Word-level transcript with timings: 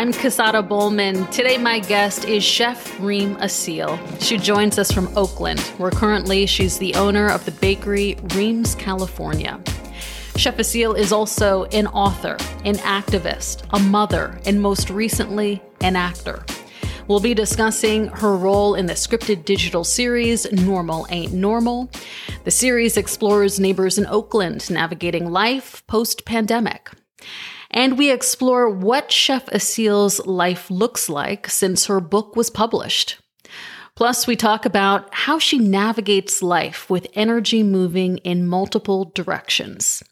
I'm 0.00 0.14
Casada 0.14 0.66
Bowman. 0.66 1.26
Today, 1.26 1.58
my 1.58 1.78
guest 1.78 2.24
is 2.24 2.42
Chef 2.42 2.98
Reem 3.00 3.36
Assil. 3.36 3.98
She 4.22 4.38
joins 4.38 4.78
us 4.78 4.90
from 4.90 5.14
Oakland, 5.14 5.60
where 5.76 5.90
currently 5.90 6.46
she's 6.46 6.78
the 6.78 6.94
owner 6.94 7.28
of 7.28 7.44
the 7.44 7.50
bakery 7.50 8.16
Reem's 8.34 8.74
California. 8.74 9.60
Chef 10.36 10.56
Assil 10.56 10.96
is 10.96 11.12
also 11.12 11.64
an 11.64 11.86
author, 11.88 12.38
an 12.64 12.76
activist, 12.76 13.68
a 13.74 13.78
mother, 13.78 14.40
and 14.46 14.62
most 14.62 14.88
recently, 14.88 15.62
an 15.82 15.96
actor. 15.96 16.46
We'll 17.06 17.20
be 17.20 17.34
discussing 17.34 18.06
her 18.06 18.34
role 18.34 18.76
in 18.76 18.86
the 18.86 18.94
scripted 18.94 19.44
digital 19.44 19.84
series 19.84 20.50
Normal 20.50 21.08
Ain't 21.10 21.34
Normal. 21.34 21.90
The 22.44 22.50
series 22.50 22.96
explores 22.96 23.60
neighbors 23.60 23.98
in 23.98 24.06
Oakland 24.06 24.70
navigating 24.70 25.30
life 25.30 25.86
post 25.86 26.24
pandemic. 26.24 26.88
And 27.70 27.96
we 27.96 28.10
explore 28.10 28.68
what 28.68 29.12
Chef 29.12 29.46
Assil's 29.46 30.24
life 30.26 30.70
looks 30.70 31.08
like 31.08 31.48
since 31.48 31.86
her 31.86 32.00
book 32.00 32.34
was 32.34 32.50
published. 32.50 33.18
Plus, 33.94 34.26
we 34.26 34.34
talk 34.34 34.64
about 34.64 35.12
how 35.12 35.38
she 35.38 35.58
navigates 35.58 36.42
life 36.42 36.88
with 36.88 37.06
energy 37.14 37.62
moving 37.62 38.16
in 38.18 38.46
multiple 38.46 39.12
directions. 39.14 40.02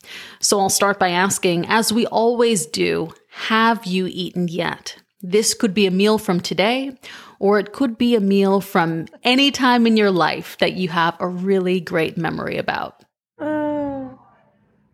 So 0.40 0.60
I'll 0.60 0.68
start 0.68 0.98
by 0.98 1.08
asking, 1.08 1.66
as 1.66 1.92
we 1.92 2.06
always 2.06 2.66
do, 2.66 3.14
have 3.30 3.86
you 3.86 4.06
eaten 4.06 4.46
yet? 4.48 4.96
This 5.22 5.54
could 5.54 5.74
be 5.74 5.86
a 5.86 5.90
meal 5.90 6.18
from 6.18 6.40
today, 6.40 6.98
or 7.38 7.58
it 7.58 7.72
could 7.72 7.98
be 7.98 8.14
a 8.14 8.20
meal 8.20 8.60
from 8.60 9.06
any 9.24 9.50
time 9.50 9.86
in 9.86 9.96
your 9.96 10.10
life 10.10 10.56
that 10.58 10.74
you 10.74 10.90
have 10.90 11.16
a 11.18 11.26
really 11.26 11.80
great 11.80 12.18
memory 12.18 12.58
about. 12.58 13.04
Uh, 13.40 14.10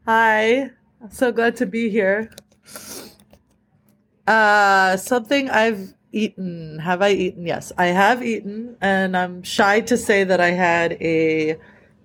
hi, 0.07 0.71
so 1.11 1.33
glad 1.33 1.57
to 1.57 1.67
be 1.67 1.91
here. 1.91 2.31
Uh, 4.27 4.97
something 4.97 5.51
I've 5.51 5.95
eaten. 6.13 6.79
Have 6.79 7.03
I 7.03 7.11
eaten? 7.11 7.47
Yes, 7.47 7.73
I 7.77 7.87
have 7.87 8.25
eaten, 8.25 8.77
and 8.81 9.17
I'm 9.17 9.43
shy 9.43 9.81
to 9.81 9.97
say 9.97 10.25
that 10.25 10.41
I 10.41 10.53
had 10.53 10.93
a 11.01 11.57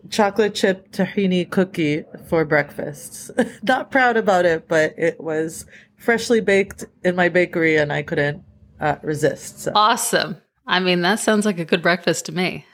chocolate 0.10 0.56
chip 0.56 0.92
tahini 0.92 1.50
cookie 1.50 2.06
for 2.28 2.44
breakfast. 2.46 3.32
Not 3.64 3.92
proud 3.92 4.18
about 4.18 4.46
it, 4.46 4.68
but 4.68 4.96
it 4.98 5.22
was 5.22 5.66
freshly 5.98 6.42
baked 6.42 6.86
in 7.04 7.16
my 7.16 7.30
bakery, 7.30 7.78
and 7.78 7.94
I 7.94 8.04
couldn't 8.04 8.44
uh, 8.80 8.96
resist. 9.02 9.60
So. 9.60 9.72
Awesome. 9.76 10.38
I 10.66 10.80
mean, 10.80 11.02
that 11.02 11.20
sounds 11.20 11.46
like 11.46 11.60
a 11.60 11.66
good 11.66 11.82
breakfast 11.82 12.26
to 12.26 12.32
me. 12.32 12.66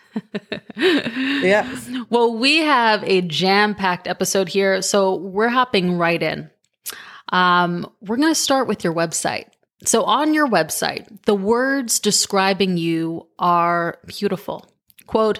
yes. 0.77 1.89
Well, 2.09 2.37
we 2.37 2.57
have 2.57 3.03
a 3.03 3.21
jam 3.21 3.73
packed 3.73 4.07
episode 4.07 4.47
here, 4.47 4.81
so 4.81 5.15
we're 5.15 5.49
hopping 5.49 5.97
right 5.97 6.21
in. 6.21 6.49
Um, 7.29 7.89
we're 8.01 8.17
going 8.17 8.29
to 8.29 8.35
start 8.35 8.67
with 8.67 8.83
your 8.83 8.93
website. 8.93 9.45
So, 9.83 10.03
on 10.03 10.33
your 10.33 10.47
website, 10.47 11.23
the 11.23 11.35
words 11.35 11.99
describing 11.99 12.77
you 12.77 13.27
are 13.37 13.99
beautiful. 14.07 14.65
Quote, 15.05 15.39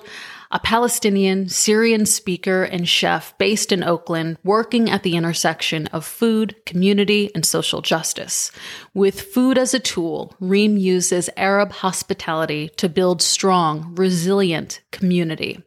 a 0.52 0.60
Palestinian, 0.60 1.50
Syrian 1.50 2.06
speaker 2.06 2.64
and 2.64 2.88
chef 2.88 3.36
based 3.38 3.72
in 3.72 3.84
Oakland, 3.84 4.38
working 4.44 4.90
at 4.90 5.04
the 5.04 5.16
intersection 5.16 5.88
of 5.88 6.06
food, 6.06 6.56
community, 6.66 7.32
and 7.34 7.46
social 7.46 7.82
justice. 7.82 8.52
With 8.94 9.20
food 9.20 9.58
as 9.58 9.74
a 9.74 9.80
tool, 9.80 10.36
Reem 10.40 10.78
uses 10.78 11.30
Arab 11.36 11.72
hospitality 11.72 12.70
to 12.78 12.88
build 12.88 13.22
strong, 13.22 13.96
resilient 13.96 14.82
community. 14.92 15.64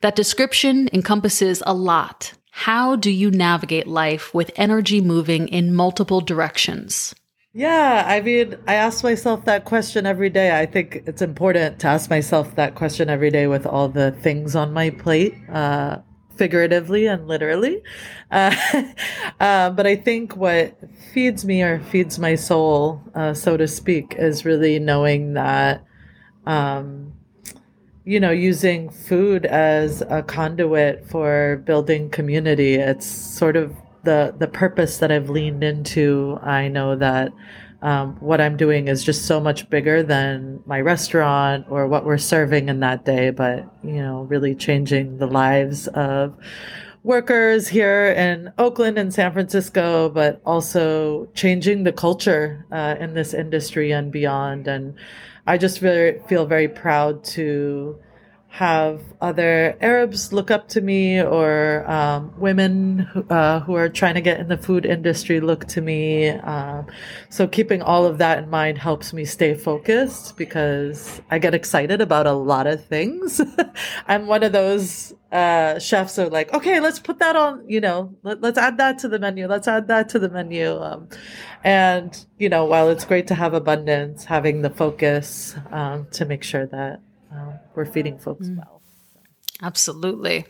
That 0.00 0.16
description 0.16 0.88
encompasses 0.92 1.62
a 1.66 1.74
lot 1.74 2.32
how 2.62 2.94
do 2.94 3.10
you 3.10 3.28
navigate 3.28 3.88
life 3.88 4.32
with 4.32 4.52
energy 4.54 5.00
moving 5.00 5.48
in 5.48 5.74
multiple 5.74 6.20
directions? 6.20 7.12
Yeah, 7.52 8.04
I 8.06 8.20
mean, 8.20 8.56
I 8.68 8.74
ask 8.74 9.02
myself 9.02 9.44
that 9.46 9.64
question 9.64 10.06
every 10.06 10.30
day. 10.30 10.56
I 10.56 10.66
think 10.66 11.02
it's 11.08 11.20
important 11.22 11.80
to 11.80 11.88
ask 11.88 12.08
myself 12.08 12.54
that 12.54 12.76
question 12.76 13.10
every 13.10 13.30
day 13.30 13.48
with 13.48 13.66
all 13.66 13.88
the 13.88 14.12
things 14.12 14.54
on 14.54 14.72
my 14.72 14.90
plate, 14.90 15.34
uh, 15.50 15.98
figuratively 16.36 17.06
and 17.06 17.26
literally. 17.26 17.82
Uh, 18.30 18.54
uh, 19.40 19.70
but 19.70 19.84
I 19.84 19.96
think 19.96 20.36
what 20.36 20.78
feeds 21.12 21.44
me 21.44 21.62
or 21.62 21.80
feeds 21.80 22.20
my 22.20 22.36
soul, 22.36 23.02
uh, 23.16 23.34
so 23.34 23.56
to 23.56 23.66
speak, 23.66 24.14
is 24.16 24.44
really 24.44 24.78
knowing 24.78 25.34
that 25.34 25.84
um, 26.46 27.12
you 28.04 28.18
know, 28.18 28.30
using 28.30 28.90
food 28.90 29.46
as 29.46 30.02
a 30.02 30.22
conduit 30.22 31.08
for 31.08 31.62
building 31.64 32.10
community. 32.10 32.74
It's 32.74 33.06
sort 33.06 33.56
of 33.56 33.74
the 34.04 34.34
the 34.36 34.48
purpose 34.48 34.98
that 34.98 35.12
I've 35.12 35.30
leaned 35.30 35.62
into. 35.62 36.38
I 36.42 36.68
know 36.68 36.96
that 36.96 37.32
um, 37.82 38.16
what 38.20 38.40
I'm 38.40 38.56
doing 38.56 38.88
is 38.88 39.04
just 39.04 39.26
so 39.26 39.40
much 39.40 39.68
bigger 39.68 40.02
than 40.02 40.62
my 40.66 40.80
restaurant 40.80 41.66
or 41.68 41.88
what 41.88 42.04
we're 42.04 42.18
serving 42.18 42.68
in 42.68 42.80
that 42.80 43.04
day, 43.04 43.30
but 43.30 43.66
you 43.82 44.02
know, 44.02 44.22
really 44.22 44.54
changing 44.54 45.18
the 45.18 45.26
lives 45.26 45.88
of 45.88 46.36
workers 47.02 47.66
here 47.66 48.12
in 48.12 48.52
Oakland 48.58 48.98
and 48.98 49.12
San 49.12 49.32
Francisco, 49.32 50.08
but 50.08 50.40
also 50.46 51.26
changing 51.34 51.82
the 51.82 51.92
culture 51.92 52.66
uh, 52.70 52.94
in 53.00 53.14
this 53.14 53.34
industry 53.34 53.90
and 53.90 54.12
beyond. 54.12 54.68
And 54.68 54.94
I 55.46 55.58
just 55.58 55.80
very, 55.80 56.20
feel 56.28 56.46
very 56.46 56.68
proud 56.68 57.24
to 57.24 57.98
have 58.52 59.00
other 59.22 59.78
Arabs 59.80 60.30
look 60.30 60.50
up 60.50 60.68
to 60.68 60.82
me 60.82 61.22
or 61.22 61.90
um, 61.90 62.38
women 62.38 62.98
who, 62.98 63.22
uh, 63.30 63.60
who 63.60 63.74
are 63.74 63.88
trying 63.88 64.12
to 64.14 64.20
get 64.20 64.38
in 64.38 64.48
the 64.48 64.58
food 64.58 64.84
industry 64.84 65.40
look 65.40 65.64
to 65.68 65.80
me. 65.80 66.28
Um, 66.28 66.86
so 67.30 67.48
keeping 67.48 67.80
all 67.80 68.04
of 68.04 68.18
that 68.18 68.40
in 68.40 68.50
mind 68.50 68.76
helps 68.76 69.14
me 69.14 69.24
stay 69.24 69.54
focused 69.54 70.36
because 70.36 71.22
I 71.30 71.38
get 71.38 71.54
excited 71.54 72.02
about 72.02 72.26
a 72.26 72.34
lot 72.34 72.66
of 72.66 72.84
things. 72.84 73.40
I'm 74.06 74.26
one 74.26 74.42
of 74.42 74.52
those 74.52 75.14
uh, 75.32 75.78
chefs 75.78 76.18
are 76.18 76.28
like, 76.28 76.52
okay, 76.52 76.78
let's 76.78 76.98
put 76.98 77.20
that 77.20 77.34
on, 77.34 77.64
you 77.66 77.80
know, 77.80 78.14
let, 78.22 78.44
us 78.44 78.58
add 78.58 78.76
that 78.76 78.98
to 78.98 79.08
the 79.08 79.18
menu. 79.18 79.46
Let's 79.46 79.66
add 79.66 79.88
that 79.88 80.10
to 80.10 80.18
the 80.18 80.28
menu. 80.28 80.78
Um, 80.78 81.08
and, 81.64 82.26
you 82.36 82.50
know, 82.50 82.66
while 82.66 82.90
it's 82.90 83.06
great 83.06 83.28
to 83.28 83.34
have 83.34 83.54
abundance, 83.54 84.26
having 84.26 84.60
the 84.60 84.68
focus 84.68 85.56
um, 85.70 86.06
to 86.10 86.26
make 86.26 86.42
sure 86.42 86.66
that 86.66 87.00
we're 87.74 87.84
feeding 87.84 88.18
folks 88.18 88.48
mm. 88.48 88.56
well. 88.56 88.82
Absolutely. 89.60 90.46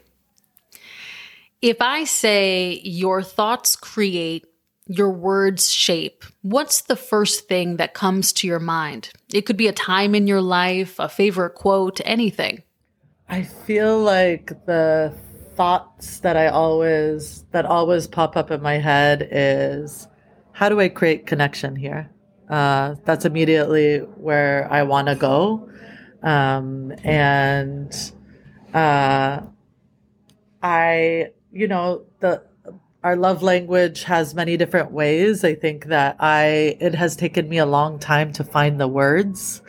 If 1.60 1.80
I 1.80 2.04
say 2.04 2.80
your 2.82 3.22
thoughts 3.22 3.76
create, 3.76 4.46
your 4.88 5.10
words 5.10 5.70
shape, 5.70 6.24
what's 6.42 6.82
the 6.82 6.96
first 6.96 7.48
thing 7.48 7.76
that 7.76 7.94
comes 7.94 8.32
to 8.34 8.48
your 8.48 8.58
mind? 8.58 9.10
It 9.32 9.42
could 9.42 9.56
be 9.56 9.68
a 9.68 9.72
time 9.72 10.14
in 10.14 10.26
your 10.26 10.40
life, 10.40 10.98
a 10.98 11.08
favorite 11.08 11.54
quote, 11.54 12.00
anything. 12.04 12.62
I 13.28 13.44
feel 13.44 13.98
like 14.00 14.66
the 14.66 15.14
thoughts 15.54 16.20
that 16.20 16.36
I 16.36 16.48
always 16.48 17.44
that 17.52 17.64
always 17.64 18.06
pop 18.06 18.36
up 18.36 18.50
in 18.50 18.60
my 18.60 18.78
head 18.78 19.28
is 19.30 20.08
how 20.52 20.68
do 20.68 20.80
I 20.80 20.88
create 20.88 21.26
connection 21.26 21.76
here? 21.76 22.10
Uh, 22.50 22.96
that's 23.04 23.24
immediately 23.24 23.98
where 23.98 24.68
I 24.70 24.82
want 24.82 25.08
to 25.08 25.14
go. 25.14 25.70
Um, 26.22 26.92
and 27.02 27.92
uh, 28.72 29.40
I, 30.62 31.30
you 31.52 31.68
know, 31.68 32.04
the 32.20 32.42
our 33.04 33.16
love 33.16 33.42
language 33.42 34.04
has 34.04 34.34
many 34.34 34.56
different 34.56 34.92
ways. 34.92 35.42
I 35.44 35.54
think 35.54 35.86
that 35.86 36.16
I 36.20 36.76
it 36.80 36.94
has 36.94 37.16
taken 37.16 37.48
me 37.48 37.58
a 37.58 37.66
long 37.66 37.98
time 37.98 38.32
to 38.34 38.44
find 38.44 38.80
the 38.80 38.88
words. 38.88 39.60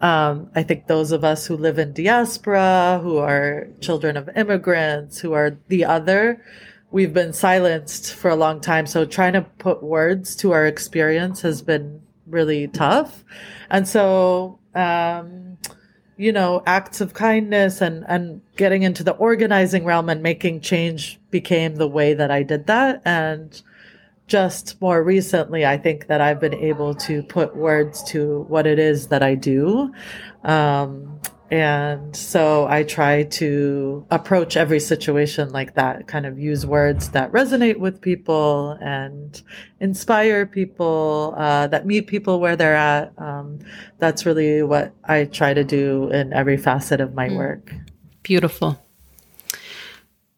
Um, 0.00 0.50
I 0.54 0.64
think 0.64 0.86
those 0.86 1.12
of 1.12 1.24
us 1.24 1.46
who 1.46 1.56
live 1.56 1.78
in 1.78 1.92
diaspora, 1.92 3.00
who 3.02 3.18
are 3.18 3.68
children 3.80 4.16
of 4.16 4.28
immigrants, 4.36 5.20
who 5.20 5.32
are 5.32 5.56
the 5.68 5.84
other, 5.84 6.42
we've 6.90 7.14
been 7.14 7.32
silenced 7.32 8.12
for 8.12 8.28
a 8.30 8.36
long 8.36 8.60
time. 8.60 8.86
So 8.86 9.06
trying 9.06 9.32
to 9.32 9.42
put 9.42 9.82
words 9.82 10.36
to 10.36 10.52
our 10.52 10.66
experience 10.66 11.40
has 11.42 11.62
been 11.62 12.02
really 12.26 12.68
tough. 12.68 13.24
And 13.70 13.88
so, 13.88 14.58
um, 14.74 15.53
you 16.16 16.32
know, 16.32 16.62
acts 16.66 17.00
of 17.00 17.14
kindness 17.14 17.80
and, 17.80 18.04
and 18.08 18.40
getting 18.56 18.82
into 18.82 19.02
the 19.02 19.12
organizing 19.12 19.84
realm 19.84 20.08
and 20.08 20.22
making 20.22 20.60
change 20.60 21.18
became 21.30 21.76
the 21.76 21.88
way 21.88 22.14
that 22.14 22.30
I 22.30 22.42
did 22.42 22.66
that. 22.66 23.02
And 23.04 23.60
just 24.26 24.80
more 24.80 25.02
recently, 25.02 25.66
I 25.66 25.76
think 25.76 26.06
that 26.06 26.20
I've 26.20 26.40
been 26.40 26.54
able 26.54 26.94
to 26.94 27.22
put 27.24 27.56
words 27.56 28.02
to 28.04 28.44
what 28.48 28.66
it 28.66 28.78
is 28.78 29.08
that 29.08 29.22
I 29.22 29.34
do. 29.34 29.92
Um, 30.44 31.20
and 31.50 32.16
so 32.16 32.66
I 32.66 32.84
try 32.84 33.24
to 33.24 34.06
approach 34.10 34.56
every 34.56 34.80
situation 34.80 35.50
like 35.50 35.74
that, 35.74 36.08
kind 36.08 36.26
of 36.26 36.38
use 36.38 36.64
words 36.64 37.10
that 37.10 37.30
resonate 37.32 37.76
with 37.76 38.00
people 38.00 38.78
and 38.80 39.40
inspire 39.78 40.46
people, 40.46 41.34
uh, 41.36 41.66
that 41.68 41.86
meet 41.86 42.06
people 42.06 42.40
where 42.40 42.56
they're 42.56 42.74
at. 42.74 43.12
Um, 43.18 43.60
that's 43.98 44.24
really 44.24 44.62
what 44.62 44.94
I 45.04 45.26
try 45.26 45.52
to 45.54 45.64
do 45.64 46.10
in 46.10 46.32
every 46.32 46.56
facet 46.56 47.00
of 47.00 47.14
my 47.14 47.28
mm. 47.28 47.36
work. 47.36 47.74
Beautiful. 48.22 48.83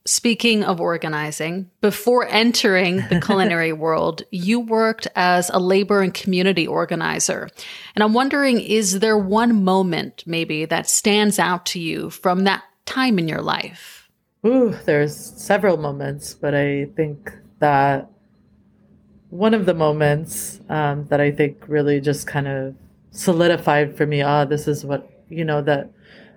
Speaking 0.06 0.62
of 0.62 0.80
organizing, 0.80 1.68
before 1.80 2.28
entering 2.28 2.98
the 3.08 3.20
culinary 3.24 3.72
world, 3.72 4.22
you 4.30 4.60
worked 4.60 5.08
as 5.16 5.50
a 5.50 5.58
labor 5.58 6.00
and 6.00 6.14
community 6.14 6.64
organizer. 6.64 7.50
And 7.96 8.04
I'm 8.04 8.14
wondering, 8.14 8.60
is 8.60 9.00
there 9.00 9.18
one 9.18 9.64
moment 9.64 10.22
maybe 10.24 10.64
that 10.64 10.88
stands 10.88 11.40
out 11.40 11.66
to 11.66 11.80
you 11.80 12.10
from 12.10 12.44
that 12.44 12.62
time 12.84 13.18
in 13.18 13.26
your 13.26 13.42
life? 13.42 14.08
Ooh, 14.46 14.76
there's 14.84 15.16
several 15.16 15.76
moments, 15.76 16.34
but 16.34 16.54
I 16.54 16.84
think 16.94 17.32
that 17.58 18.08
one 19.30 19.54
of 19.54 19.66
the 19.66 19.74
moments 19.74 20.60
um, 20.68 21.06
that 21.08 21.20
I 21.20 21.32
think 21.32 21.64
really 21.66 22.00
just 22.00 22.28
kind 22.28 22.46
of 22.46 22.76
solidified 23.10 23.96
for 23.96 24.06
me, 24.06 24.22
ah, 24.22 24.42
oh, 24.42 24.44
this 24.44 24.68
is 24.68 24.84
what, 24.84 25.10
you 25.28 25.44
know, 25.44 25.62
that, 25.62 25.90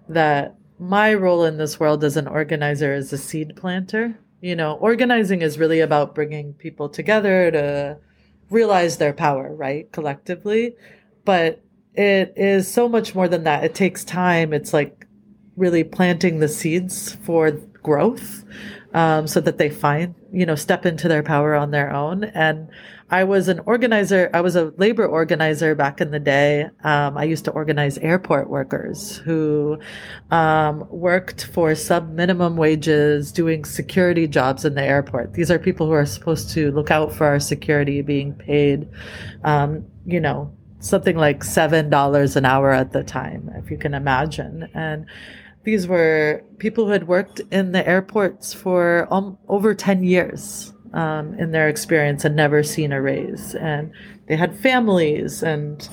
that 0.07 0.55
my 0.79 1.13
role 1.13 1.43
in 1.43 1.57
this 1.57 1.79
world 1.79 2.03
as 2.03 2.17
an 2.17 2.27
organizer 2.27 2.93
is 2.93 3.11
a 3.11 3.17
seed 3.17 3.55
planter. 3.55 4.17
You 4.41 4.55
know, 4.55 4.75
organizing 4.75 5.41
is 5.41 5.59
really 5.59 5.81
about 5.81 6.15
bringing 6.15 6.53
people 6.53 6.87
together 6.87 7.51
to 7.51 7.97
realize 8.49 8.97
their 8.97 9.13
power, 9.13 9.53
right? 9.53 9.91
Collectively. 9.91 10.75
But 11.25 11.61
it 11.93 12.33
is 12.37 12.71
so 12.71 12.87
much 12.87 13.13
more 13.13 13.27
than 13.27 13.43
that. 13.43 13.63
It 13.65 13.75
takes 13.75 14.05
time. 14.05 14.53
It's 14.53 14.73
like 14.73 15.05
really 15.57 15.83
planting 15.83 16.39
the 16.39 16.47
seeds 16.47 17.15
for 17.23 17.51
growth 17.83 18.45
um, 18.93 19.27
so 19.27 19.41
that 19.41 19.57
they 19.57 19.69
find, 19.69 20.15
you 20.31 20.45
know, 20.45 20.55
step 20.55 20.85
into 20.85 21.09
their 21.09 21.23
power 21.23 21.55
on 21.55 21.71
their 21.71 21.91
own. 21.91 22.23
And 22.23 22.69
I 23.11 23.23
was 23.23 23.47
an 23.47 23.59
organizer. 23.65 24.29
I 24.33 24.41
was 24.41 24.55
a 24.55 24.71
labor 24.77 25.05
organizer 25.05 25.73
back 25.73 25.99
in 25.99 26.11
the 26.11 26.19
day. 26.19 26.69
Um, 26.83 27.17
I 27.17 27.23
used 27.23 27.43
to 27.45 27.51
organize 27.51 27.97
airport 27.97 28.49
workers 28.49 29.17
who 29.17 29.79
um, 30.29 30.87
worked 30.89 31.45
for 31.45 31.73
sub 31.73 32.11
minimum 32.11 32.55
wages 32.55 33.31
doing 33.31 33.65
security 33.65 34.27
jobs 34.27 34.63
in 34.63 34.75
the 34.75 34.83
airport. 34.83 35.33
These 35.33 35.49
are 35.49 35.57
people 35.57 35.87
who 35.87 35.93
are 35.93 36.05
supposed 36.05 36.51
to 36.51 36.71
look 36.71 36.91
out 36.91 37.11
for 37.11 37.25
our 37.25 37.39
security 37.39 38.01
being 38.01 38.33
paid, 38.33 38.87
um, 39.43 39.85
you 40.05 40.19
know, 40.19 40.55
something 40.79 41.17
like 41.17 41.39
$7 41.39 42.35
an 42.35 42.45
hour 42.45 42.71
at 42.71 42.93
the 42.93 43.03
time, 43.03 43.49
if 43.55 43.71
you 43.71 43.77
can 43.77 43.95
imagine. 43.95 44.69
And 44.75 45.07
these 45.63 45.87
were 45.87 46.43
people 46.59 46.85
who 46.85 46.91
had 46.91 47.07
worked 47.07 47.41
in 47.51 47.71
the 47.71 47.87
airports 47.87 48.53
for 48.53 49.07
um, 49.11 49.37
over 49.47 49.73
10 49.73 50.03
years 50.03 50.73
um, 50.93 51.33
in 51.35 51.51
their 51.51 51.67
experience 51.67 52.25
and 52.25 52.35
never 52.35 52.63
seen 52.63 52.91
a 52.91 53.01
raise. 53.01 53.55
And 53.55 53.91
they 54.27 54.35
had 54.35 54.57
families 54.59 55.43
and 55.43 55.87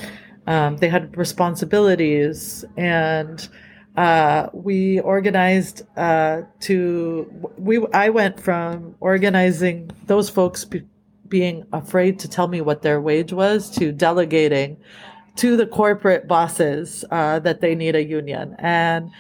um, 0.47 0.77
they 0.79 0.89
had 0.89 1.17
responsibilities. 1.17 2.65
And 2.77 3.49
uh, 3.97 4.49
we 4.53 5.01
organized 5.01 5.83
uh, 5.97 6.43
to, 6.61 7.51
we, 7.57 7.85
I 7.93 8.11
went 8.11 8.39
from 8.41 8.95
organizing 9.01 9.91
those 10.07 10.29
folks 10.29 10.65
be, 10.65 10.83
being 11.29 11.67
afraid 11.73 12.19
to 12.21 12.29
tell 12.29 12.49
me 12.49 12.61
what 12.61 12.83
their 12.83 13.01
wage 13.01 13.33
was 13.33 13.71
to 13.71 13.93
delegating 13.93 14.77
to 15.37 15.57
the 15.57 15.67
corporate 15.67 16.27
bosses 16.29 17.05
uh, 17.11 17.39
that 17.41 17.61
they 17.61 17.75
need 17.75 17.95
a 17.95 18.05
union. 18.05 18.57
And 18.59 19.11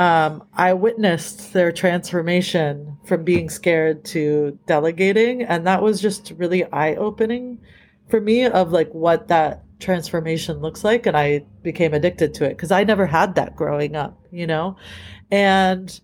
um, 0.00 0.44
I 0.54 0.72
witnessed 0.72 1.52
their 1.52 1.70
transformation 1.72 2.96
from 3.04 3.22
being 3.22 3.50
scared 3.50 4.02
to 4.06 4.58
delegating. 4.66 5.42
And 5.42 5.66
that 5.66 5.82
was 5.82 6.00
just 6.00 6.32
really 6.38 6.64
eye 6.72 6.94
opening 6.94 7.60
for 8.08 8.18
me 8.18 8.46
of 8.46 8.72
like 8.72 8.90
what 8.92 9.28
that 9.28 9.62
transformation 9.78 10.60
looks 10.60 10.84
like. 10.84 11.04
And 11.04 11.18
I 11.18 11.44
became 11.62 11.92
addicted 11.92 12.32
to 12.34 12.46
it 12.46 12.56
because 12.56 12.70
I 12.70 12.82
never 12.82 13.04
had 13.04 13.34
that 13.34 13.54
growing 13.54 13.94
up, 13.94 14.18
you 14.30 14.46
know? 14.46 14.76
And 15.30 16.00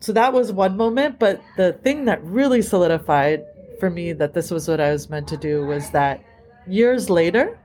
so 0.00 0.12
that 0.12 0.34
was 0.34 0.52
one 0.52 0.76
moment. 0.76 1.18
But 1.18 1.40
the 1.56 1.72
thing 1.72 2.04
that 2.04 2.22
really 2.22 2.60
solidified 2.60 3.46
for 3.80 3.88
me 3.88 4.12
that 4.12 4.34
this 4.34 4.50
was 4.50 4.68
what 4.68 4.78
I 4.78 4.92
was 4.92 5.08
meant 5.08 5.26
to 5.28 5.38
do 5.38 5.64
was 5.64 5.88
that 5.92 6.22
years 6.66 7.08
later, 7.08 7.58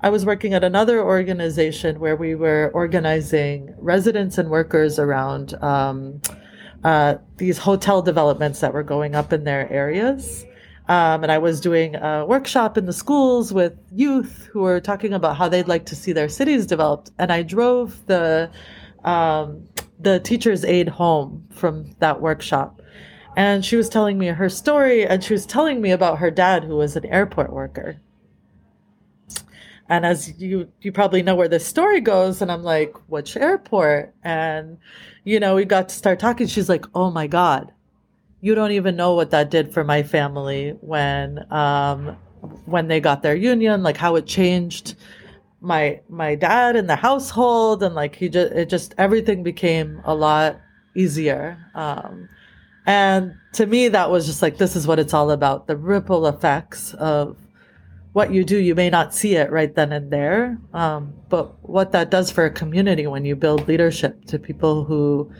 I 0.00 0.10
was 0.10 0.24
working 0.24 0.54
at 0.54 0.62
another 0.62 1.02
organization 1.02 1.98
where 1.98 2.14
we 2.14 2.36
were 2.36 2.70
organizing 2.72 3.74
residents 3.78 4.38
and 4.38 4.48
workers 4.48 4.96
around 4.96 5.54
um, 5.62 6.22
uh, 6.84 7.16
these 7.36 7.58
hotel 7.58 8.00
developments 8.00 8.60
that 8.60 8.72
were 8.72 8.84
going 8.84 9.16
up 9.16 9.32
in 9.32 9.42
their 9.42 9.68
areas. 9.72 10.46
Um, 10.86 11.24
and 11.24 11.32
I 11.32 11.38
was 11.38 11.60
doing 11.60 11.96
a 11.96 12.24
workshop 12.24 12.78
in 12.78 12.86
the 12.86 12.92
schools 12.92 13.52
with 13.52 13.76
youth 13.90 14.48
who 14.52 14.60
were 14.60 14.80
talking 14.80 15.12
about 15.12 15.36
how 15.36 15.48
they'd 15.48 15.68
like 15.68 15.84
to 15.86 15.96
see 15.96 16.12
their 16.12 16.28
cities 16.28 16.64
developed. 16.64 17.10
And 17.18 17.32
I 17.32 17.42
drove 17.42 18.06
the 18.06 18.50
um, 19.04 19.68
the 20.00 20.20
teacher's 20.20 20.64
aide 20.64 20.88
home 20.88 21.44
from 21.50 21.90
that 21.98 22.20
workshop. 22.20 22.80
And 23.36 23.64
she 23.64 23.76
was 23.76 23.88
telling 23.88 24.16
me 24.16 24.28
her 24.28 24.48
story, 24.48 25.06
and 25.06 25.22
she 25.22 25.32
was 25.32 25.44
telling 25.44 25.80
me 25.80 25.90
about 25.90 26.18
her 26.18 26.30
dad, 26.30 26.64
who 26.64 26.76
was 26.76 26.96
an 26.96 27.04
airport 27.06 27.52
worker. 27.52 28.00
And 29.88 30.04
as 30.04 30.38
you 30.40 30.70
you 30.82 30.92
probably 30.92 31.22
know 31.22 31.34
where 31.34 31.48
this 31.48 31.66
story 31.66 32.00
goes, 32.00 32.42
and 32.42 32.52
I'm 32.52 32.62
like, 32.62 32.94
which 33.08 33.36
airport? 33.36 34.14
And 34.22 34.78
you 35.24 35.40
know, 35.40 35.54
we 35.54 35.64
got 35.64 35.88
to 35.88 35.94
start 35.94 36.18
talking. 36.18 36.46
She's 36.46 36.68
like, 36.68 36.84
oh 36.94 37.10
my 37.10 37.26
god, 37.26 37.72
you 38.40 38.54
don't 38.54 38.72
even 38.72 38.96
know 38.96 39.14
what 39.14 39.30
that 39.30 39.50
did 39.50 39.72
for 39.72 39.84
my 39.84 40.02
family 40.02 40.76
when 40.80 41.50
um, 41.52 42.16
when 42.66 42.88
they 42.88 43.00
got 43.00 43.22
their 43.22 43.34
union, 43.34 43.82
like 43.82 43.96
how 43.96 44.16
it 44.16 44.26
changed 44.26 44.94
my 45.60 46.00
my 46.08 46.34
dad 46.34 46.76
in 46.76 46.86
the 46.86 46.96
household, 46.96 47.82
and 47.82 47.94
like 47.94 48.14
he 48.14 48.28
just 48.28 48.52
it 48.52 48.68
just 48.68 48.94
everything 48.98 49.42
became 49.42 50.00
a 50.04 50.14
lot 50.14 50.60
easier. 50.94 51.58
Um, 51.74 52.28
and 52.86 53.34
to 53.54 53.66
me, 53.66 53.88
that 53.88 54.10
was 54.10 54.26
just 54.26 54.42
like 54.42 54.58
this 54.58 54.76
is 54.76 54.86
what 54.86 54.98
it's 54.98 55.14
all 55.14 55.30
about: 55.30 55.66
the 55.66 55.76
ripple 55.76 56.26
effects 56.26 56.94
of 56.94 57.36
what 58.12 58.32
you 58.32 58.44
do, 58.44 58.58
you 58.58 58.74
may 58.74 58.90
not 58.90 59.14
see 59.14 59.36
it 59.36 59.50
right 59.50 59.74
then 59.74 59.92
and 59.92 60.10
there. 60.10 60.58
Um, 60.72 61.14
but 61.28 61.62
what 61.68 61.92
that 61.92 62.10
does 62.10 62.30
for 62.30 62.44
a 62.44 62.50
community 62.50 63.06
when 63.06 63.24
you 63.24 63.36
build 63.36 63.68
leadership 63.68 64.24
to 64.26 64.38
people 64.38 64.84
who 64.84 65.30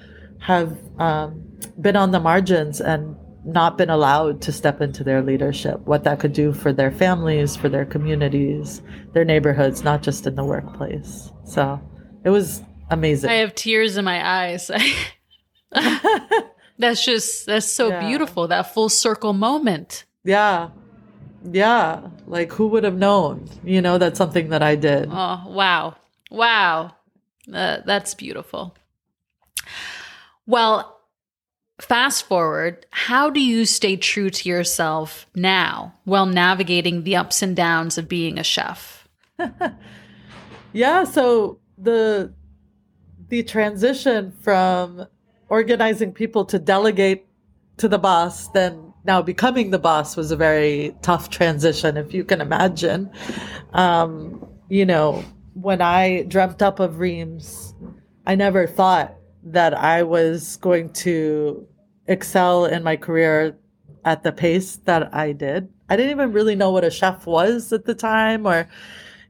have 0.41 0.79
um, 0.99 1.45
been 1.81 1.97
on 1.97 2.11
the 2.11 2.21
margins 2.21 2.81
and 2.81 3.17
not 3.45 3.79
been 3.79 3.89
allowed 3.89 4.43
to 4.43 4.53
step 4.53 4.81
into 4.81 5.03
their 5.03 5.23
leadership, 5.23 5.81
what 5.87 6.05
that 6.05 6.21
could 6.21 6.33
do 6.33 6.53
for 6.53 6.73
their 6.73 6.91
families, 6.91 7.57
for 7.57 7.69
their 7.69 7.87
communities, 7.87 8.83
their 9.15 9.25
neighborhoods, 9.25 9.83
not 9.83 10.03
just 10.03 10.27
in 10.27 10.35
the 10.35 10.45
workplace. 10.45 11.33
So 11.45 11.81
it 12.25 12.31
was 12.31 12.63
amazing. 12.91 13.31
I 13.31 13.35
have 13.35 13.55
tears 13.55 13.97
in 13.97 14.05
my 14.05 14.27
eyes. 14.27 14.71
that's 16.79 17.05
just, 17.05 17.47
that's 17.47 17.67
so 17.67 17.89
yeah. 17.89 18.07
beautiful, 18.07 18.49
that 18.49 18.75
full 18.75 18.89
circle 18.89 19.33
moment. 19.33 20.05
Yeah 20.25 20.69
yeah 21.45 22.09
like 22.27 22.53
who 22.53 22.67
would 22.69 22.85
have 22.85 22.97
known 22.97 23.49
you 23.65 23.81
know 23.81 23.99
that's 23.99 24.19
something 24.19 24.49
that 24.51 24.63
i 24.63 24.75
did. 24.75 25.09
Oh 25.11 25.45
wow. 25.47 25.97
Wow. 26.31 26.95
Uh, 27.53 27.79
that's 27.87 28.15
beautiful. 28.15 28.77
Well 30.47 30.97
fast 31.81 32.27
forward 32.27 32.85
how 32.91 33.31
do 33.31 33.41
you 33.41 33.65
stay 33.65 33.97
true 33.97 34.29
to 34.31 34.49
yourself 34.49 35.27
now 35.35 35.95
while 36.05 36.27
navigating 36.27 37.05
the 37.05 37.15
ups 37.15 37.41
and 37.41 37.55
downs 37.55 37.97
of 37.99 38.09
being 38.09 38.39
a 38.39 38.45
chef? 38.45 39.09
Yeah 40.73 41.05
so 41.05 41.61
the 41.79 42.33
the 43.29 43.43
transition 43.43 44.33
from 44.43 45.07
organizing 45.49 46.13
people 46.13 46.45
to 46.47 46.59
delegate 46.59 47.27
to 47.79 47.89
the 47.89 47.99
boss 47.99 48.49
then 48.49 48.88
now 49.09 49.23
becoming 49.23 49.71
the 49.71 49.79
boss 49.79 50.17
was 50.17 50.31
a 50.31 50.37
very 50.37 50.95
tough 51.01 51.31
transition, 51.31 51.97
if 51.97 52.13
you 52.13 52.25
can 52.25 52.43
imagine. 52.43 53.11
Um, 53.73 54.47
you 54.69 54.85
know, 54.85 55.25
when 55.55 55.81
I 55.81 56.25
dreamt 56.25 56.61
up 56.61 56.79
of 56.79 56.99
Reem's, 56.99 57.75
I 58.27 58.35
never 58.35 58.67
thought 58.67 59.17
that 59.45 59.73
I 59.73 60.03
was 60.03 60.59
going 60.59 60.93
to 61.05 61.67
excel 62.07 62.67
in 62.67 62.83
my 62.85 62.97
career 62.97 63.57
at 64.05 64.23
the 64.23 64.31
pace 64.31 64.77
that 64.85 65.15
I 65.15 65.33
did. 65.33 65.73
I 65.89 65.97
didn't 65.97 66.11
even 66.11 66.33
really 66.33 66.55
know 66.55 66.71
what 66.71 66.85
a 66.85 66.91
chef 66.91 67.27
was 67.27 67.73
at 67.73 67.87
the 67.87 67.95
time 67.95 68.47
or, 68.47 68.69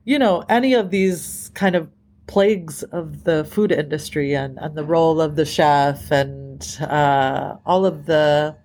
you 0.05 0.19
know, 0.19 0.45
any 0.49 0.75
of 0.75 0.91
these 0.91 1.53
kind 1.55 1.77
of 1.77 1.89
plagues 2.27 2.83
of 2.83 3.23
the 3.23 3.45
food 3.45 3.71
industry 3.71 4.35
and, 4.35 4.59
and 4.59 4.75
the 4.75 4.85
role 4.85 5.21
of 5.21 5.37
the 5.37 5.47
chef 5.47 6.11
and 6.11 6.79
uh, 6.81 7.57
all 7.65 7.87
of 7.87 8.07
the 8.07 8.57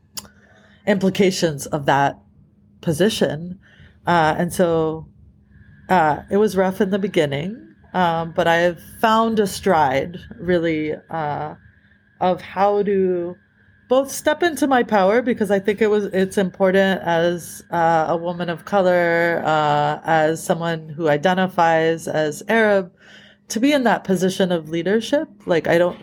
implications 0.87 1.65
of 1.67 1.85
that 1.85 2.19
position. 2.81 3.59
Uh, 4.05 4.35
and 4.37 4.53
so 4.53 5.07
uh, 5.89 6.23
it 6.29 6.37
was 6.37 6.55
rough 6.57 6.81
in 6.81 6.89
the 6.89 6.99
beginning, 6.99 7.75
um, 7.93 8.33
but 8.35 8.47
I 8.47 8.57
have 8.57 8.79
found 8.99 9.39
a 9.39 9.47
stride 9.47 10.17
really 10.39 10.93
uh, 11.09 11.55
of 12.19 12.41
how 12.41 12.83
to 12.83 13.35
both 13.89 14.09
step 14.11 14.41
into 14.41 14.65
my 14.65 14.81
power 14.81 15.21
because 15.21 15.51
I 15.51 15.59
think 15.59 15.81
it 15.81 15.87
was 15.87 16.05
it's 16.05 16.37
important 16.37 17.01
as 17.03 17.63
uh, 17.69 18.05
a 18.09 18.17
woman 18.17 18.49
of 18.49 18.65
color, 18.65 19.41
uh, 19.45 19.99
as 20.03 20.43
someone 20.43 20.89
who 20.89 21.09
identifies 21.09 22.07
as 22.07 22.41
Arab, 22.47 22.91
to 23.49 23.59
be 23.59 23.71
in 23.71 23.83
that 23.83 24.03
position 24.03 24.51
of 24.51 24.69
leadership. 24.69 25.27
Like 25.45 25.67
I 25.67 25.77
don't 25.77 25.99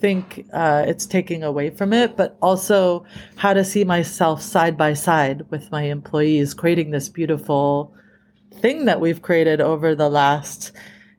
think 0.00 0.46
uh, 0.52 0.84
it's 0.86 1.06
taking 1.06 1.42
away 1.42 1.70
from 1.70 1.92
it, 1.92 2.16
but 2.16 2.36
also 2.40 3.04
how 3.36 3.52
to 3.52 3.64
see 3.64 3.84
myself 3.84 4.42
side 4.42 4.76
by 4.76 4.94
side 4.94 5.42
with 5.50 5.70
my 5.70 5.82
employees, 5.82 6.54
creating 6.54 6.90
this 6.90 7.08
beautiful 7.08 7.94
thing 8.60 8.84
that 8.86 9.00
we've 9.00 9.22
created 9.22 9.60
over 9.60 9.94
the 9.94 10.08
last, 10.08 10.72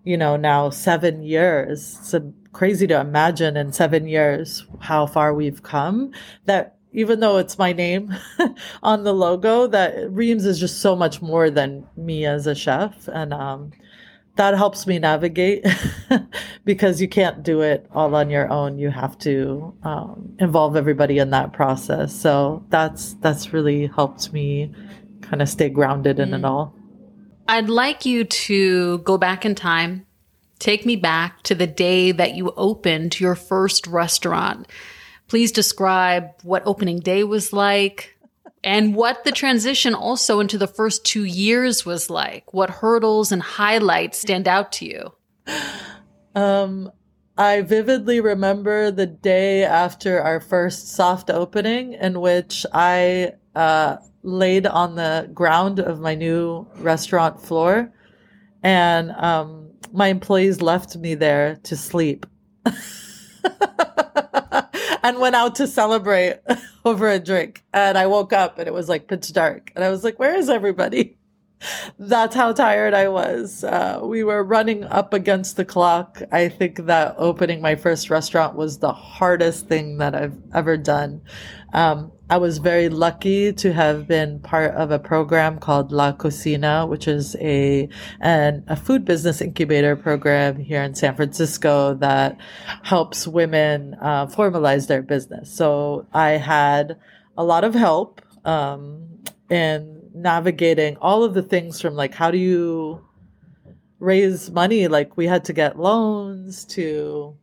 you 0.03 0.17
know, 0.17 0.35
now 0.35 0.69
seven 0.69 1.23
years. 1.23 1.97
It's 1.99 2.15
crazy 2.51 2.87
to 2.87 2.99
imagine 2.99 3.57
in 3.57 3.71
seven 3.73 4.07
years 4.07 4.65
how 4.79 5.05
far 5.05 5.33
we've 5.33 5.63
come. 5.63 6.11
That 6.45 6.77
even 6.91 7.19
though 7.19 7.37
it's 7.37 7.57
my 7.57 7.73
name 7.73 8.15
on 8.83 9.03
the 9.03 9.13
logo, 9.13 9.67
that 9.67 10.11
Reem's 10.11 10.45
is 10.45 10.59
just 10.59 10.81
so 10.81 10.95
much 10.95 11.21
more 11.21 11.49
than 11.49 11.85
me 11.95 12.25
as 12.25 12.47
a 12.47 12.55
chef. 12.55 13.07
And 13.07 13.33
um, 13.33 13.71
that 14.39 14.55
helps 14.55 14.87
me 14.87 14.97
navigate 14.99 15.65
because 16.63 17.01
you 17.01 17.09
can't 17.09 17.43
do 17.43 17.59
it 17.59 17.85
all 17.91 18.15
on 18.15 18.29
your 18.29 18.49
own. 18.49 18.79
You 18.79 18.89
have 18.89 19.17
to 19.19 19.75
um, 19.83 20.33
involve 20.39 20.77
everybody 20.77 21.17
in 21.17 21.31
that 21.31 21.51
process. 21.51 22.15
So 22.15 22.65
that's 22.69 23.15
that's 23.15 23.51
really 23.51 23.87
helped 23.87 24.31
me 24.31 24.71
kind 25.19 25.41
of 25.41 25.49
stay 25.49 25.67
grounded 25.67 26.21
in 26.21 26.29
mm. 26.29 26.39
it 26.39 26.45
all. 26.45 26.73
I'd 27.49 27.67
like 27.67 28.05
you 28.05 28.23
to 28.23 28.99
go 28.99 29.17
back 29.17 29.43
in 29.43 29.55
time, 29.55 30.05
take 30.57 30.85
me 30.85 30.95
back 30.95 31.43
to 31.43 31.53
the 31.53 31.67
day 31.67 32.13
that 32.13 32.35
you 32.35 32.53
opened 32.55 33.19
your 33.19 33.35
first 33.35 33.87
restaurant. 33.87 34.67
Please 35.27 35.51
describe 35.51 36.29
what 36.43 36.63
opening 36.65 36.99
day 36.99 37.25
was 37.25 37.51
like, 37.51 38.15
and 38.63 38.95
what 38.95 39.23
the 39.23 39.31
transition 39.31 39.93
also 39.93 40.39
into 40.39 40.57
the 40.57 40.67
first 40.67 41.05
two 41.05 41.23
years 41.23 41.85
was 41.85 42.09
like. 42.09 42.53
What 42.53 42.69
hurdles 42.69 43.31
and 43.31 43.41
highlights 43.41 44.19
stand 44.19 44.47
out 44.47 44.71
to 44.73 44.85
you? 44.85 45.13
Um, 46.35 46.91
I 47.37 47.61
vividly 47.61 48.19
remember 48.19 48.91
the 48.91 49.05
day 49.05 49.63
after 49.63 50.21
our 50.21 50.41
first 50.41 50.89
soft 50.89 51.29
opening, 51.29 51.93
in 51.93 52.19
which 52.19 52.65
I 52.73 53.31
uh, 53.55 53.97
laid 54.23 54.67
on 54.67 54.95
the 54.95 55.29
ground 55.33 55.79
of 55.79 56.01
my 56.01 56.15
new 56.15 56.67
restaurant 56.75 57.41
floor, 57.41 57.91
and 58.61 59.11
um, 59.11 59.69
my 59.93 60.07
employees 60.07 60.61
left 60.61 60.97
me 60.97 61.15
there 61.15 61.55
to 61.63 61.77
sleep. 61.77 62.25
and 65.03 65.19
went 65.19 65.35
out 65.35 65.55
to 65.55 65.67
celebrate 65.67 66.39
over 66.85 67.09
a 67.09 67.19
drink. 67.19 67.63
And 67.73 67.97
I 67.97 68.07
woke 68.07 68.33
up 68.33 68.59
and 68.59 68.67
it 68.67 68.73
was 68.73 68.89
like 68.89 69.07
pitch 69.07 69.31
dark. 69.33 69.71
And 69.75 69.83
I 69.83 69.89
was 69.89 70.03
like, 70.03 70.19
where 70.19 70.35
is 70.35 70.49
everybody? 70.49 71.17
That's 71.99 72.35
how 72.35 72.53
tired 72.53 72.93
I 72.93 73.09
was. 73.09 73.63
Uh, 73.63 73.99
we 74.03 74.23
were 74.23 74.43
running 74.43 74.83
up 74.85 75.13
against 75.13 75.57
the 75.57 75.65
clock. 75.65 76.21
I 76.31 76.49
think 76.49 76.85
that 76.85 77.15
opening 77.17 77.61
my 77.61 77.75
first 77.75 78.09
restaurant 78.09 78.55
was 78.55 78.79
the 78.79 78.93
hardest 78.93 79.67
thing 79.67 79.97
that 79.97 80.15
I've 80.15 80.37
ever 80.53 80.77
done. 80.77 81.21
Um, 81.73 82.11
I 82.29 82.37
was 82.37 82.59
very 82.59 82.89
lucky 82.89 83.53
to 83.53 83.73
have 83.73 84.07
been 84.07 84.39
part 84.39 84.75
of 84.75 84.91
a 84.91 84.99
program 84.99 85.57
called 85.57 85.91
La 85.91 86.11
Cocina, 86.11 86.87
which 86.87 87.07
is 87.07 87.35
a 87.39 87.89
an, 88.19 88.63
a 88.67 88.75
food 88.75 89.03
business 89.03 89.41
incubator 89.41 89.95
program 89.95 90.57
here 90.57 90.83
in 90.83 90.93
San 90.93 91.15
Francisco 91.15 91.95
that 91.95 92.37
helps 92.83 93.27
women 93.27 93.95
uh, 94.01 94.27
formalize 94.27 94.87
their 94.87 95.01
business. 95.01 95.51
So 95.51 96.07
I 96.13 96.31
had 96.31 96.99
a 97.37 97.43
lot 97.43 97.63
of 97.63 97.73
help 97.73 98.21
um, 98.45 99.07
in 99.49 100.01
navigating 100.13 100.97
all 100.97 101.23
of 101.23 101.33
the 101.33 101.43
things 101.43 101.81
from 101.81 101.95
like 101.95 102.13
how 102.13 102.29
do 102.29 102.37
you 102.37 103.03
raise 103.99 104.51
money? 104.51 104.87
Like 104.87 105.17
we 105.17 105.27
had 105.27 105.45
to 105.45 105.53
get 105.53 105.79
loans 105.79 106.65
to 106.65 107.37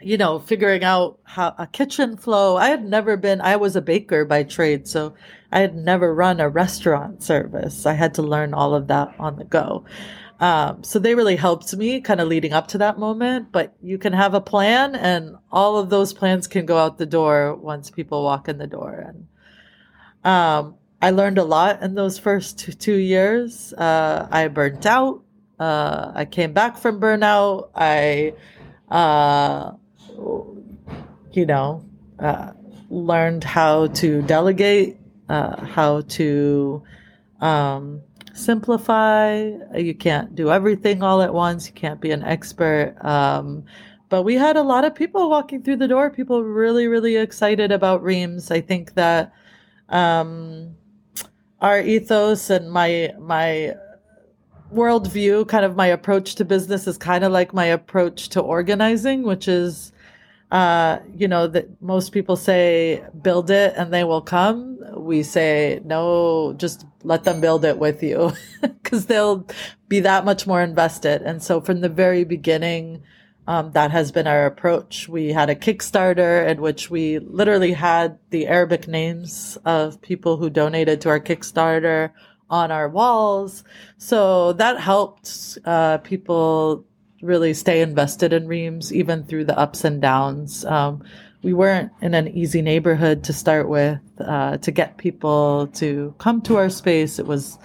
you 0.00 0.16
know, 0.16 0.38
figuring 0.38 0.84
out 0.84 1.18
how 1.24 1.54
a 1.58 1.66
kitchen 1.66 2.16
flow. 2.16 2.56
I 2.56 2.68
had 2.68 2.84
never 2.84 3.16
been, 3.16 3.40
I 3.40 3.56
was 3.56 3.76
a 3.76 3.82
baker 3.82 4.24
by 4.24 4.44
trade, 4.44 4.86
so 4.86 5.14
I 5.50 5.60
had 5.60 5.74
never 5.74 6.14
run 6.14 6.40
a 6.40 6.48
restaurant 6.48 7.22
service. 7.22 7.86
I 7.86 7.94
had 7.94 8.14
to 8.14 8.22
learn 8.22 8.54
all 8.54 8.74
of 8.74 8.86
that 8.88 9.14
on 9.18 9.36
the 9.36 9.44
go. 9.44 9.84
Um, 10.40 10.84
so 10.84 11.00
they 11.00 11.16
really 11.16 11.34
helped 11.34 11.74
me 11.76 12.00
kind 12.00 12.20
of 12.20 12.28
leading 12.28 12.52
up 12.52 12.68
to 12.68 12.78
that 12.78 12.98
moment. 12.98 13.50
But 13.50 13.74
you 13.82 13.98
can 13.98 14.12
have 14.12 14.34
a 14.34 14.40
plan, 14.40 14.94
and 14.94 15.36
all 15.50 15.78
of 15.78 15.90
those 15.90 16.12
plans 16.12 16.46
can 16.46 16.64
go 16.64 16.78
out 16.78 16.98
the 16.98 17.06
door 17.06 17.56
once 17.56 17.90
people 17.90 18.22
walk 18.22 18.48
in 18.48 18.58
the 18.58 18.66
door. 18.66 19.04
And 19.08 19.26
um, 20.24 20.76
I 21.02 21.10
learned 21.10 21.38
a 21.38 21.44
lot 21.44 21.82
in 21.82 21.94
those 21.94 22.18
first 22.18 22.80
two, 22.80 22.94
years. 22.94 23.72
Uh, 23.72 24.28
I 24.30 24.48
burnt 24.48 24.86
out. 24.86 25.22
Uh, 25.58 26.12
I 26.14 26.24
came 26.24 26.52
back 26.52 26.78
from 26.78 27.00
burnout. 27.00 27.70
I 27.74 28.34
uh, 28.88 29.72
you 31.32 31.46
know, 31.46 31.84
uh, 32.18 32.52
learned 32.90 33.44
how 33.44 33.88
to 33.88 34.22
delegate, 34.22 34.96
uh, 35.28 35.64
how 35.64 36.00
to 36.02 36.82
um, 37.40 38.00
simplify. 38.34 39.50
You 39.76 39.94
can't 39.94 40.34
do 40.34 40.50
everything 40.50 41.02
all 41.02 41.22
at 41.22 41.32
once. 41.32 41.66
You 41.66 41.74
can't 41.74 42.00
be 42.00 42.10
an 42.10 42.22
expert. 42.22 42.96
Um, 43.02 43.64
but 44.08 44.22
we 44.22 44.34
had 44.34 44.56
a 44.56 44.62
lot 44.62 44.84
of 44.84 44.94
people 44.94 45.28
walking 45.28 45.62
through 45.62 45.76
the 45.76 45.88
door. 45.88 46.10
People 46.10 46.42
really, 46.42 46.86
really 46.88 47.16
excited 47.16 47.70
about 47.70 48.02
Reem's. 48.02 48.50
I 48.50 48.60
think 48.60 48.94
that 48.94 49.32
um, 49.90 50.74
our 51.60 51.80
ethos 51.80 52.50
and 52.50 52.70
my 52.70 53.12
my 53.18 53.74
worldview, 54.72 55.48
kind 55.48 55.64
of 55.64 55.76
my 55.76 55.86
approach 55.86 56.34
to 56.36 56.44
business, 56.44 56.86
is 56.86 56.96
kind 56.96 57.24
of 57.24 57.32
like 57.32 57.52
my 57.52 57.66
approach 57.66 58.30
to 58.30 58.40
organizing, 58.40 59.22
which 59.22 59.46
is 59.46 59.92
uh, 60.50 60.98
you 61.14 61.28
know, 61.28 61.46
that 61.46 61.82
most 61.82 62.12
people 62.12 62.36
say 62.36 63.04
build 63.20 63.50
it 63.50 63.74
and 63.76 63.92
they 63.92 64.04
will 64.04 64.22
come. 64.22 64.78
We 64.96 65.22
say 65.22 65.80
no, 65.84 66.54
just 66.54 66.86
let 67.04 67.24
them 67.24 67.40
build 67.40 67.64
it 67.64 67.78
with 67.78 68.02
you 68.02 68.32
because 68.62 69.06
they'll 69.06 69.46
be 69.88 70.00
that 70.00 70.24
much 70.24 70.46
more 70.46 70.62
invested. 70.62 71.22
And 71.22 71.42
so 71.42 71.60
from 71.60 71.80
the 71.80 71.88
very 71.88 72.24
beginning, 72.24 73.02
um, 73.46 73.72
that 73.72 73.90
has 73.90 74.12
been 74.12 74.26
our 74.26 74.44
approach. 74.44 75.08
We 75.08 75.32
had 75.32 75.48
a 75.48 75.54
Kickstarter 75.54 76.46
in 76.46 76.60
which 76.60 76.90
we 76.90 77.18
literally 77.18 77.72
had 77.72 78.18
the 78.28 78.46
Arabic 78.46 78.86
names 78.86 79.56
of 79.64 80.02
people 80.02 80.36
who 80.36 80.50
donated 80.50 81.00
to 81.00 81.08
our 81.08 81.20
Kickstarter 81.20 82.10
on 82.50 82.70
our 82.70 82.90
walls. 82.90 83.64
So 83.96 84.52
that 84.54 84.78
helped 84.78 85.58
uh, 85.64 85.98
people 85.98 86.84
really 87.22 87.54
stay 87.54 87.80
invested 87.80 88.32
in 88.32 88.46
Reem's, 88.46 88.92
even 88.92 89.24
through 89.24 89.44
the 89.44 89.58
ups 89.58 89.84
and 89.84 90.00
downs. 90.00 90.64
Um, 90.64 91.02
we 91.42 91.52
weren't 91.52 91.92
in 92.00 92.14
an 92.14 92.28
easy 92.28 92.62
neighborhood 92.62 93.24
to 93.24 93.32
start 93.32 93.68
with. 93.68 93.98
Uh, 94.18 94.58
to 94.58 94.70
get 94.70 94.96
people 94.96 95.68
to 95.68 96.14
come 96.18 96.42
to 96.42 96.56
our 96.56 96.68
space, 96.68 97.18
it 97.18 97.26
was, 97.26 97.58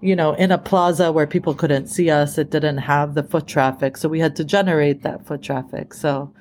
you 0.00 0.16
know, 0.16 0.32
in 0.34 0.50
a 0.50 0.58
plaza 0.58 1.12
where 1.12 1.26
people 1.26 1.54
couldn't 1.54 1.86
see 1.86 2.10
us. 2.10 2.38
It 2.38 2.50
didn't 2.50 2.78
have 2.78 3.14
the 3.14 3.22
foot 3.22 3.46
traffic, 3.46 3.96
so 3.96 4.08
we 4.08 4.18
had 4.18 4.34
to 4.36 4.44
generate 4.44 5.02
that 5.02 5.26
foot 5.26 5.42
traffic. 5.42 5.94
So 5.94 6.32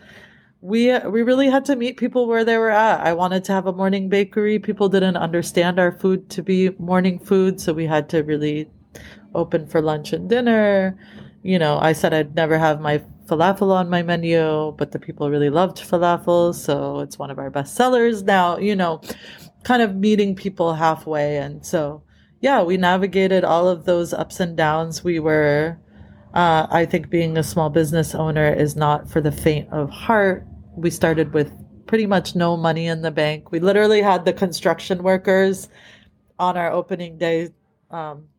we 0.62 0.98
we 1.00 1.22
really 1.22 1.50
had 1.50 1.66
to 1.66 1.76
meet 1.76 1.98
people 1.98 2.28
where 2.28 2.44
they 2.44 2.58
were 2.58 2.72
at. 2.72 3.02
I 3.02 3.14
wanted 3.14 3.44
to 3.46 3.52
have 3.52 3.68
a 3.68 3.74
morning 3.74 4.10
bakery. 4.10 4.58
People 4.58 4.90
didn't 4.90 5.18
understand 5.18 5.80
our 5.80 5.92
food 5.92 6.30
to 6.32 6.42
be 6.42 6.72
morning 6.80 7.20
food, 7.20 7.62
so 7.62 7.74
we 7.74 7.86
had 7.86 8.10
to 8.10 8.24
really 8.24 8.70
open 9.36 9.68
for 9.68 9.82
lunch 9.82 10.14
and 10.14 10.30
dinner 10.30 10.98
you 11.46 11.60
know, 11.60 11.78
I 11.78 11.94
said 11.94 12.12
I'd 12.12 12.34
never 12.34 12.58
have 12.58 12.82
my 12.82 13.04
falafel 13.28 13.72
on 13.72 13.88
my 13.88 14.02
menu, 14.02 14.74
but 14.80 14.92
the 14.92 14.98
people 14.98 15.30
really 15.30 15.52
loved 15.52 15.78
falafel, 15.78 16.56
so 16.56 17.02
it's 17.02 17.20
one 17.20 17.30
of 17.30 17.38
our 17.38 17.52
best 17.52 17.76
sellers 17.76 18.24
now, 18.24 18.58
you 18.58 18.76
know, 18.76 19.00
kind 19.64 19.84
of 19.84 19.96
meeting 19.96 20.36
people 20.36 20.74
halfway. 20.74 21.38
And 21.38 21.64
so, 21.64 22.02
yeah, 22.42 22.64
we 22.64 22.78
navigated 22.78 23.44
all 23.44 23.68
of 23.68 23.86
those 23.86 24.12
ups 24.12 24.40
and 24.40 24.58
downs. 24.58 25.04
We 25.04 25.20
were, 25.20 25.78
uh, 26.34 26.66
I 26.72 26.84
think 26.86 27.12
being 27.12 27.38
a 27.38 27.44
small 27.44 27.70
business 27.70 28.16
owner 28.16 28.52
is 28.52 28.76
not 28.76 29.08
for 29.08 29.22
the 29.22 29.32
faint 29.32 29.70
of 29.72 29.92
heart. 29.92 30.48
We 30.76 30.90
started 30.90 31.32
with 31.32 31.54
pretty 31.86 32.08
much 32.08 32.36
no 32.36 32.58
money 32.58 32.88
in 32.88 33.04
the 33.04 33.12
bank. 33.12 33.52
We 33.52 33.60
literally 33.60 34.02
had 34.02 34.26
the 34.26 34.34
construction 34.34 35.04
workers 35.04 35.70
on 36.40 36.58
our 36.58 36.72
opening 36.72 37.20
day 37.20 37.50
um, 37.92 38.30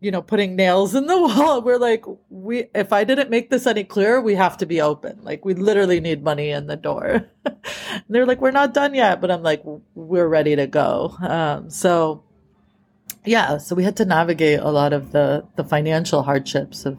you 0.00 0.10
know, 0.10 0.22
putting 0.22 0.56
nails 0.56 0.94
in 0.94 1.06
the 1.06 1.18
wall. 1.20 1.62
We're 1.62 1.78
like, 1.78 2.04
we, 2.28 2.66
if 2.74 2.92
I 2.92 3.04
didn't 3.04 3.30
make 3.30 3.50
this 3.50 3.66
any 3.66 3.84
clearer, 3.84 4.20
we 4.20 4.34
have 4.34 4.58
to 4.58 4.66
be 4.66 4.80
open. 4.80 5.20
Like, 5.22 5.44
we 5.44 5.54
literally 5.54 6.00
need 6.00 6.22
money 6.22 6.50
in 6.50 6.66
the 6.66 6.76
door. 6.76 7.26
they're 8.08 8.26
like, 8.26 8.40
we're 8.40 8.50
not 8.50 8.74
done 8.74 8.94
yet. 8.94 9.20
But 9.20 9.30
I'm 9.30 9.42
like, 9.42 9.62
we're 9.94 10.28
ready 10.28 10.56
to 10.56 10.66
go. 10.66 11.16
Um, 11.20 11.70
so, 11.70 12.22
yeah, 13.24 13.58
so 13.58 13.74
we 13.74 13.84
had 13.84 13.96
to 13.96 14.04
navigate 14.04 14.60
a 14.60 14.70
lot 14.70 14.92
of 14.92 15.12
the, 15.12 15.46
the 15.56 15.64
financial 15.64 16.22
hardships 16.22 16.84
of 16.84 16.98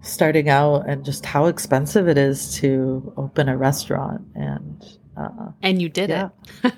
starting 0.00 0.48
out 0.48 0.88
and 0.88 1.04
just 1.04 1.26
how 1.26 1.46
expensive 1.46 2.08
it 2.08 2.16
is 2.16 2.54
to 2.54 3.12
open 3.16 3.48
a 3.48 3.56
restaurant. 3.56 4.22
And, 4.34 4.82
uh, 5.16 5.50
and 5.62 5.82
you 5.82 5.88
did 5.88 6.10
yeah. 6.10 6.30
it. 6.64 6.72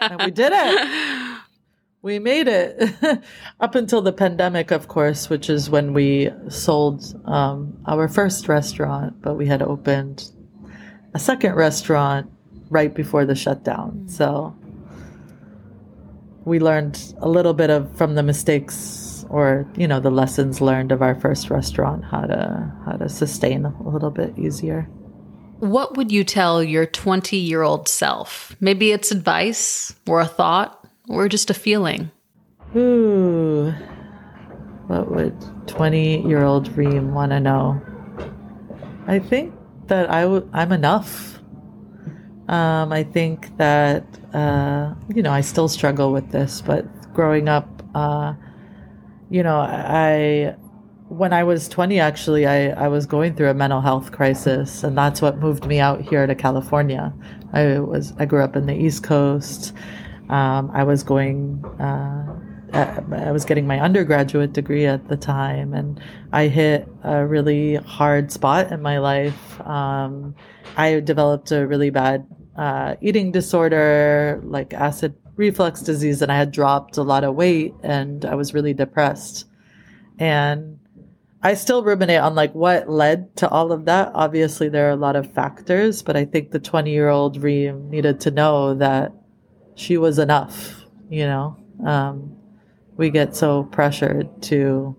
and 0.00 0.22
we 0.24 0.30
did 0.30 0.52
it. 0.52 1.38
we 2.04 2.18
made 2.18 2.46
it 2.46 2.94
up 3.60 3.74
until 3.74 4.02
the 4.02 4.12
pandemic, 4.12 4.70
of 4.70 4.88
course, 4.88 5.30
which 5.30 5.48
is 5.48 5.70
when 5.70 5.94
we 5.94 6.30
sold 6.50 7.02
um, 7.24 7.82
our 7.86 8.08
first 8.08 8.46
restaurant, 8.46 9.22
but 9.22 9.36
we 9.36 9.46
had 9.46 9.62
opened 9.62 10.30
a 11.14 11.18
second 11.18 11.54
restaurant 11.54 12.30
right 12.68 12.92
before 12.94 13.24
the 13.24 13.34
shutdown. 13.34 14.06
So 14.06 14.54
we 16.44 16.60
learned 16.60 17.14
a 17.20 17.28
little 17.28 17.54
bit 17.54 17.70
of 17.70 17.96
from 17.96 18.16
the 18.16 18.22
mistakes 18.22 19.24
or 19.30 19.66
you 19.74 19.88
know 19.88 19.98
the 19.98 20.10
lessons 20.10 20.60
learned 20.60 20.92
of 20.92 21.00
our 21.00 21.14
first 21.14 21.48
restaurant 21.48 22.04
how 22.04 22.20
to 22.20 22.72
how 22.84 22.92
to 22.92 23.08
sustain 23.08 23.64
a 23.64 23.88
little 23.88 24.10
bit 24.10 24.38
easier. 24.38 24.82
What 25.60 25.96
would 25.96 26.12
you 26.12 26.22
tell 26.22 26.62
your 26.62 26.84
20 26.84 27.38
year 27.38 27.62
old 27.62 27.88
self? 27.88 28.54
Maybe 28.60 28.92
it's 28.92 29.10
advice 29.10 29.94
or 30.06 30.20
a 30.20 30.26
thought 30.26 30.83
or 31.08 31.28
just 31.28 31.50
a 31.50 31.54
feeling. 31.54 32.10
Ooh, 32.76 33.70
what 34.86 35.10
would 35.10 35.34
20 35.68 36.26
year 36.26 36.42
old 36.44 36.68
Reem 36.76 37.14
want 37.14 37.30
to 37.32 37.40
know? 37.40 37.80
I 39.06 39.18
think 39.18 39.54
that 39.86 40.10
I 40.10 40.22
w- 40.22 40.48
I'm 40.52 40.72
enough. 40.72 41.38
Um, 42.48 42.92
I 42.92 43.04
think 43.04 43.56
that, 43.56 44.04
uh, 44.34 44.94
you 45.14 45.22
know, 45.22 45.32
I 45.32 45.40
still 45.40 45.68
struggle 45.68 46.12
with 46.12 46.30
this, 46.30 46.60
but 46.60 46.84
growing 47.14 47.48
up, 47.48 47.82
uh, 47.94 48.34
you 49.30 49.42
know, 49.42 49.58
I, 49.60 50.54
when 51.08 51.32
I 51.32 51.44
was 51.44 51.68
20, 51.68 52.00
actually, 52.00 52.46
I, 52.46 52.68
I 52.84 52.88
was 52.88 53.06
going 53.06 53.34
through 53.34 53.48
a 53.48 53.54
mental 53.54 53.80
health 53.80 54.12
crisis, 54.12 54.84
and 54.84 54.96
that's 54.96 55.22
what 55.22 55.38
moved 55.38 55.66
me 55.66 55.80
out 55.80 56.02
here 56.02 56.26
to 56.26 56.34
California. 56.34 57.14
I 57.52 57.78
was, 57.78 58.12
I 58.18 58.26
grew 58.26 58.42
up 58.42 58.56
in 58.56 58.66
the 58.66 58.74
East 58.74 59.04
Coast. 59.04 59.72
Um, 60.28 60.70
I 60.72 60.84
was 60.84 61.02
going, 61.02 61.64
uh, 61.78 62.34
I 62.72 63.30
was 63.30 63.44
getting 63.44 63.66
my 63.66 63.80
undergraduate 63.80 64.52
degree 64.52 64.86
at 64.86 65.08
the 65.08 65.16
time, 65.16 65.74
and 65.74 66.00
I 66.32 66.48
hit 66.48 66.88
a 67.02 67.24
really 67.26 67.76
hard 67.76 68.32
spot 68.32 68.72
in 68.72 68.82
my 68.82 68.98
life. 68.98 69.60
Um, 69.60 70.34
I 70.76 71.00
developed 71.00 71.52
a 71.52 71.66
really 71.66 71.90
bad 71.90 72.26
uh, 72.56 72.96
eating 73.00 73.32
disorder, 73.32 74.40
like 74.44 74.72
acid 74.72 75.14
reflux 75.36 75.82
disease, 75.82 76.22
and 76.22 76.32
I 76.32 76.36
had 76.36 76.52
dropped 76.52 76.96
a 76.96 77.02
lot 77.02 77.24
of 77.24 77.34
weight, 77.34 77.74
and 77.82 78.24
I 78.24 78.34
was 78.34 78.54
really 78.54 78.74
depressed. 78.74 79.46
And 80.18 80.78
I 81.42 81.54
still 81.54 81.84
ruminate 81.84 82.20
on 82.20 82.34
like 82.34 82.54
what 82.54 82.88
led 82.88 83.36
to 83.36 83.48
all 83.50 83.70
of 83.70 83.84
that. 83.84 84.12
Obviously, 84.14 84.70
there 84.70 84.88
are 84.88 84.92
a 84.92 84.96
lot 84.96 85.14
of 85.14 85.30
factors, 85.34 86.02
but 86.02 86.16
I 86.16 86.24
think 86.24 86.50
the 86.50 86.58
20 86.58 86.90
year 86.90 87.10
old 87.10 87.42
Reem 87.42 87.90
needed 87.90 88.20
to 88.20 88.30
know 88.30 88.74
that 88.76 89.12
she 89.74 89.96
was 89.96 90.18
enough, 90.18 90.84
you 91.10 91.26
know. 91.26 91.56
Um, 91.84 92.36
we 92.96 93.10
get 93.10 93.34
so 93.34 93.64
pressured 93.64 94.42
to 94.42 94.96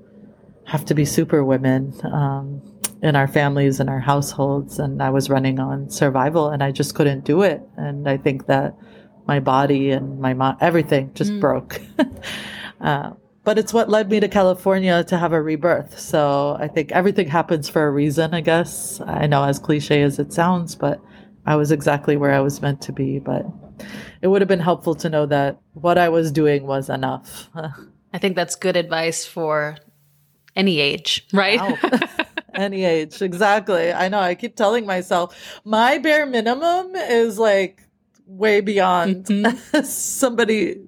have 0.65 0.85
to 0.85 0.93
be 0.93 1.05
super 1.05 1.43
women 1.43 1.93
um, 2.11 2.61
in 3.01 3.15
our 3.15 3.27
families 3.27 3.79
and 3.79 3.89
our 3.89 3.99
households. 3.99 4.79
And 4.79 5.01
I 5.01 5.09
was 5.09 5.29
running 5.29 5.59
on 5.59 5.89
survival 5.89 6.49
and 6.49 6.63
I 6.63 6.71
just 6.71 6.95
couldn't 6.95 7.23
do 7.23 7.43
it. 7.43 7.61
And 7.77 8.09
I 8.09 8.17
think 8.17 8.47
that 8.47 8.75
my 9.27 9.39
body 9.39 9.91
and 9.91 10.19
my 10.19 10.33
mom, 10.33 10.57
everything 10.59 11.11
just 11.13 11.31
mm. 11.31 11.39
broke. 11.39 11.79
uh, 12.81 13.11
but 13.43 13.59
it's 13.59 13.73
what 13.73 13.89
led 13.89 14.09
me 14.09 14.19
to 14.19 14.27
California 14.27 15.03
to 15.03 15.17
have 15.17 15.31
a 15.31 15.41
rebirth. 15.41 15.99
So 15.99 16.57
I 16.59 16.67
think 16.67 16.91
everything 16.91 17.27
happens 17.27 17.69
for 17.69 17.85
a 17.85 17.91
reason, 17.91 18.33
I 18.33 18.41
guess. 18.41 18.99
I 19.01 19.27
know 19.27 19.43
as 19.43 19.59
cliche 19.59 20.01
as 20.01 20.17
it 20.17 20.33
sounds, 20.33 20.75
but 20.75 20.99
I 21.45 21.55
was 21.55 21.71
exactly 21.71 22.17
where 22.17 22.33
I 22.33 22.39
was 22.39 22.61
meant 22.61 22.81
to 22.81 22.91
be. 22.91 23.19
But 23.19 23.45
it 24.21 24.27
would 24.27 24.41
have 24.41 24.47
been 24.47 24.59
helpful 24.59 24.95
to 24.95 25.09
know 25.09 25.25
that 25.25 25.61
what 25.73 25.97
I 25.97 26.09
was 26.09 26.31
doing 26.31 26.65
was 26.65 26.89
enough. 26.89 27.49
I 28.13 28.17
think 28.17 28.35
that's 28.35 28.55
good 28.55 28.77
advice 28.77 29.25
for 29.25 29.77
any 30.55 30.79
age, 30.79 31.27
right? 31.33 31.59
Wow. 31.59 31.99
any 32.53 32.85
age, 32.85 33.21
exactly. 33.21 33.91
I 33.91 34.07
know. 34.09 34.19
I 34.19 34.35
keep 34.35 34.55
telling 34.55 34.85
myself 34.85 35.61
my 35.65 35.97
bare 35.97 36.25
minimum 36.25 36.95
is 36.95 37.37
like 37.37 37.81
way 38.25 38.61
beyond 38.61 39.25
mm-hmm. 39.25 39.81
somebody, 39.83 40.81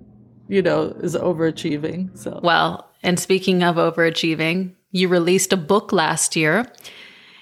you 0.48 0.62
know, 0.62 0.96
is 1.02 1.16
overachieving. 1.16 2.18
So, 2.18 2.40
well, 2.44 2.90
and 3.04 3.20
speaking 3.20 3.64
of 3.64 3.76
overachieving, 3.76 4.74
you 4.92 5.08
released 5.08 5.54
a 5.54 5.58
book 5.58 5.92
last 5.92 6.36
year. 6.36 6.72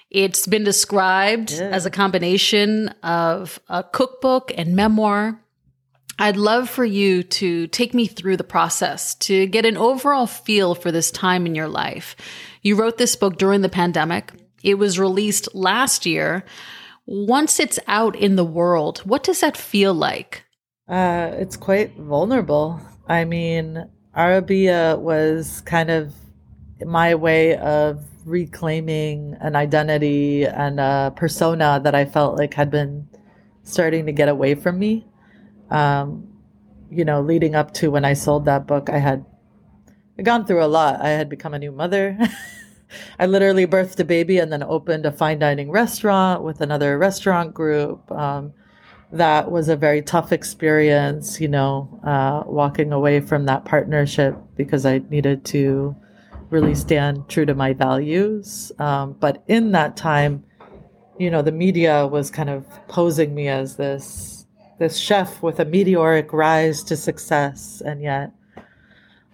It's 0.09 0.47
been 0.47 0.63
described 0.63 1.51
yeah. 1.51 1.69
as 1.69 1.85
a 1.85 1.91
combination 1.91 2.89
of 3.03 3.59
a 3.67 3.83
cookbook 3.83 4.51
and 4.57 4.75
memoir. 4.75 5.39
I'd 6.17 6.37
love 6.37 6.69
for 6.69 6.85
you 6.85 7.23
to 7.23 7.67
take 7.67 7.93
me 7.93 8.07
through 8.07 8.37
the 8.37 8.43
process 8.43 9.15
to 9.15 9.47
get 9.47 9.65
an 9.65 9.75
overall 9.75 10.27
feel 10.27 10.73
for 10.73 10.91
this 10.91 11.11
time 11.11 11.45
in 11.45 11.55
your 11.55 11.67
life. 11.67 12.15
You 12.61 12.75
wrote 12.75 12.97
this 12.97 13.17
book 13.17 13.37
during 13.37 13.61
the 13.61 13.69
pandemic. 13.69 14.31
It 14.63 14.75
was 14.75 14.97
released 14.97 15.53
last 15.53 16.05
year. 16.05 16.45
Once 17.05 17.59
it's 17.59 17.79
out 17.87 18.15
in 18.15 18.37
the 18.37 18.45
world, 18.45 18.99
what 18.99 19.23
does 19.23 19.41
that 19.41 19.57
feel 19.57 19.93
like? 19.93 20.45
Uh, 20.87 21.31
it's 21.33 21.57
quite 21.57 21.95
vulnerable. 21.97 22.79
I 23.07 23.25
mean, 23.25 23.85
Arabiya 24.15 24.97
was 24.97 25.61
kind 25.61 25.91
of 25.91 26.13
my 26.85 27.13
way 27.13 27.57
of 27.57 28.05
reclaiming 28.25 29.35
an 29.41 29.55
identity 29.55 30.45
and 30.45 30.79
a 30.79 31.13
persona 31.15 31.81
that 31.83 31.93
I 31.93 32.05
felt 32.05 32.37
like 32.37 32.53
had 32.53 32.71
been 32.71 33.07
starting 33.63 34.05
to 34.05 34.11
get 34.13 34.29
away 34.29 34.55
from 34.55 34.79
me 34.79 35.05
um, 35.75 36.27
you 36.89 37.03
know, 37.03 37.21
leading 37.21 37.53
up 37.53 37.73
to 37.73 37.91
when 37.91 38.05
I 38.05 38.13
sold 38.13 38.45
that 38.45 38.65
book, 38.65 38.89
I 38.89 38.99
had 38.99 39.25
gone 40.23 40.45
through 40.45 40.63
a 40.63 40.67
lot. 40.67 41.01
I 41.01 41.09
had 41.09 41.27
become 41.29 41.53
a 41.53 41.59
new 41.59 41.73
mother. 41.73 42.17
I 43.19 43.25
literally 43.25 43.67
birthed 43.67 43.99
a 43.99 44.05
baby 44.05 44.37
and 44.37 44.53
then 44.53 44.63
opened 44.63 45.05
a 45.05 45.11
fine 45.11 45.39
dining 45.39 45.71
restaurant 45.71 46.43
with 46.43 46.61
another 46.61 46.97
restaurant 46.97 47.53
group. 47.53 48.09
Um, 48.09 48.53
that 49.11 49.51
was 49.51 49.67
a 49.67 49.75
very 49.75 50.01
tough 50.01 50.31
experience, 50.31 51.41
you 51.41 51.49
know, 51.49 51.99
uh, 52.05 52.43
walking 52.45 52.93
away 52.93 53.19
from 53.19 53.45
that 53.45 53.65
partnership 53.65 54.37
because 54.55 54.85
I 54.85 54.99
needed 55.09 55.43
to 55.45 55.95
really 56.49 56.75
stand 56.75 57.27
true 57.27 57.45
to 57.45 57.53
my 57.53 57.73
values. 57.73 58.71
Um, 58.79 59.13
but 59.19 59.43
in 59.47 59.71
that 59.73 59.97
time, 59.97 60.45
you 61.17 61.29
know, 61.29 61.41
the 61.41 61.51
media 61.51 62.07
was 62.07 62.31
kind 62.31 62.49
of 62.49 62.65
posing 62.87 63.35
me 63.35 63.49
as 63.49 63.75
this 63.75 64.34
this 64.77 64.97
chef 64.97 65.41
with 65.41 65.59
a 65.59 65.65
meteoric 65.65 66.33
rise 66.33 66.83
to 66.83 66.97
success, 66.97 67.81
and 67.85 68.01
yet 68.01 68.31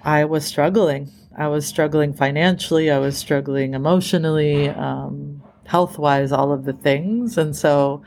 I 0.03 0.25
was 0.25 0.45
struggling. 0.45 1.11
I 1.37 1.47
was 1.47 1.65
struggling 1.65 2.13
financially. 2.13 2.91
I 2.91 2.99
was 2.99 3.17
struggling 3.17 3.73
emotionally, 3.73 4.69
um, 4.69 5.41
health 5.65 5.97
wise, 5.97 6.31
all 6.31 6.51
of 6.51 6.65
the 6.65 6.73
things. 6.73 7.37
And 7.37 7.55
so, 7.55 8.03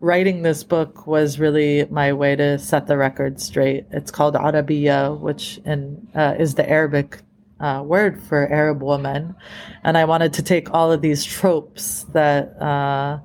writing 0.00 0.42
this 0.42 0.62
book 0.62 1.06
was 1.06 1.38
really 1.38 1.86
my 1.86 2.12
way 2.12 2.36
to 2.36 2.58
set 2.58 2.86
the 2.86 2.96
record 2.96 3.40
straight. 3.40 3.86
It's 3.90 4.10
called 4.10 4.34
Arabiya, 4.34 5.18
which 5.18 5.58
in, 5.64 6.06
uh, 6.14 6.34
is 6.38 6.54
the 6.54 6.68
Arabic 6.68 7.18
uh, 7.60 7.82
word 7.84 8.22
for 8.22 8.46
Arab 8.48 8.82
woman. 8.82 9.34
And 9.82 9.96
I 9.96 10.04
wanted 10.04 10.34
to 10.34 10.42
take 10.42 10.72
all 10.72 10.92
of 10.92 11.00
these 11.00 11.24
tropes 11.24 12.04
that 12.12 12.60
uh, 12.60 13.18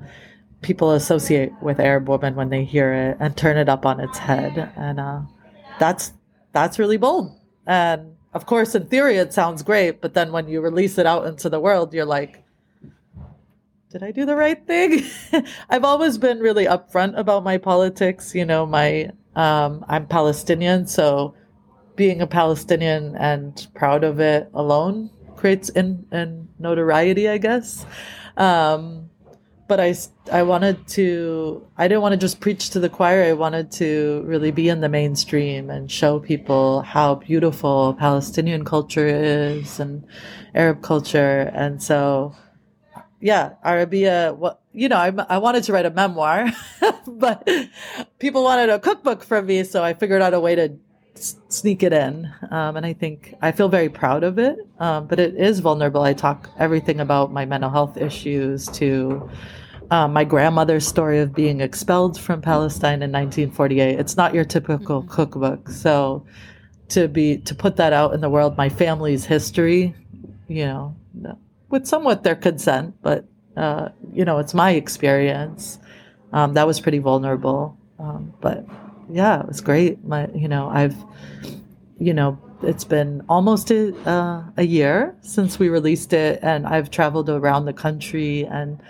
people 0.62 0.92
associate 0.92 1.52
with 1.62 1.80
Arab 1.80 2.08
women 2.08 2.36
when 2.36 2.50
they 2.50 2.64
hear 2.64 2.94
it 2.94 3.18
and 3.20 3.36
turn 3.36 3.58
it 3.58 3.70
up 3.70 3.86
on 3.86 4.00
its 4.00 4.18
head. 4.18 4.72
And 4.76 5.00
uh, 5.00 5.22
that's 5.80 6.14
that's 6.54 6.80
really 6.80 6.98
bold. 6.98 7.38
And 7.66 8.16
of 8.34 8.46
course, 8.46 8.76
in 8.76 8.88
theory, 8.88 9.18
it 9.18 9.34
sounds 9.34 9.64
great, 9.64 10.02
but 10.02 10.14
then 10.14 10.32
when 10.32 10.48
you 10.48 10.62
release 10.62 10.98
it 10.98 11.06
out 11.06 11.26
into 11.28 11.50
the 11.50 11.60
world, 11.60 11.94
you're 11.94 12.06
like, 12.06 12.44
did 13.92 14.04
I 14.04 14.12
do 14.12 14.26
the 14.26 14.36
right 14.36 14.66
thing? 14.66 15.04
I've 15.70 15.84
always 15.84 16.18
been 16.18 16.40
really 16.40 16.66
upfront 16.66 17.18
about 17.18 17.44
my 17.44 17.58
politics. 17.58 18.34
You 18.34 18.46
know, 18.46 18.66
my 18.66 19.12
um, 19.36 19.84
I'm 19.88 20.08
Palestinian, 20.08 20.88
so 20.88 21.36
being 21.96 22.22
a 22.22 22.28
Palestinian 22.28 23.16
and 23.18 23.68
proud 23.76 24.04
of 24.04 24.20
it 24.20 24.50
alone 24.54 25.10
creates 25.36 25.70
in, 25.70 26.06
in 26.12 26.48
notoriety, 26.58 27.28
I 27.28 27.38
guess. 27.38 27.86
Um, 28.38 29.11
but 29.72 29.80
I, 29.80 29.96
I 30.34 30.44
wanted 30.44 30.86
to, 31.00 31.66
I 31.78 31.88
didn't 31.88 32.02
want 32.02 32.12
to 32.12 32.18
just 32.18 32.42
preach 32.42 32.72
to 32.72 32.80
the 32.82 32.90
choir. 32.90 33.24
I 33.24 33.32
wanted 33.32 33.72
to 33.80 34.22
really 34.26 34.52
be 34.52 34.68
in 34.68 34.82
the 34.82 34.90
mainstream 34.90 35.70
and 35.70 35.90
show 35.90 36.20
people 36.20 36.82
how 36.82 37.16
beautiful 37.16 37.94
Palestinian 37.94 38.66
culture 38.66 39.08
is 39.08 39.80
and 39.80 40.04
Arab 40.54 40.82
culture. 40.82 41.50
And 41.54 41.82
so, 41.82 42.36
yeah, 43.22 43.54
Arabiya, 43.66 44.36
what, 44.36 44.60
you 44.74 44.90
know, 44.90 44.98
I, 44.98 45.14
I 45.30 45.38
wanted 45.38 45.64
to 45.64 45.72
write 45.72 45.86
a 45.86 45.90
memoir, 45.90 46.52
but 47.08 47.48
people 48.20 48.44
wanted 48.44 48.70
a 48.70 48.78
cookbook 48.78 49.24
from 49.24 49.46
me. 49.46 49.64
So 49.64 49.86
I 49.86 49.94
figured 49.94 50.22
out 50.22 50.34
a 50.34 50.42
way 50.42 50.56
to 50.56 50.78
sneak 51.16 51.82
it 51.82 51.94
in. 51.94 52.30
Um, 52.50 52.76
and 52.76 52.86
I 52.86 52.92
think 52.92 53.36
I 53.42 53.54
feel 53.54 53.70
very 53.70 53.88
proud 53.88 54.26
of 54.26 54.38
it. 54.38 54.58
Um, 54.82 55.08
but 55.08 55.18
it 55.18 55.36
is 55.36 55.62
vulnerable. 55.62 56.02
I 56.02 56.12
talk 56.12 56.50
everything 56.60 57.00
about 57.00 57.32
my 57.32 57.46
mental 57.46 57.70
health 57.70 57.96
issues 57.96 58.68
to 58.70 59.30
um, 59.92 60.14
my 60.14 60.24
grandmother's 60.24 60.88
story 60.88 61.20
of 61.20 61.36
being 61.36 61.60
expelled 61.60 62.20
from 62.20 62.42
Palestine 62.42 63.04
in 63.04 63.12
1948. 63.12 64.00
It's 64.00 64.16
not 64.16 64.34
your 64.34 64.46
typical 64.46 65.02
mm-hmm. 65.02 65.12
cookbook. 65.12 65.70
So 65.70 66.26
to 66.90 67.10
be 67.10 67.38
to 67.40 67.54
put 67.54 67.76
that 67.76 67.92
out 67.92 68.14
in 68.14 68.22
the 68.22 68.30
world, 68.30 68.58
my 68.58 68.70
family's 68.70 69.26
history, 69.26 69.94
you 70.48 70.66
know, 70.66 70.96
with 71.70 71.86
somewhat 71.86 72.24
their 72.24 72.36
consent, 72.36 72.96
but 73.02 73.26
uh, 73.58 73.90
you 74.14 74.24
know, 74.24 74.40
it's 74.40 74.54
my 74.54 74.72
experience. 74.72 75.78
Um, 76.32 76.54
that 76.54 76.66
was 76.66 76.80
pretty 76.80 77.00
vulnerable, 77.00 77.78
um, 78.00 78.34
but 78.40 78.66
yeah, 79.10 79.42
it 79.42 79.48
was 79.48 79.60
great. 79.60 80.04
My, 80.06 80.30
you 80.34 80.48
know, 80.48 80.70
I've, 80.70 80.96
you 82.00 82.14
know, 82.14 82.40
it's 82.64 82.86
been 82.86 83.24
almost 83.28 83.72
a, 83.72 83.94
uh, 84.10 84.44
a 84.56 84.64
year 84.64 85.18
since 85.22 85.60
we 85.60 85.68
released 85.68 86.14
it, 86.14 86.40
and 86.42 86.66
I've 86.66 86.90
traveled 86.90 87.30
around 87.30 87.66
the 87.66 87.74
country 87.74 88.46
and 88.46 88.82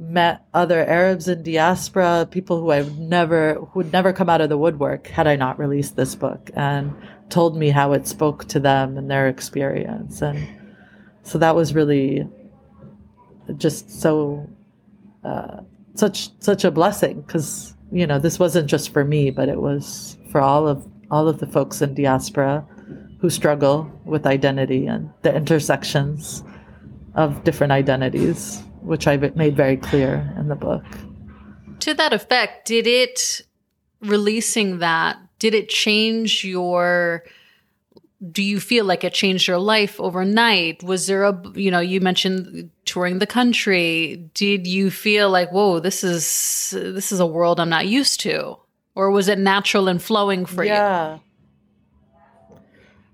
met 0.00 0.46
other 0.54 0.84
Arabs 0.84 1.28
in 1.28 1.42
diaspora, 1.42 2.26
people 2.30 2.58
who 2.58 2.70
I 2.70 2.82
would 2.82 2.98
never 2.98 3.54
who 3.54 3.70
would 3.74 3.92
never 3.92 4.12
come 4.12 4.30
out 4.30 4.40
of 4.40 4.48
the 4.48 4.56
woodwork 4.56 5.06
had 5.08 5.26
I 5.26 5.36
not 5.36 5.58
released 5.58 5.94
this 5.94 6.14
book, 6.14 6.50
and 6.54 6.94
told 7.28 7.56
me 7.56 7.68
how 7.68 7.92
it 7.92 8.08
spoke 8.08 8.46
to 8.46 8.58
them 8.58 8.96
and 8.96 9.10
their 9.10 9.28
experience, 9.28 10.22
and 10.22 10.48
so 11.22 11.38
that 11.38 11.54
was 11.54 11.74
really 11.74 12.26
just 13.56 14.00
so 14.00 14.48
uh, 15.22 15.60
such 15.94 16.30
such 16.40 16.64
a 16.64 16.70
blessing 16.70 17.20
because 17.20 17.74
you 17.92 18.06
know 18.06 18.18
this 18.18 18.38
wasn't 18.38 18.70
just 18.70 18.92
for 18.92 19.04
me, 19.04 19.30
but 19.30 19.48
it 19.50 19.60
was 19.60 20.16
for 20.32 20.40
all 20.40 20.66
of 20.66 20.86
all 21.10 21.28
of 21.28 21.40
the 21.40 21.46
folks 21.46 21.82
in 21.82 21.92
diaspora 21.94 22.66
who 23.20 23.28
struggle 23.28 23.90
with 24.06 24.26
identity 24.26 24.86
and 24.86 25.10
the 25.22 25.34
intersections 25.34 26.42
of 27.14 27.44
different 27.44 27.70
identities 27.70 28.62
which 28.82 29.06
I 29.06 29.16
made 29.16 29.56
very 29.56 29.76
clear 29.76 30.32
in 30.38 30.48
the 30.48 30.54
book. 30.56 30.84
To 31.80 31.94
that 31.94 32.12
effect, 32.12 32.66
did 32.66 32.86
it 32.86 33.42
releasing 34.00 34.78
that 34.78 35.18
did 35.38 35.54
it 35.54 35.68
change 35.68 36.44
your 36.44 37.24
do 38.32 38.42
you 38.42 38.60
feel 38.60 38.84
like 38.84 39.02
it 39.02 39.12
changed 39.12 39.46
your 39.46 39.58
life 39.58 40.00
overnight 40.00 40.82
was 40.82 41.06
there 41.06 41.24
a 41.24 41.42
you 41.54 41.70
know 41.70 41.80
you 41.80 42.00
mentioned 42.00 42.70
touring 42.84 43.18
the 43.18 43.26
country 43.26 44.30
did 44.34 44.66
you 44.66 44.90
feel 44.90 45.28
like 45.28 45.50
whoa 45.52 45.80
this 45.80 46.02
is 46.02 46.70
this 46.72 47.12
is 47.12 47.20
a 47.20 47.26
world 47.26 47.60
i'm 47.60 47.68
not 47.68 47.86
used 47.86 48.20
to 48.20 48.56
or 48.94 49.10
was 49.10 49.28
it 49.28 49.38
natural 49.38 49.88
and 49.88 50.02
flowing 50.02 50.46
for 50.46 50.64
yeah. 50.64 51.14
you 51.14 51.20
yeah 52.50 52.58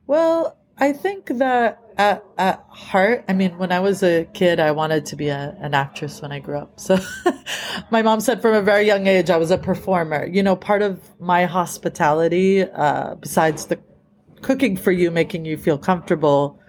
well 0.06 0.56
i 0.78 0.92
think 0.92 1.26
that 1.38 1.80
at, 1.98 2.24
at 2.36 2.64
heart, 2.68 3.24
I 3.28 3.32
mean, 3.32 3.56
when 3.58 3.72
I 3.72 3.80
was 3.80 4.02
a 4.02 4.26
kid, 4.34 4.60
I 4.60 4.70
wanted 4.72 5.06
to 5.06 5.16
be 5.16 5.28
a, 5.28 5.56
an 5.60 5.74
actress 5.74 6.20
when 6.20 6.30
I 6.30 6.40
grew 6.40 6.58
up. 6.58 6.78
So 6.78 6.98
my 7.90 8.02
mom 8.02 8.20
said 8.20 8.42
from 8.42 8.54
a 8.54 8.62
very 8.62 8.86
young 8.86 9.06
age, 9.06 9.30
I 9.30 9.36
was 9.38 9.50
a 9.50 9.58
performer. 9.58 10.26
You 10.26 10.42
know, 10.42 10.56
part 10.56 10.82
of 10.82 11.00
my 11.18 11.46
hospitality, 11.46 12.62
uh, 12.62 13.14
besides 13.14 13.66
the 13.66 13.78
cooking 14.42 14.76
for 14.76 14.92
you, 14.92 15.10
making 15.10 15.46
you 15.46 15.56
feel 15.56 15.78
comfortable, 15.78 16.60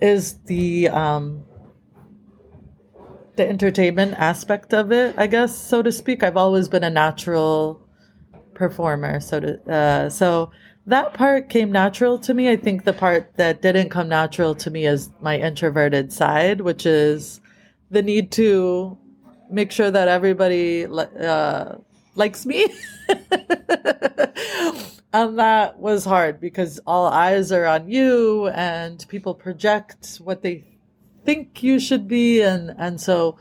is 0.00 0.38
the, 0.46 0.88
um, 0.88 1.44
the 3.36 3.48
entertainment 3.48 4.14
aspect 4.14 4.74
of 4.74 4.90
it, 4.90 5.14
I 5.16 5.28
guess, 5.28 5.56
so 5.56 5.82
to 5.82 5.92
speak. 5.92 6.22
I've 6.24 6.36
always 6.36 6.68
been 6.68 6.84
a 6.84 6.90
natural 6.90 7.80
performer. 8.54 9.20
So 9.20 9.40
to, 9.40 9.72
uh, 9.72 10.10
so, 10.10 10.50
that 10.86 11.14
part 11.14 11.48
came 11.48 11.72
natural 11.72 12.18
to 12.20 12.34
me. 12.34 12.50
I 12.50 12.56
think 12.56 12.84
the 12.84 12.92
part 12.92 13.36
that 13.36 13.62
didn't 13.62 13.90
come 13.90 14.08
natural 14.08 14.54
to 14.56 14.70
me 14.70 14.86
is 14.86 15.10
my 15.20 15.38
introverted 15.38 16.12
side, 16.12 16.60
which 16.60 16.84
is 16.84 17.40
the 17.90 18.02
need 18.02 18.30
to 18.32 18.98
make 19.50 19.72
sure 19.72 19.90
that 19.90 20.08
everybody 20.08 20.86
uh, 20.86 21.76
likes 22.14 22.44
me. 22.44 22.66
and 25.14 25.38
that 25.38 25.78
was 25.78 26.04
hard 26.04 26.40
because 26.40 26.80
all 26.86 27.06
eyes 27.06 27.52
are 27.52 27.66
on 27.66 27.88
you 27.88 28.48
and 28.48 29.06
people 29.08 29.34
project 29.34 30.16
what 30.16 30.42
they 30.42 30.64
think 31.24 31.62
you 31.62 31.78
should 31.78 32.06
be 32.06 32.42
and 32.42 32.74
and 32.78 33.00
so 33.00 33.38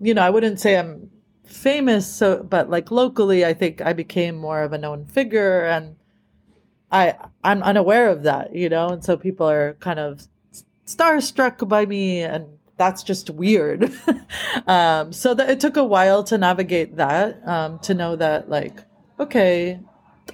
you 0.00 0.14
know 0.14 0.22
i 0.22 0.30
wouldn't 0.30 0.60
say 0.60 0.78
i'm 0.78 1.10
famous 1.44 2.06
so 2.06 2.42
but 2.44 2.70
like 2.70 2.90
locally 2.90 3.44
i 3.44 3.52
think 3.52 3.80
i 3.80 3.92
became 3.92 4.36
more 4.36 4.62
of 4.62 4.72
a 4.72 4.78
known 4.78 5.04
figure 5.06 5.64
and 5.64 5.96
I 6.92 7.14
I'm 7.44 7.62
unaware 7.62 8.08
of 8.08 8.24
that, 8.24 8.54
you 8.54 8.68
know, 8.68 8.88
and 8.88 9.04
so 9.04 9.16
people 9.16 9.48
are 9.48 9.74
kind 9.80 9.98
of 9.98 10.26
starstruck 10.86 11.66
by 11.68 11.86
me, 11.86 12.22
and 12.22 12.46
that's 12.76 13.02
just 13.02 13.30
weird. 13.30 13.92
um, 14.66 15.12
so 15.12 15.34
that 15.34 15.50
it 15.50 15.60
took 15.60 15.76
a 15.76 15.84
while 15.84 16.24
to 16.24 16.38
navigate 16.38 16.96
that, 16.96 17.46
um, 17.46 17.78
to 17.80 17.94
know 17.94 18.16
that 18.16 18.48
like, 18.48 18.82
okay, 19.18 19.80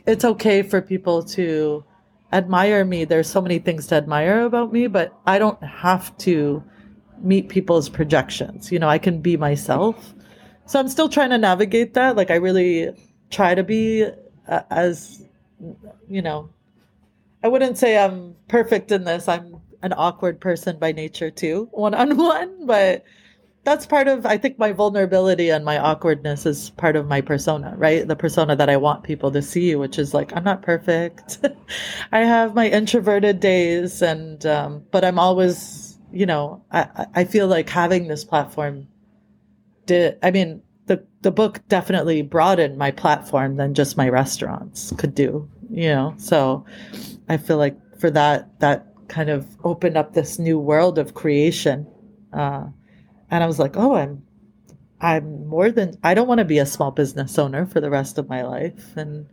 it's 0.07 0.25
okay 0.25 0.63
for 0.63 0.81
people 0.81 1.23
to 1.23 1.85
admire 2.33 2.85
me. 2.85 3.05
There's 3.05 3.29
so 3.29 3.41
many 3.41 3.59
things 3.59 3.87
to 3.89 3.97
admire 3.97 4.41
about 4.43 4.73
me, 4.73 4.87
but 4.87 5.13
I 5.27 5.39
don't 5.39 5.63
have 5.63 6.17
to 6.19 6.63
meet 7.19 7.49
people's 7.49 7.89
projections. 7.89 8.73
You 8.73 8.79
know, 8.79 8.89
I 8.89 8.99
can 8.99 9.21
be 9.21 9.37
myself. 9.37 10.15
So 10.67 10.81
I'm 10.81 10.89
still 10.89 11.09
trying 11.09 11.31
to 11.31 11.39
navigate 11.39 11.95
that. 11.95 12.17
Like 12.17 12.31
I 12.31 12.37
really 12.37 12.91
try 13.31 13.55
to 13.55 13.63
be 13.63 14.07
uh, 14.49 14.63
as 14.71 15.26
you 16.09 16.23
know, 16.23 16.51
I 17.43 17.49
wouldn't 17.49 17.79
say 17.79 17.99
I'm 17.99 18.35
perfect 18.49 18.93
in 18.93 19.05
this. 19.05 19.29
I'm 19.29 19.61
an 19.83 19.93
awkward 19.93 20.41
person 20.41 20.79
by 20.79 20.93
nature 20.93 21.31
too, 21.31 21.69
one 21.73 21.95
on 21.95 22.17
one, 22.17 22.67
but 22.67 23.05
that's 23.67 23.85
part 23.85 24.07
of 24.07 24.25
I 24.25 24.39
think 24.39 24.59
my 24.59 24.73
vulnerability 24.73 25.51
and 25.51 25.65
my 25.65 25.79
awkwardness 25.79 26.47
is 26.47 26.71
part 26.71 26.95
of 26.95 27.09
my 27.09 27.21
persona, 27.21 27.75
right? 27.77 28.07
The 28.07 28.15
persona 28.17 28.55
that 28.57 28.71
I 28.71 28.77
want 28.77 29.03
people 29.03 29.33
to 29.33 29.43
see, 29.43 29.75
which 29.75 29.99
is 29.99 30.15
like 30.15 30.35
I'm 30.37 30.45
not 30.45 30.63
perfect. 30.63 31.45
I 32.13 32.21
have 32.21 32.55
my 32.55 32.69
introverted 32.69 33.41
days 33.41 34.03
and 34.03 34.47
um, 34.47 34.85
but 34.93 35.05
I'm 35.05 35.19
always, 35.19 35.99
you 36.13 36.27
know, 36.27 36.63
I 36.71 37.07
I 37.15 37.25
feel 37.25 37.49
like 37.49 37.69
having 37.69 38.07
this 38.07 38.25
platform 38.25 38.87
did 39.85 40.19
I 40.23 40.31
mean 40.31 40.63
the 40.87 41.05
the 41.21 41.31
book 41.31 41.61
definitely 41.69 42.23
broadened 42.23 42.77
my 42.79 42.91
platform 42.91 43.57
than 43.57 43.75
just 43.75 43.97
my 43.97 44.09
restaurants 44.09 44.93
could 44.97 45.15
do 45.15 45.49
you 45.71 45.89
know? 45.89 46.15
So 46.19 46.65
i 47.29 47.37
feel 47.37 47.59
like 47.59 47.77
for 47.99 48.11
that 48.11 48.61
that 48.61 48.87
kind 49.09 49.31
of 49.31 49.47
opened 49.65 49.97
up 49.97 50.15
this 50.15 50.39
new 50.39 50.59
world 50.59 50.99
of 50.99 51.15
creation 51.15 51.87
uh, 52.33 52.65
and 53.31 53.45
i 53.45 53.47
was 53.47 53.59
like 53.59 53.77
oh 53.77 53.95
i'm 53.95 54.23
i'm 55.01 55.47
more 55.47 55.71
than 55.71 55.97
i 56.03 56.15
don't 56.15 56.29
want 56.29 56.39
to 56.39 56.45
be 56.45 56.59
a 56.59 56.67
small 56.67 56.91
business 56.91 57.39
owner 57.39 57.67
for 57.67 57.81
the 57.81 57.91
rest 57.91 58.19
of 58.19 58.29
my 58.29 58.43
life 58.43 58.97
and 58.97 59.29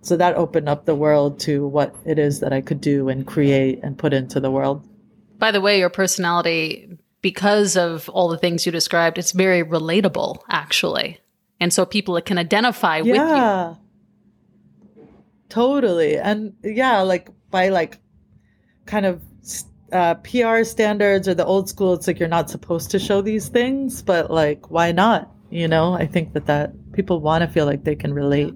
so 0.00 0.16
that 0.16 0.36
opened 0.36 0.68
up 0.68 0.84
the 0.84 0.94
world 0.94 1.40
to 1.40 1.66
what 1.66 1.94
it 2.06 2.18
is 2.18 2.40
that 2.40 2.52
i 2.52 2.60
could 2.60 2.80
do 2.80 3.08
and 3.08 3.26
create 3.26 3.80
and 3.82 3.98
put 3.98 4.12
into 4.12 4.40
the 4.40 4.50
world. 4.50 4.86
By 5.38 5.50
the 5.50 5.60
way 5.60 5.78
your 5.78 5.90
personality 5.90 6.98
because 7.20 7.76
of 7.76 8.08
all 8.10 8.28
the 8.28 8.38
things 8.38 8.64
you 8.66 8.72
described 8.72 9.18
it's 9.18 9.32
very 9.32 9.62
relatable 9.62 10.38
actually 10.48 11.20
and 11.60 11.72
so 11.72 11.84
people 11.84 12.20
can 12.20 12.38
identify 12.38 12.98
yeah. 12.98 13.02
with 13.02 13.76
you 13.76 13.84
Totally. 15.48 16.18
And 16.18 16.54
yeah, 16.62 17.00
like 17.00 17.28
by 17.50 17.68
like 17.68 17.98
kind 18.86 19.06
of 19.06 19.22
uh, 19.92 20.14
PR 20.16 20.64
standards 20.64 21.26
or 21.26 21.34
the 21.34 21.44
old 21.44 21.68
school, 21.68 21.94
it's 21.94 22.06
like 22.06 22.18
you're 22.18 22.28
not 22.28 22.50
supposed 22.50 22.90
to 22.90 22.98
show 22.98 23.22
these 23.22 23.48
things, 23.48 24.02
but 24.02 24.30
like, 24.30 24.70
why 24.70 24.92
not? 24.92 25.30
You 25.50 25.66
know, 25.66 25.94
I 25.94 26.06
think 26.06 26.34
that 26.34 26.46
that 26.46 26.92
people 26.92 27.20
want 27.20 27.42
to 27.42 27.48
feel 27.48 27.64
like 27.64 27.84
they 27.84 27.96
can 27.96 28.12
relate. 28.12 28.54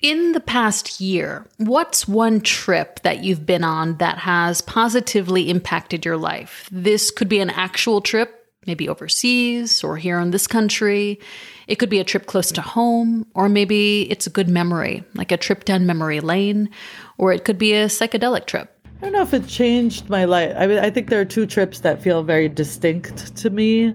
In 0.00 0.32
the 0.32 0.40
past 0.40 0.98
year, 0.98 1.46
what's 1.58 2.08
one 2.08 2.40
trip 2.40 3.00
that 3.02 3.22
you've 3.22 3.44
been 3.44 3.62
on 3.62 3.98
that 3.98 4.16
has 4.16 4.62
positively 4.62 5.50
impacted 5.50 6.06
your 6.06 6.16
life? 6.16 6.66
This 6.72 7.10
could 7.10 7.28
be 7.28 7.40
an 7.40 7.50
actual 7.50 8.00
trip 8.00 8.36
maybe 8.66 8.88
overseas 8.88 9.82
or 9.82 9.96
here 9.96 10.18
in 10.18 10.30
this 10.30 10.46
country. 10.46 11.18
It 11.66 11.76
could 11.76 11.90
be 11.90 11.98
a 11.98 12.04
trip 12.04 12.26
close 12.26 12.52
to 12.52 12.60
home, 12.60 13.26
or 13.34 13.48
maybe 13.48 14.10
it's 14.10 14.26
a 14.26 14.30
good 14.30 14.48
memory, 14.48 15.04
like 15.14 15.32
a 15.32 15.36
trip 15.36 15.64
down 15.64 15.86
memory 15.86 16.20
lane, 16.20 16.70
or 17.18 17.32
it 17.32 17.44
could 17.44 17.58
be 17.58 17.72
a 17.74 17.86
psychedelic 17.86 18.46
trip. 18.46 18.74
I 18.98 19.04
don't 19.04 19.12
know 19.12 19.22
if 19.22 19.34
it 19.34 19.46
changed 19.46 20.08
my 20.08 20.24
life. 20.24 20.54
I 20.58 20.66
mean, 20.66 20.78
I 20.78 20.90
think 20.90 21.08
there 21.08 21.20
are 21.20 21.26
two 21.26 21.46
trips 21.46 21.80
that 21.80 22.02
feel 22.02 22.22
very 22.22 22.48
distinct 22.48 23.34
to 23.36 23.50
me. 23.50 23.94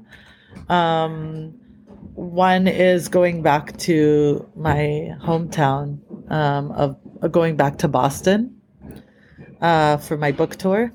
Um, 0.69 1.59
one 2.15 2.67
is 2.67 3.07
going 3.09 3.41
back 3.41 3.77
to 3.77 4.49
my 4.55 5.15
hometown 5.21 5.99
um, 6.31 6.71
of 6.71 6.97
going 7.31 7.55
back 7.55 7.77
to 7.79 7.87
Boston 7.87 8.61
uh, 9.61 9.97
for 9.97 10.17
my 10.17 10.31
book 10.31 10.55
tour. 10.55 10.93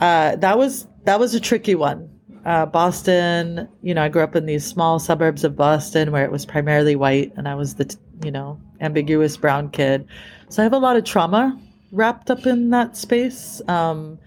Uh, 0.00 0.36
that 0.36 0.58
was 0.58 0.86
that 1.04 1.20
was 1.20 1.34
a 1.34 1.40
tricky 1.40 1.74
one 1.74 2.14
uh, 2.44 2.66
Boston, 2.66 3.68
you 3.82 3.94
know, 3.94 4.02
I 4.02 4.08
grew 4.08 4.22
up 4.22 4.36
in 4.36 4.46
these 4.46 4.66
small 4.66 4.98
suburbs 4.98 5.44
of 5.44 5.56
Boston 5.56 6.12
where 6.12 6.24
it 6.24 6.30
was 6.30 6.44
primarily 6.44 6.94
white, 6.94 7.32
and 7.36 7.48
I 7.48 7.54
was 7.54 7.74
the, 7.76 7.96
you 8.22 8.30
know, 8.30 8.60
ambiguous 8.80 9.36
brown 9.36 9.70
kid. 9.70 10.06
So 10.50 10.62
I 10.62 10.64
have 10.64 10.74
a 10.74 10.78
lot 10.78 10.96
of 10.96 11.04
trauma 11.04 11.58
wrapped 11.90 12.30
up 12.30 12.46
in 12.46 12.70
that 12.70 12.96
space. 12.96 13.62
Um, 13.66 14.18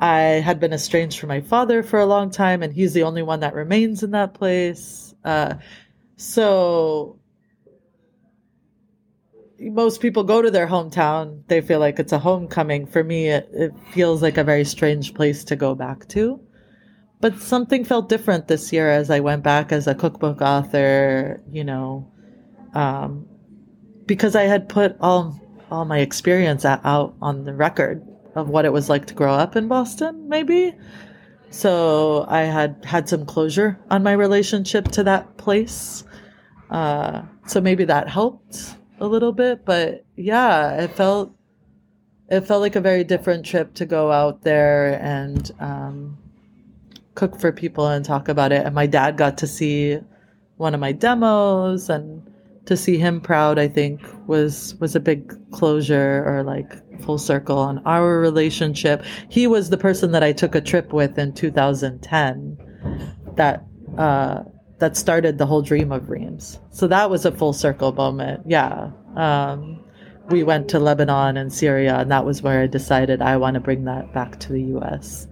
I 0.00 0.20
had 0.20 0.60
been 0.60 0.72
estranged 0.72 1.18
from 1.18 1.28
my 1.28 1.40
father 1.40 1.82
for 1.82 1.98
a 1.98 2.06
long 2.06 2.30
time, 2.30 2.62
and 2.62 2.72
he's 2.72 2.92
the 2.92 3.04
only 3.04 3.22
one 3.22 3.40
that 3.40 3.54
remains 3.54 4.02
in 4.02 4.10
that 4.10 4.34
place. 4.34 5.01
Uh, 5.24 5.54
so 6.16 7.18
most 9.60 10.00
people 10.00 10.24
go 10.24 10.42
to 10.42 10.50
their 10.50 10.66
hometown, 10.66 11.42
they 11.46 11.60
feel 11.60 11.78
like 11.78 11.98
it's 11.98 12.12
a 12.12 12.18
homecoming. 12.18 12.86
For 12.86 13.04
me, 13.04 13.28
it, 13.28 13.48
it 13.52 13.72
feels 13.92 14.20
like 14.22 14.36
a 14.38 14.44
very 14.44 14.64
strange 14.64 15.14
place 15.14 15.44
to 15.44 15.56
go 15.56 15.74
back 15.74 16.08
to. 16.08 16.40
but 17.22 17.40
something 17.40 17.84
felt 17.84 18.08
different 18.08 18.48
this 18.48 18.72
year 18.72 18.90
as 18.90 19.08
I 19.08 19.20
went 19.20 19.44
back 19.44 19.70
as 19.70 19.86
a 19.86 19.94
cookbook 19.94 20.42
author, 20.42 21.40
you 21.48 21.62
know, 21.62 22.10
um, 22.74 23.26
because 24.06 24.34
I 24.34 24.42
had 24.42 24.68
put 24.68 24.96
all 25.00 25.40
all 25.70 25.84
my 25.86 26.00
experience 26.00 26.64
out 26.66 27.14
on 27.22 27.44
the 27.44 27.54
record 27.54 28.02
of 28.34 28.48
what 28.50 28.64
it 28.66 28.72
was 28.72 28.90
like 28.90 29.06
to 29.06 29.14
grow 29.14 29.32
up 29.32 29.56
in 29.56 29.68
Boston, 29.68 30.28
maybe. 30.28 30.74
So 31.52 32.24
I 32.28 32.42
had 32.42 32.84
had 32.84 33.08
some 33.08 33.26
closure 33.26 33.78
on 33.90 34.02
my 34.02 34.12
relationship 34.12 34.88
to 34.92 35.04
that 35.04 35.36
place. 35.36 36.02
Uh, 36.70 37.22
so 37.46 37.60
maybe 37.60 37.84
that 37.84 38.08
helped 38.08 38.76
a 39.00 39.06
little 39.06 39.32
bit, 39.32 39.64
but 39.64 40.04
yeah, 40.16 40.82
it 40.82 40.92
felt 40.92 41.34
it 42.28 42.40
felt 42.42 42.62
like 42.62 42.76
a 42.76 42.80
very 42.80 43.04
different 43.04 43.44
trip 43.44 43.74
to 43.74 43.84
go 43.84 44.10
out 44.10 44.42
there 44.42 44.98
and 45.02 45.50
um, 45.60 46.16
cook 47.14 47.38
for 47.38 47.52
people 47.52 47.86
and 47.86 48.04
talk 48.04 48.28
about 48.28 48.52
it. 48.52 48.64
And 48.64 48.74
my 48.74 48.86
dad 48.86 49.18
got 49.18 49.36
to 49.38 49.46
see 49.46 49.98
one 50.56 50.72
of 50.72 50.80
my 50.80 50.92
demos 50.92 51.90
and 51.90 52.26
to 52.66 52.76
see 52.76 52.96
him 52.96 53.20
proud 53.20 53.58
i 53.58 53.66
think 53.66 54.00
was 54.26 54.76
was 54.76 54.94
a 54.94 55.00
big 55.00 55.36
closure 55.50 56.22
or 56.26 56.44
like 56.44 56.72
full 57.02 57.18
circle 57.18 57.58
on 57.58 57.82
our 57.84 58.18
relationship. 58.18 59.04
He 59.28 59.46
was 59.46 59.70
the 59.70 59.76
person 59.76 60.12
that 60.12 60.22
i 60.22 60.32
took 60.32 60.54
a 60.54 60.60
trip 60.60 60.92
with 60.92 61.18
in 61.18 61.32
2010 61.32 62.58
that 63.36 63.64
uh 63.98 64.42
that 64.78 64.96
started 64.96 65.38
the 65.38 65.46
whole 65.46 65.62
dream 65.62 65.92
of 65.92 66.10
Reem's. 66.10 66.58
So 66.70 66.88
that 66.88 67.08
was 67.10 67.24
a 67.24 67.32
full 67.32 67.52
circle 67.52 67.92
moment 67.92 68.42
yeah. 68.46 68.90
Um 69.16 69.80
we 70.30 70.44
went 70.44 70.68
to 70.68 70.78
lebanon 70.78 71.36
and 71.36 71.52
syria 71.52 71.96
and 71.96 72.10
that 72.12 72.24
was 72.24 72.42
where 72.42 72.62
i 72.62 72.66
decided 72.68 73.20
i 73.20 73.36
want 73.36 73.54
to 73.54 73.60
bring 73.60 73.84
that 73.84 74.14
back 74.14 74.38
to 74.38 74.52
the 74.52 74.62
us 74.62 75.26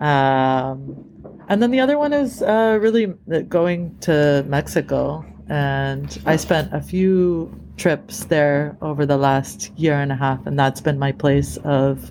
um 0.00 1.04
and 1.48 1.62
then 1.62 1.70
the 1.70 1.80
other 1.80 1.98
one 1.98 2.12
is 2.12 2.42
uh, 2.42 2.78
really 2.80 3.06
going 3.48 3.98
to 4.00 4.44
Mexico 4.48 5.24
and 5.48 6.18
I 6.26 6.36
spent 6.36 6.72
a 6.72 6.80
few 6.80 7.52
trips 7.76 8.24
there 8.24 8.76
over 8.80 9.04
the 9.04 9.16
last 9.16 9.72
year 9.76 9.94
and 9.94 10.12
a 10.12 10.16
half, 10.16 10.46
and 10.46 10.58
that's 10.58 10.80
been 10.80 10.98
my 10.98 11.12
place 11.12 11.56
of 11.64 12.10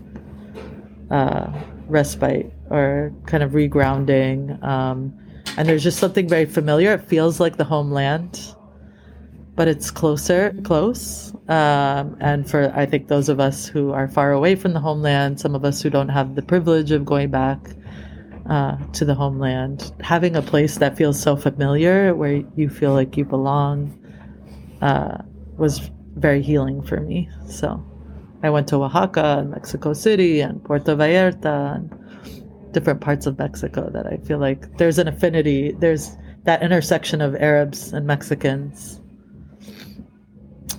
uh, 1.09 1.51
respite 1.87 2.53
or 2.69 3.13
kind 3.25 3.43
of 3.43 3.51
regrounding. 3.51 4.61
Um, 4.63 5.17
and 5.57 5.67
there's 5.67 5.83
just 5.83 5.99
something 5.99 6.27
very 6.27 6.45
familiar. 6.45 6.93
It 6.93 7.01
feels 7.01 7.39
like 7.39 7.57
the 7.57 7.63
homeland, 7.63 8.55
but 9.55 9.67
it's 9.67 9.91
closer, 9.91 10.55
close. 10.63 11.33
Um, 11.47 12.17
and 12.19 12.49
for 12.49 12.71
I 12.75 12.85
think 12.85 13.07
those 13.07 13.29
of 13.29 13.39
us 13.39 13.67
who 13.67 13.91
are 13.91 14.07
far 14.07 14.31
away 14.31 14.55
from 14.55 14.73
the 14.73 14.79
homeland, 14.79 15.39
some 15.39 15.55
of 15.55 15.65
us 15.65 15.81
who 15.81 15.89
don't 15.89 16.09
have 16.09 16.35
the 16.35 16.41
privilege 16.41 16.91
of 16.91 17.05
going 17.05 17.29
back 17.29 17.59
uh, 18.49 18.77
to 18.93 19.05
the 19.05 19.15
homeland, 19.15 19.91
having 20.01 20.35
a 20.35 20.41
place 20.41 20.77
that 20.77 20.97
feels 20.97 21.19
so 21.19 21.35
familiar, 21.35 22.13
where 22.13 22.43
you 22.55 22.69
feel 22.69 22.93
like 22.93 23.15
you 23.17 23.25
belong, 23.25 23.97
uh, 24.81 25.17
was 25.57 25.91
very 26.15 26.41
healing 26.41 26.81
for 26.81 26.99
me. 26.99 27.29
So 27.47 27.83
I 28.43 28.49
went 28.49 28.67
to 28.69 28.83
Oaxaca 28.83 29.39
and 29.39 29.51
Mexico 29.51 29.93
City 29.93 30.41
and 30.41 30.63
Puerto 30.63 30.95
Vallarta 30.95 31.75
and 31.75 32.73
different 32.73 33.01
parts 33.01 33.25
of 33.25 33.37
Mexico 33.37 33.89
that 33.91 34.05
I 34.05 34.17
feel 34.17 34.39
like 34.39 34.77
there's 34.77 34.99
an 34.99 35.07
affinity. 35.07 35.71
There's 35.71 36.17
that 36.43 36.61
intersection 36.61 37.21
of 37.21 37.35
Arabs 37.35 37.93
and 37.93 38.05
Mexicans 38.05 38.99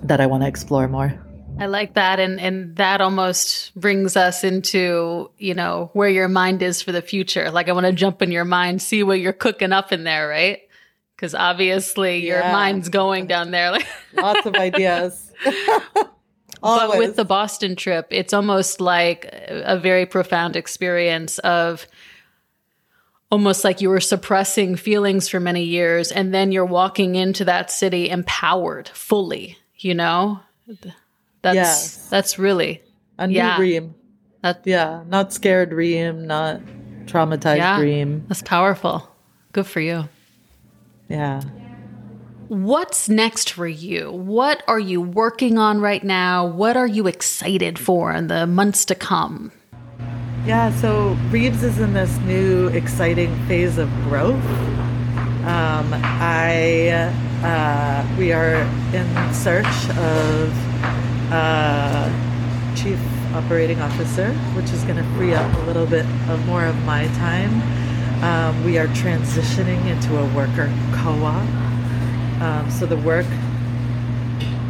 that 0.03 0.20
I 0.20 0.27
want 0.27 0.42
to 0.42 0.48
explore 0.48 0.87
more. 0.88 1.24
I 1.59 1.67
like 1.67 1.95
that. 1.95 2.19
And, 2.19 2.40
and 2.40 2.77
that 2.77 3.01
almost 3.01 3.75
brings 3.75 4.17
us 4.17 4.45
into, 4.45 5.31
you 5.38 5.55
know, 5.55 5.90
where 5.93 6.09
your 6.09 6.29
mind 6.29 6.62
is 6.62 6.83
for 6.83 6.93
the 6.93 7.03
future. 7.03 7.51
Like 7.51 7.69
I 7.69 7.73
want 7.73 7.87
to 7.87 7.93
jump 7.93 8.23
in 8.23 8.33
your 8.33 8.45
mind, 8.45 8.83
see 8.83 9.03
what 9.03 9.21
you're 9.21 9.33
cooking 9.33 9.73
up 9.73 9.93
in 9.93 10.05
there, 10.05 10.29
right? 10.29 10.61
Because 11.14 11.35
obviously 11.35 12.27
yeah. 12.27 12.35
your 12.35 12.53
mind's 12.53 12.88
going 12.88 13.27
down 13.27 13.51
there. 13.51 13.73
like 13.73 13.87
Lots 14.14 14.47
of 14.47 14.55
ideas. 14.55 15.33
but 16.61 16.99
with 16.99 17.17
the 17.17 17.25
Boston 17.25 17.77
trip, 17.77 18.09
it's 18.11 18.33
almost 18.33 18.81
like 18.81 19.29
a 19.49 19.79
very 19.79 20.07
profound 20.07 20.57
experience 20.57 21.38
of 21.40 21.87
almost 23.31 23.64
like 23.64 23.81
you 23.81 23.90
were 23.90 24.01
suppressing 24.01 24.77
feelings 24.77 25.29
for 25.29 25.40
many 25.40 25.64
years 25.64 26.11
and 26.11 26.33
then 26.33 26.53
you're 26.53 26.64
walking 26.64 27.14
into 27.17 27.45
that 27.45 27.71
city 27.71 28.09
empowered 28.09 28.88
fully, 28.88 29.59
you 29.77 29.95
know? 29.95 30.40
That's 31.45 31.57
yes. 31.57 32.09
that's 32.09 32.39
really 32.39 32.83
a 33.19 33.27
new 33.27 33.37
yeah. 33.37 33.61
Reem. 33.61 33.95
That, 34.41 34.63
yeah, 34.65 35.05
not 35.07 35.31
scared 35.31 35.75
Reem, 35.75 36.27
not 36.27 36.63
traumatized 37.05 37.59
yeah, 37.59 37.79
Reem. 37.79 38.25
That's 38.29 38.41
powerful. 38.41 39.07
Good 39.53 39.67
for 39.67 39.81
you. 39.81 40.09
Yeah. 41.11 41.43
What's 42.49 43.11
next 43.11 43.51
for 43.51 43.67
you? 43.67 44.11
What 44.11 44.63
are 44.67 44.79
you 44.79 45.03
working 45.03 45.59
on 45.59 45.83
right 45.83 46.03
now? 46.03 46.47
What 46.47 46.79
are 46.79 46.87
you 46.87 47.07
excited 47.07 47.79
for 47.79 48.11
in 48.11 48.29
the 48.29 48.47
months 48.47 48.87
to 48.87 48.95
come? 48.95 49.53
Yeah, 50.47 50.75
so 50.81 51.13
Reem's 51.31 51.63
is 51.63 51.79
in 51.79 51.93
this 51.93 52.17
new 52.21 52.69
exciting 52.69 53.37
phase 53.47 53.77
of 53.77 53.91
growth. 54.05 54.35
Um, 55.45 55.93
I 55.93 57.13
uh, 57.43 58.17
we 58.19 58.33
are 58.33 58.57
in 58.95 59.35
search 59.35 59.91
of 59.91 60.74
uh, 61.31 62.75
chief 62.75 62.99
operating 63.35 63.81
officer, 63.81 64.33
which 64.57 64.71
is 64.71 64.83
going 64.85 64.97
to 64.97 65.05
free 65.17 65.35
up 65.35 65.53
a 65.59 65.61
little 65.63 65.87
bit 65.87 66.07
of 66.29 66.45
more 66.47 66.65
of 66.65 66.77
my 66.85 67.07
time. 67.09 67.63
Um, 68.23 68.65
we 68.65 68.79
are 68.79 68.87
transitioning 68.89 69.85
into 69.87 70.19
a 70.19 70.35
worker 70.35 70.73
co-op. 70.93 71.49
Um, 72.41 72.71
so 72.71 72.87
the 72.87 72.97
work, 72.99 73.27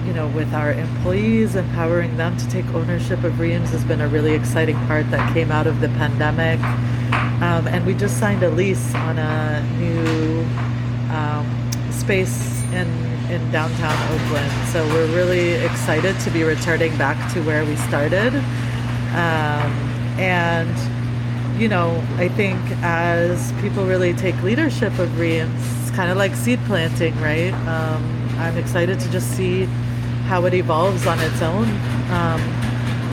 you 0.07 0.13
know, 0.13 0.29
with 0.35 0.53
our 0.55 0.73
employees, 0.73 1.57
empowering 1.57 2.17
them 2.17 2.37
to 2.37 2.49
take 2.49 2.67
ownership 2.75 3.23
of 3.25 3.39
Reem's 3.39 3.71
has 3.71 3.85
been 3.85 4.01
a 4.01 4.09
really 4.09 4.33
exciting 4.33 4.77
part 4.87 5.11
that 5.11 5.33
came 5.33 5.51
out 5.51 5.67
of 5.67 5.81
the 5.81 5.89
pandemic. 5.89 6.61
Um, 7.43 7.69
and 7.69 7.85
we 7.85 7.95
just 7.95 8.19
signed 8.19 8.43
a 8.43 8.51
lease 8.51 8.95
on 8.95 9.19
a 9.19 9.63
new 9.79 10.45
um, 11.15 11.93
space 11.93 12.63
in 12.73 13.14
in 13.35 13.51
downtown 13.51 13.97
Oakland. 14.13 14.51
So 14.69 14.87
we're 14.89 15.13
really 15.15 15.53
excited 15.53 16.19
to 16.21 16.31
be 16.31 16.45
returning 16.45 16.97
back 16.97 17.33
to 17.35 17.43
where 17.43 17.65
we 17.65 17.77
started. 17.77 18.35
Um, 19.15 19.71
and, 20.19 21.61
you 21.61 21.69
know, 21.69 22.03
I 22.17 22.29
think 22.29 22.61
as 22.83 23.53
people 23.61 23.85
really 23.85 24.15
take 24.15 24.41
leadership 24.43 24.97
of 24.99 25.19
Reem's, 25.19 25.61
it's 25.83 25.91
kind 25.91 26.11
of 26.11 26.17
like 26.17 26.35
seed 26.35 26.61
planting, 26.67 27.15
right? 27.21 27.53
Um, 27.67 28.03
I'm 28.39 28.57
excited 28.57 29.01
to 29.01 29.11
just 29.11 29.31
see 29.37 29.65
how 30.27 30.45
it 30.47 30.55
evolves 30.55 31.07
on 31.07 31.19
its 31.21 31.43
own. 31.43 31.69
Um, 32.11 32.41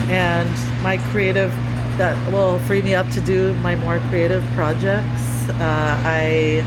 and 0.09 0.83
my 0.83 0.97
creative, 1.11 1.51
that 1.97 2.15
will 2.31 2.59
free 2.59 2.81
me 2.81 2.95
up 2.95 3.09
to 3.09 3.21
do 3.21 3.53
my 3.55 3.75
more 3.75 3.99
creative 4.09 4.43
projects. 4.55 5.49
Uh, 5.49 6.01
I, 6.05 6.61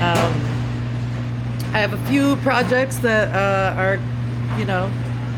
um, 0.00 0.55
I 1.76 1.80
have 1.80 1.92
a 1.92 2.06
few 2.06 2.36
projects 2.36 2.96
that 3.00 3.28
uh, 3.36 3.78
are, 3.78 3.98
you 4.58 4.64
know, 4.64 4.90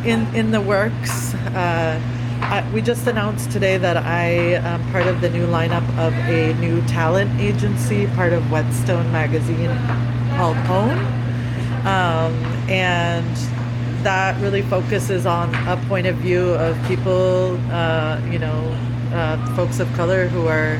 in 0.05 0.33
in 0.37 0.53
the 0.53 0.61
works. 0.61 1.35
Uh, 1.35 2.01
I, 2.42 2.64
we 2.72 2.81
just 2.81 3.09
announced 3.09 3.51
today 3.51 3.77
that 3.77 3.96
I 3.96 4.55
am 4.55 4.88
part 4.92 5.09
of 5.09 5.20
the 5.20 5.31
new 5.31 5.48
lineup 5.48 5.83
of 5.98 6.14
a 6.14 6.55
new 6.61 6.81
talent 6.83 7.40
agency, 7.40 8.07
part 8.14 8.33
of 8.33 8.53
Whetstone 8.53 9.11
magazine 9.11 9.77
called 10.37 10.57
Home, 10.59 11.01
um, 11.85 12.33
and 12.70 13.35
that 14.05 14.40
really 14.40 14.62
focuses 14.62 15.27
on 15.27 15.53
a 15.66 15.77
point 15.88 16.07
of 16.07 16.14
view 16.18 16.51
of 16.51 16.79
people, 16.87 17.59
uh, 17.72 18.20
you 18.31 18.38
know, 18.38 18.61
uh, 19.12 19.57
folks 19.57 19.81
of 19.81 19.92
color 19.94 20.29
who 20.29 20.46
are 20.46 20.79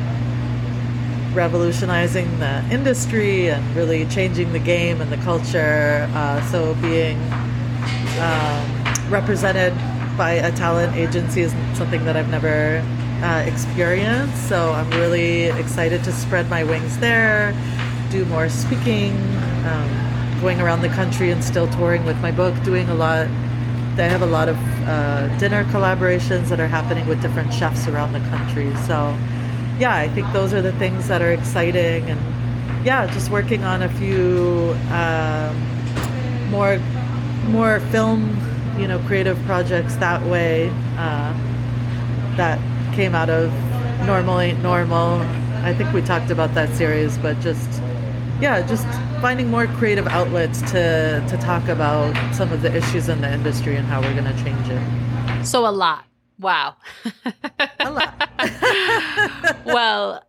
revolutionizing 1.35 2.39
the 2.39 2.65
industry 2.71 3.51
and 3.51 3.77
really 3.77 4.07
changing 4.07 4.53
the 4.53 4.59
game 4.59 5.01
and 5.01 5.11
the 5.13 5.17
culture. 5.19 6.09
Uh, 6.15 6.41
so 6.51 6.75
being 6.77 7.19
um, 8.21 9.11
represented 9.11 9.73
by 10.17 10.33
a 10.33 10.53
talent 10.53 10.97
agency 10.97 11.43
is 11.43 11.53
something 11.75 12.05
that 12.05 12.17
I've 12.17 12.31
never 12.31 12.83
uh, 13.23 13.45
experienced. 13.47 14.49
So 14.49 14.73
I'm 14.73 14.91
really 14.91 15.45
excited 15.45 16.03
to 16.05 16.13
spread 16.13 16.49
my 16.51 16.65
wings 16.65 16.99
there, 16.99 17.55
do 18.11 18.25
more 18.27 18.49
speaking, 18.49 19.13
um, 19.67 20.41
going 20.41 20.61
around 20.61 20.83
the 20.83 20.89
country 20.89 21.31
and 21.31 21.43
still 21.43 21.69
touring 21.69 22.05
with 22.05 22.19
my 22.21 22.31
book, 22.31 22.55
doing 22.65 22.89
a 22.89 22.95
lot. 22.95 23.27
I 23.99 24.03
have 24.03 24.23
a 24.23 24.27
lot 24.27 24.49
of 24.49 24.57
uh, 24.87 25.27
dinner 25.39 25.65
collaborations 25.65 26.49
that 26.49 26.61
are 26.61 26.69
happening 26.69 27.07
with 27.09 27.21
different 27.21 27.53
chefs 27.53 27.89
around 27.89 28.13
the 28.13 28.21
country. 28.31 28.73
So 28.87 29.17
yeah, 29.79 29.97
I 29.97 30.09
think 30.09 30.33
those 30.33 30.53
are 30.53 30.63
the 30.63 30.73
things 30.73 31.09
that 31.09 31.23
are 31.23 31.33
exciting, 31.33 32.11
and 32.11 32.87
yeah, 32.87 33.07
just 33.13 33.31
working 33.31 33.65
on 33.65 33.83
a 33.83 33.89
few 33.89 34.77
um, 34.91 36.51
more 36.51 36.79
more 37.49 37.81
film, 37.91 38.37
you 38.79 38.89
know, 38.89 38.99
creative 39.01 39.39
projects 39.45 39.97
that 39.97 40.23
way. 40.27 40.71
Uh, 40.97 41.35
that 42.37 42.59
came 42.95 43.15
out 43.15 43.29
of 43.29 43.53
normal 44.07 44.41
ain't 44.41 44.63
normal. 44.63 45.21
I 45.65 45.75
think 45.75 45.93
we 45.93 46.03
talked 46.03 46.31
about 46.31 46.55
that 46.55 46.75
series, 46.77 47.19
but 47.19 47.39
just 47.41 47.83
yeah, 48.41 48.65
just 48.67 48.87
finding 49.21 49.51
more 49.51 49.67
creative 49.67 50.07
outlets 50.07 50.61
to 50.71 51.25
to 51.29 51.37
talk 51.39 51.67
about 51.69 52.15
some 52.35 52.53
of 52.53 52.63
the 52.63 52.75
issues 52.75 53.09
in 53.09 53.21
the 53.21 53.33
industry 53.33 53.77
and 53.77 53.87
how 53.87 54.01
we're 54.01 54.15
going 54.15 54.33
to 54.33 54.45
change 54.45 54.69
it. 54.69 55.45
So 55.45 55.67
a 55.67 55.71
lot. 55.71 56.05
Wow. 56.41 56.77
a 57.81 57.91
lot. 57.91 58.31
well, 59.65 60.23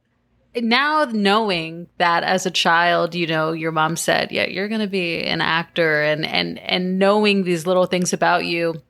now 0.56 1.06
knowing 1.06 1.88
that 1.98 2.24
as 2.24 2.46
a 2.46 2.52
child, 2.52 3.16
you 3.16 3.28
know, 3.28 3.52
your 3.52 3.72
mom 3.72 3.96
said, 3.96 4.32
"Yeah, 4.32 4.48
you're 4.48 4.68
going 4.68 4.82
to 4.82 4.88
be 4.88 5.24
an 5.24 5.42
actor," 5.42 6.02
and 6.02 6.26
and 6.26 6.60
and 6.60 6.98
knowing 6.98 7.44
these 7.44 7.68
little 7.68 7.86
things 7.86 8.14
about 8.14 8.46
you, 8.46 8.82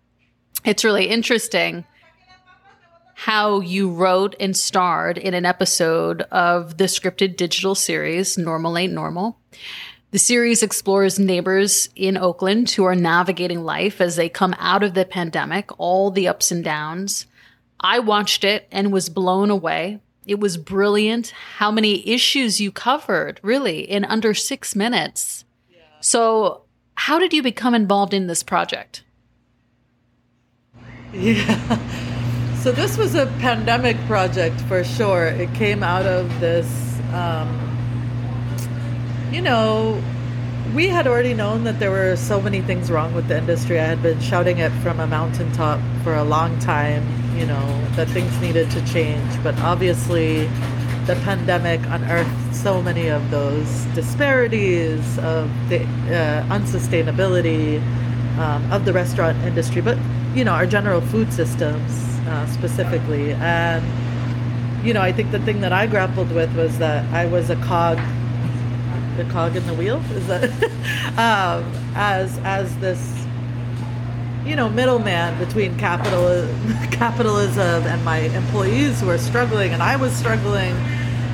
it's 0.63 0.84
really 0.84 1.08
interesting 1.08 1.86
how 3.15 3.60
you 3.60 3.91
wrote 3.91 4.34
and 4.39 4.55
starred 4.55 5.17
in 5.17 5.34
an 5.34 5.45
episode 5.45 6.21
of 6.32 6.77
the 6.77 6.86
scripted 6.86 7.36
digital 7.36 7.75
series 7.75 8.38
Normal 8.38 8.77
Ain't 8.77 8.93
Normal. 8.93 9.38
The 10.12 10.19
series 10.19 10.63
explores 10.63 11.19
neighbors 11.19 11.89
in 11.95 12.17
Oakland 12.17 12.72
who 12.72 12.84
are 12.84 12.95
navigating 12.95 13.63
life 13.63 14.02
as 14.02 14.15
they 14.15 14.28
come 14.28 14.56
out 14.58 14.82
of 14.82 14.95
the 14.95 15.06
pandemic, 15.06 15.69
all 15.80 16.10
the 16.10 16.28
ups 16.28 16.52
and 16.52 16.63
downs. 16.63 17.28
I 17.80 18.00
watched 18.00 18.43
it 18.43 18.67
and 18.72 18.91
was 18.91 19.10
blown 19.10 19.52
away. 19.52 20.00
It 20.26 20.39
was 20.39 20.58
brilliant 20.58 21.34
how 21.58 21.69
many 21.69 22.08
issues 22.08 22.60
you 22.60 22.72
covered, 22.72 23.39
really, 23.43 23.82
in 23.82 24.04
under 24.04 24.34
six 24.34 24.76
minutes. 24.76 25.45
Yeah. 25.69 25.82
So, 26.02 26.63
how 26.95 27.19
did 27.19 27.32
you 27.32 27.43
become 27.43 27.76
involved 27.76 28.13
in 28.13 28.28
this 28.28 28.43
project? 28.43 29.04
Yeah. 31.13 31.80
So 32.60 32.74
this 32.74 32.98
was 32.98 33.15
a 33.15 33.26
pandemic 33.39 33.95
project 34.06 34.60
for 34.63 34.84
sure. 34.84 35.28
It 35.28 35.54
came 35.54 35.82
out 35.82 36.06
of 36.06 36.28
this, 36.41 36.67
um, 37.13 37.68
you 39.32 39.42
know, 39.42 40.02
we 40.76 40.88
had 40.88 41.08
already 41.08 41.34
known 41.34 41.63
that 41.63 41.80
there 41.80 41.92
were 41.92 42.15
so 42.15 42.42
many 42.42 42.62
things 42.62 42.92
wrong 42.92 43.13
with 43.13 43.28
the 43.28 43.38
industry. 43.38 43.80
I 43.80 43.86
had 43.86 44.02
been 44.02 44.20
shouting 44.20 44.60
it 44.60 44.72
from 44.84 45.00
a 45.00 45.08
mountaintop 45.08 45.80
for 46.04 46.13
a 46.13 46.24
long 46.24 46.58
time, 46.60 47.04
you 47.38 47.46
know, 47.46 47.88
that 47.96 48.08
things 48.10 48.38
needed 48.39 48.70
to 48.72 48.86
change. 48.86 49.44
But 49.44 49.58
obviously, 49.60 50.46
the 51.06 51.15
pandemic 51.24 51.82
unearthed 51.88 52.56
so 52.56 52.82
many 52.82 53.08
of 53.08 53.32
those 53.32 53.86
disparities 53.96 55.18
of 55.20 55.50
the 55.70 55.82
uh, 55.82 56.44
unsustainability 56.50 57.82
um, 58.38 58.72
of 58.72 58.86
the 58.86 58.94
restaurant 58.94 59.38
industry, 59.44 59.82
but 59.82 59.98
you 60.36 60.44
know, 60.44 60.52
our 60.52 60.65
general 60.65 61.02
food 61.02 61.34
systems 61.34 61.92
uh, 62.28 62.46
specifically. 62.48 63.34
And, 63.34 63.84
you 64.86 64.94
know, 64.94 65.02
I 65.02 65.12
think 65.12 65.32
the 65.32 65.39
thing 65.39 65.62
that 65.62 65.74
I 65.74 65.88
grappled 65.88 66.32
with 66.32 66.56
was 66.56 66.78
that 66.78 67.04
I 67.13 67.26
was 67.26 67.50
a 67.50 67.56
cog, 67.58 67.98
the 69.19 69.32
cog 69.32 69.55
in 69.55 69.65
the 69.67 69.73
wheel, 69.73 70.01
is 70.13 70.25
that, 70.27 70.43
um, 71.17 71.71
as, 71.95 72.38
as 72.39 72.75
this, 72.79 73.25
you 74.45 74.55
know, 74.55 74.69
middleman 74.69 75.38
between 75.38 75.77
capital, 75.77 76.47
capitalism 76.91 77.84
and 77.84 78.03
my 78.03 78.19
employees 78.19 79.01
who 79.01 79.10
are 79.10 79.17
struggling, 79.17 79.73
and 79.73 79.84
I 79.84 79.95
was 79.95 80.13
struggling 80.13 80.73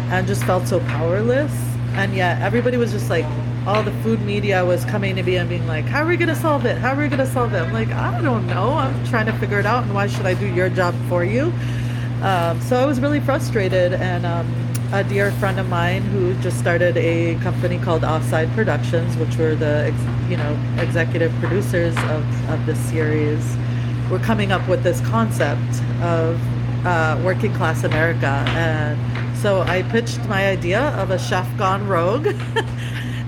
and 0.10 0.28
just 0.28 0.44
felt 0.44 0.68
so 0.68 0.80
powerless. 0.82 1.52
And 1.94 2.14
yet 2.14 2.42
everybody 2.42 2.78
was 2.78 2.92
just 2.92 3.10
like, 3.10 3.26
all 3.66 3.82
the 3.82 3.92
food 4.04 4.22
media 4.22 4.64
was 4.64 4.86
coming 4.86 5.16
to 5.16 5.24
me 5.24 5.38
and 5.38 5.50
being 5.50 5.66
like, 5.66 5.86
How 5.86 6.04
are 6.04 6.08
we 6.08 6.18
going 6.18 6.30
to 6.30 6.36
solve 6.36 6.66
it? 6.66 6.78
How 6.78 6.94
are 6.94 6.98
we 6.98 7.08
going 7.08 7.20
to 7.20 7.32
solve 7.32 7.54
it? 7.54 7.58
I'm 7.58 7.74
like, 7.74 7.90
I 7.90 8.22
don't 8.22 8.46
know. 8.48 8.74
I'm 8.74 9.06
trying 9.08 9.26
to 9.26 9.34
figure 9.34 9.60
it 9.60 9.66
out. 9.66 9.84
And 9.84 9.94
why 9.94 10.08
should 10.08 10.26
I 10.26 10.36
do 10.36 10.46
your 10.46 10.70
job 10.70 10.94
for 11.10 11.24
you? 11.24 11.52
Um, 12.22 12.62
so 12.62 12.78
I 12.78 12.86
was 12.86 13.00
really 13.00 13.20
frustrated. 13.20 13.94
And 13.94 14.26
um, 14.26 14.46
a 14.92 15.04
dear 15.04 15.32
friend 15.34 15.60
of 15.60 15.68
mine 15.70 16.02
who 16.02 16.34
just 16.42 16.60
started 16.60 16.96
a 16.98 17.36
company 17.36 17.78
called 17.80 18.04
Offside 18.04 18.50
Productions, 18.52 19.18
which 19.18 19.36
were 19.38 19.56
the 19.56 19.92
ex- 19.92 20.30
you 20.30 20.38
know 20.38 20.58
executive 20.80 21.32
producers 21.40 21.96
of, 21.98 22.50
of 22.50 22.66
this 22.66 22.80
series, 22.90 23.58
were 24.10 24.20
coming 24.20 24.52
up 24.52 24.68
with 24.68 24.84
this 24.84 25.02
concept 25.02 25.82
of 26.02 26.40
uh, 26.86 27.20
working 27.24 27.54
class 27.54 27.84
America. 27.84 28.44
And 28.50 29.38
so 29.38 29.62
I 29.62 29.84
pitched 29.84 30.24
my 30.26 30.48
idea 30.48 30.82
of 30.98 31.12
a 31.12 31.20
chef 31.20 31.48
gone 31.58 31.88
rogue. 31.88 32.28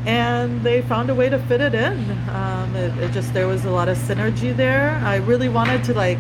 and 0.05 0.63
they 0.63 0.81
found 0.83 1.09
a 1.09 1.15
way 1.15 1.27
to 1.27 1.37
fit 1.37 1.59
it 1.59 1.75
in. 1.75 2.11
Um, 2.29 2.73
it, 2.75 2.97
it, 2.99 3.11
just 3.11 3.33
there 3.33 3.47
was 3.47 3.65
a 3.65 3.69
lot 3.69 3.89
of 3.89 3.97
synergy 3.97 4.55
there. 4.55 4.91
I 5.03 5.17
really 5.17 5.49
wanted 5.49 5.83
to 5.83 5.93
like 5.93 6.17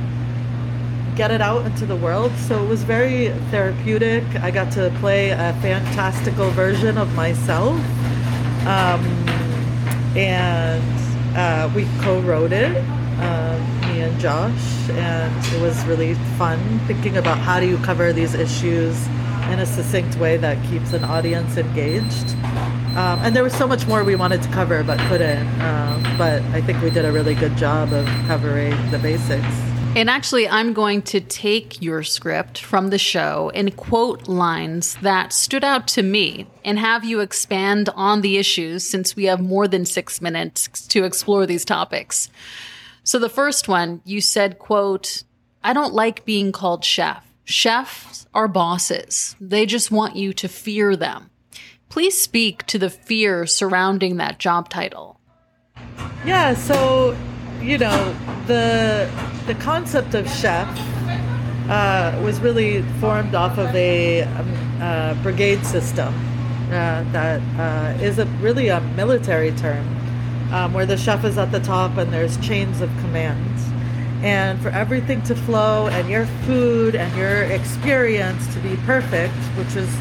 get 1.17 1.31
it 1.31 1.41
out 1.41 1.65
into 1.65 1.83
the 1.87 1.95
world, 1.95 2.31
so 2.37 2.63
it 2.63 2.67
was 2.67 2.83
very 2.83 3.29
therapeutic. 3.49 4.23
I 4.35 4.51
got 4.51 4.71
to 4.73 4.95
play 4.99 5.31
a 5.31 5.51
fantastical 5.63 6.51
version 6.51 6.95
of 6.95 7.11
myself, 7.15 7.75
um, 8.67 9.03
and 10.15 11.35
uh, 11.35 11.71
we 11.75 11.87
co-wrote 12.01 12.51
it. 12.51 12.77
Uh, 13.19 13.57
me 13.87 14.01
and 14.01 14.19
Josh, 14.19 14.89
and 14.91 15.55
it 15.55 15.59
was 15.59 15.83
really 15.85 16.13
fun 16.37 16.59
thinking 16.85 17.17
about 17.17 17.39
how 17.39 17.59
do 17.59 17.65
you 17.65 17.79
cover 17.79 18.13
these 18.13 18.35
issues 18.35 19.07
in 19.49 19.57
a 19.57 19.65
succinct 19.65 20.17
way 20.17 20.37
that 20.37 20.63
keeps 20.69 20.93
an 20.93 21.03
audience 21.03 21.57
engaged. 21.57 22.35
Um, 22.95 23.19
and 23.23 23.35
there 23.35 23.43
was 23.43 23.53
so 23.53 23.65
much 23.65 23.87
more 23.87 24.03
we 24.03 24.15
wanted 24.15 24.43
to 24.43 24.49
cover 24.49 24.83
but 24.83 24.99
couldn't. 25.09 25.47
Um, 25.61 26.03
but 26.15 26.43
I 26.53 26.61
think 26.61 26.79
we 26.83 26.91
did 26.91 27.05
a 27.05 27.11
really 27.11 27.33
good 27.33 27.57
job 27.57 27.91
of 27.91 28.05
covering 28.27 28.75
the 28.91 28.99
basics. 28.99 29.66
And 29.97 30.11
actually, 30.11 30.47
I'm 30.47 30.73
going 30.73 31.01
to 31.03 31.19
take 31.19 31.81
your 31.81 32.03
script 32.03 32.59
from 32.59 32.89
the 32.89 32.99
show 32.99 33.51
and 33.55 33.75
quote 33.75 34.27
lines 34.27 34.93
that 35.01 35.33
stood 35.33 35.63
out 35.63 35.87
to 35.87 36.03
me 36.03 36.45
and 36.63 36.77
have 36.77 37.03
you 37.03 37.21
expand 37.21 37.89
on 37.95 38.21
the 38.21 38.37
issues 38.37 38.87
since 38.87 39.15
we 39.15 39.23
have 39.23 39.41
more 39.41 39.67
than 39.67 39.87
six 39.87 40.21
minutes 40.21 40.85
to 40.89 41.03
explore 41.03 41.47
these 41.47 41.65
topics. 41.65 42.29
So 43.01 43.17
the 43.17 43.27
first 43.27 43.67
one, 43.67 44.03
you 44.05 44.21
said, 44.21 44.59
quote, 44.59 45.23
I 45.63 45.73
don't 45.73 45.95
like 45.95 46.25
being 46.25 46.51
called 46.51 46.85
chef. 46.85 47.25
Chefs 47.43 48.27
are 48.35 48.47
bosses. 48.47 49.35
They 49.41 49.65
just 49.65 49.89
want 49.89 50.15
you 50.15 50.31
to 50.31 50.47
fear 50.47 50.95
them. 50.95 51.31
Please 51.89 52.21
speak 52.21 52.67
to 52.67 52.77
the 52.77 52.91
fear 52.91 53.47
surrounding 53.47 54.17
that 54.17 54.37
job 54.37 54.69
title. 54.69 55.19
Yeah, 56.23 56.53
so 56.53 57.17
you 57.61 57.77
know 57.77 58.15
the 58.47 59.09
the 59.45 59.55
concept 59.55 60.13
of 60.13 60.29
chef 60.29 60.67
uh, 61.69 62.19
was 62.23 62.39
really 62.39 62.81
formed 62.99 63.35
off 63.35 63.57
of 63.57 63.73
a, 63.75 64.23
um, 64.23 64.81
uh, 64.81 65.13
brigade 65.21 65.65
system 65.65 66.13
uh, 66.67 67.03
that 67.11 67.41
uh, 67.57 68.03
is 68.03 68.19
a 68.19 68.25
really 68.41 68.67
a 68.67 68.79
military 68.95 69.51
term, 69.51 69.85
um, 70.53 70.73
where 70.73 70.85
the 70.85 70.97
chef 70.97 71.23
is 71.23 71.37
at 71.37 71.51
the 71.51 71.59
top 71.59 71.97
and 71.97 72.11
there's 72.13 72.37
chains 72.45 72.81
of 72.81 72.89
command. 72.99 73.43
And 74.23 74.59
for 74.61 74.69
everything 74.69 75.21
to 75.23 75.35
flow 75.35 75.87
and 75.87 76.09
your 76.09 76.25
food 76.45 76.95
and 76.95 77.15
your 77.17 77.43
experience 77.43 78.53
to 78.53 78.59
be 78.59 78.75
perfect, 78.85 79.35
which 79.57 79.75
is 79.75 79.93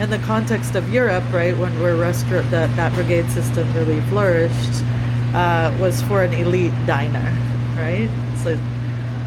in 0.00 0.10
the 0.10 0.18
context 0.26 0.74
of 0.74 0.92
Europe, 0.92 1.24
right, 1.32 1.56
when 1.56 1.78
we're 1.80 1.96
restaurant 1.96 2.50
that 2.50 2.74
that 2.76 2.92
brigade 2.94 3.30
system 3.30 3.72
really 3.74 4.00
flourished, 4.02 4.82
uh, 5.34 5.76
was 5.80 6.02
for 6.02 6.22
an 6.22 6.32
elite 6.32 6.74
diner, 6.86 7.36
right? 7.76 8.08
So 8.42 8.58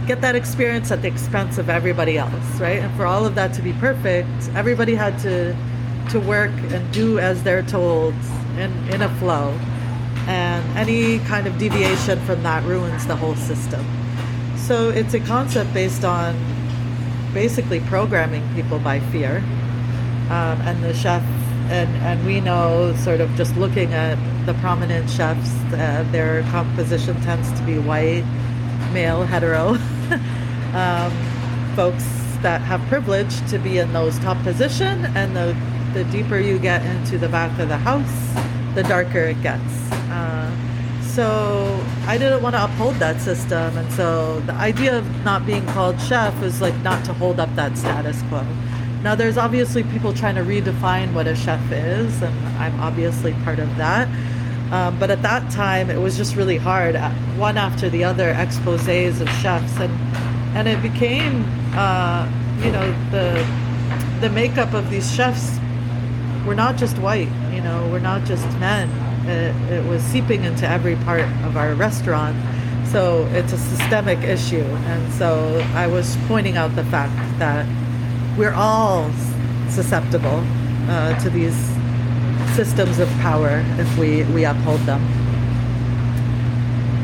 get 0.05 0.21
that 0.21 0.35
experience 0.35 0.91
at 0.91 1.01
the 1.01 1.07
expense 1.07 1.57
of 1.57 1.69
everybody 1.69 2.17
else, 2.17 2.59
right? 2.59 2.79
And 2.79 2.93
for 2.95 3.05
all 3.05 3.25
of 3.25 3.35
that 3.35 3.53
to 3.53 3.61
be 3.61 3.73
perfect, 3.73 4.29
everybody 4.55 4.95
had 4.95 5.17
to 5.19 5.55
to 6.11 6.19
work 6.19 6.51
and 6.73 6.91
do 6.91 7.17
as 7.19 7.43
they're 7.43 7.63
told 7.63 8.13
in 8.57 8.71
in 8.93 9.01
a 9.01 9.09
flow, 9.19 9.49
and 10.27 10.77
any 10.77 11.19
kind 11.19 11.47
of 11.47 11.57
deviation 11.57 12.19
from 12.25 12.43
that 12.43 12.63
ruins 12.65 13.05
the 13.07 13.15
whole 13.15 13.35
system. 13.35 13.85
So 14.57 14.89
it's 14.89 15.13
a 15.13 15.19
concept 15.19 15.73
based 15.73 16.03
on 16.03 16.35
basically 17.33 17.79
programming 17.81 18.43
people 18.53 18.79
by 18.79 18.99
fear 19.11 19.37
um, 20.29 20.61
and 20.61 20.83
the 20.83 20.93
chef 20.93 21.23
and 21.69 21.89
and 21.97 22.25
we 22.25 22.41
know 22.41 22.93
sort 22.97 23.21
of 23.21 23.33
just 23.35 23.55
looking 23.55 23.93
at 23.93 24.17
the 24.45 24.53
prominent 24.55 25.09
chefs 25.09 25.49
uh, 25.73 26.05
their 26.11 26.43
composition 26.43 27.19
tends 27.21 27.51
to 27.57 27.65
be 27.65 27.79
white 27.79 28.23
male 28.91 29.23
hetero 29.23 29.69
um, 30.73 31.11
folks 31.75 32.03
that 32.41 32.61
have 32.61 32.81
privilege 32.87 33.35
to 33.49 33.57
be 33.57 33.77
in 33.77 33.91
those 33.93 34.19
top 34.19 34.37
position 34.43 35.05
and 35.15 35.35
the 35.35 35.55
the 35.93 36.03
deeper 36.05 36.37
you 36.37 36.59
get 36.59 36.85
into 36.85 37.17
the 37.17 37.29
back 37.29 37.57
of 37.59 37.69
the 37.69 37.77
house 37.77 38.75
the 38.75 38.83
darker 38.83 39.19
it 39.19 39.41
gets 39.41 39.91
uh, 40.11 40.51
so 41.01 41.83
I 42.07 42.17
didn't 42.17 42.41
want 42.41 42.55
to 42.55 42.63
uphold 42.65 42.95
that 42.95 43.21
system 43.21 43.77
and 43.77 43.91
so 43.93 44.39
the 44.41 44.53
idea 44.53 44.97
of 44.97 45.23
not 45.23 45.45
being 45.45 45.65
called 45.67 45.99
chef 46.01 46.41
is 46.43 46.59
like 46.59 46.75
not 46.81 47.05
to 47.05 47.13
hold 47.13 47.39
up 47.39 47.53
that 47.55 47.77
status 47.77 48.21
quo 48.23 48.45
now, 49.03 49.15
there's 49.15 49.37
obviously 49.37 49.83
people 49.83 50.13
trying 50.13 50.35
to 50.35 50.43
redefine 50.43 51.13
what 51.13 51.27
a 51.27 51.35
chef 51.35 51.59
is, 51.73 52.21
and 52.21 52.33
I'm 52.57 52.79
obviously 52.79 53.33
part 53.43 53.59
of 53.59 53.75
that. 53.75 54.07
Um, 54.73 54.97
but 54.99 55.11
at 55.11 55.21
that 55.21 55.51
time, 55.51 55.89
it 55.89 55.99
was 55.99 56.17
just 56.17 56.35
really 56.35 56.57
hard, 56.57 56.95
uh, 56.95 57.11
one 57.37 57.57
after 57.57 57.89
the 57.89 58.03
other, 58.03 58.29
exposes 58.29 59.21
of 59.21 59.29
chefs, 59.41 59.79
and 59.79 59.93
and 60.55 60.67
it 60.67 60.81
became, 60.81 61.45
uh, 61.75 62.27
you 62.63 62.71
know, 62.71 62.87
the 63.11 63.45
the 64.19 64.29
makeup 64.29 64.73
of 64.73 64.89
these 64.89 65.13
chefs 65.13 65.59
we're 66.45 66.55
not 66.55 66.75
just 66.75 66.97
white, 66.97 67.29
you 67.51 67.61
know, 67.61 67.87
we're 67.91 67.99
not 67.99 68.25
just 68.25 68.45
men. 68.59 68.89
It, 69.27 69.55
it 69.71 69.85
was 69.85 70.01
seeping 70.03 70.43
into 70.43 70.67
every 70.67 70.95
part 70.97 71.21
of 71.45 71.55
our 71.55 71.73
restaurant. 71.73 72.35
So 72.87 73.25
it's 73.31 73.53
a 73.53 73.57
systemic 73.57 74.19
issue. 74.19 74.61
And 74.61 75.13
so 75.13 75.65
I 75.73 75.87
was 75.87 76.17
pointing 76.27 76.57
out 76.57 76.75
the 76.75 76.83
fact 76.85 77.15
that 77.39 77.65
we're 78.37 78.53
all 78.53 79.09
susceptible 79.69 80.43
uh, 80.89 81.17
to 81.21 81.29
these 81.29 81.72
systems 82.53 82.99
of 82.99 83.09
power 83.13 83.63
if 83.79 83.97
we, 83.97 84.23
we 84.25 84.45
uphold 84.45 84.79
them. 84.81 85.01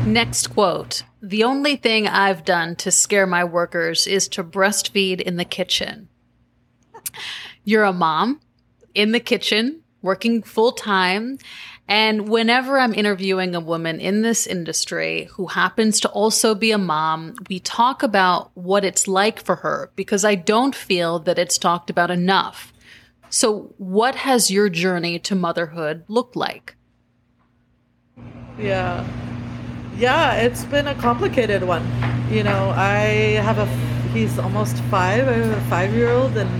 Next 0.06 0.46
quote 0.46 1.02
The 1.20 1.42
only 1.42 1.74
thing 1.74 2.06
I've 2.06 2.44
done 2.44 2.76
to 2.76 2.92
scare 2.92 3.26
my 3.26 3.42
workers 3.42 4.06
is 4.06 4.28
to 4.28 4.44
breastfeed 4.44 5.20
in 5.20 5.38
the 5.38 5.44
kitchen. 5.44 6.08
You're 7.64 7.82
a 7.82 7.92
mom 7.92 8.40
in 8.94 9.10
the 9.10 9.18
kitchen, 9.18 9.82
working 10.02 10.42
full 10.42 10.70
time. 10.70 11.38
And 11.88 12.28
whenever 12.28 12.78
I'm 12.78 12.94
interviewing 12.94 13.56
a 13.56 13.60
woman 13.60 13.98
in 13.98 14.22
this 14.22 14.46
industry 14.46 15.28
who 15.32 15.48
happens 15.48 15.98
to 16.00 16.08
also 16.10 16.54
be 16.54 16.70
a 16.70 16.78
mom, 16.78 17.34
we 17.48 17.58
talk 17.58 18.04
about 18.04 18.52
what 18.54 18.84
it's 18.84 19.08
like 19.08 19.44
for 19.44 19.56
her 19.56 19.90
because 19.96 20.24
I 20.24 20.36
don't 20.36 20.76
feel 20.76 21.18
that 21.20 21.40
it's 21.40 21.58
talked 21.58 21.90
about 21.90 22.12
enough. 22.12 22.72
So, 23.32 23.72
what 23.78 24.16
has 24.16 24.50
your 24.50 24.68
journey 24.68 25.20
to 25.20 25.36
motherhood 25.36 26.02
looked 26.08 26.34
like? 26.34 26.74
Yeah. 28.58 29.06
Yeah, 29.96 30.34
it's 30.34 30.64
been 30.64 30.88
a 30.88 30.96
complicated 30.96 31.62
one. 31.62 31.86
You 32.28 32.42
know, 32.42 32.70
I 32.76 33.38
have 33.38 33.58
a, 33.58 33.66
he's 34.12 34.36
almost 34.36 34.78
five, 34.90 35.28
I 35.28 35.32
have 35.32 35.56
a 35.56 35.70
five 35.70 35.94
year 35.94 36.10
old, 36.10 36.36
and 36.36 36.50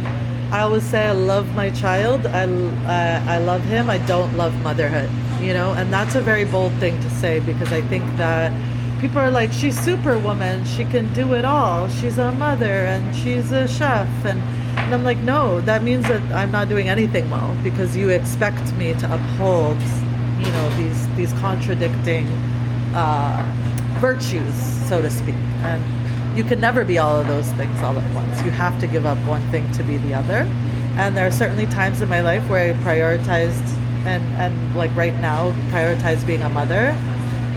I 0.54 0.60
always 0.60 0.84
say 0.84 1.08
I 1.08 1.12
love 1.12 1.52
my 1.56 1.70
child. 1.70 2.26
I, 2.26 2.44
I, 2.86 3.34
I 3.34 3.38
love 3.38 3.62
him. 3.62 3.90
I 3.90 3.98
don't 4.06 4.36
love 4.36 4.54
motherhood, 4.62 5.10
you 5.40 5.52
know, 5.52 5.72
and 5.72 5.92
that's 5.92 6.14
a 6.14 6.20
very 6.20 6.44
bold 6.44 6.72
thing 6.74 7.00
to 7.00 7.10
say 7.10 7.40
because 7.40 7.72
I 7.72 7.82
think 7.82 8.04
that 8.16 8.52
people 9.00 9.18
are 9.18 9.30
like, 9.32 9.50
she's 9.50 9.78
superwoman. 9.80 10.64
She 10.66 10.84
can 10.84 11.12
do 11.14 11.34
it 11.34 11.44
all. 11.44 11.88
She's 11.88 12.18
a 12.18 12.30
mother 12.30 12.86
and 12.86 13.16
she's 13.16 13.50
a 13.50 13.66
chef. 13.66 14.08
And, 14.24 14.40
and 14.90 14.96
I'm 14.96 15.04
like, 15.04 15.18
no, 15.18 15.60
that 15.60 15.84
means 15.84 16.08
that 16.08 16.20
I'm 16.32 16.50
not 16.50 16.68
doing 16.68 16.88
anything 16.88 17.30
well 17.30 17.56
because 17.62 17.96
you 17.96 18.08
expect 18.08 18.72
me 18.72 18.92
to 18.94 19.14
uphold, 19.14 19.80
you 20.40 20.50
know, 20.50 20.70
these, 20.76 21.14
these 21.14 21.32
contradicting 21.34 22.26
uh, 22.92 23.40
virtues, 24.00 24.52
so 24.88 25.00
to 25.00 25.08
speak. 25.08 25.36
And 25.62 26.36
you 26.36 26.42
can 26.42 26.58
never 26.58 26.84
be 26.84 26.98
all 26.98 27.20
of 27.20 27.28
those 27.28 27.46
things 27.52 27.80
all 27.82 27.96
at 27.96 28.14
once. 28.16 28.42
You 28.42 28.50
have 28.50 28.80
to 28.80 28.88
give 28.88 29.06
up 29.06 29.16
one 29.28 29.48
thing 29.52 29.70
to 29.74 29.84
be 29.84 29.96
the 29.98 30.12
other. 30.12 30.38
And 30.96 31.16
there 31.16 31.24
are 31.24 31.30
certainly 31.30 31.66
times 31.66 32.02
in 32.02 32.08
my 32.08 32.20
life 32.20 32.48
where 32.50 32.74
I 32.74 32.76
prioritized 32.78 33.62
and, 34.06 34.24
and 34.40 34.74
like 34.74 34.92
right 34.96 35.14
now, 35.20 35.52
prioritize 35.70 36.26
being 36.26 36.42
a 36.42 36.48
mother 36.48 36.96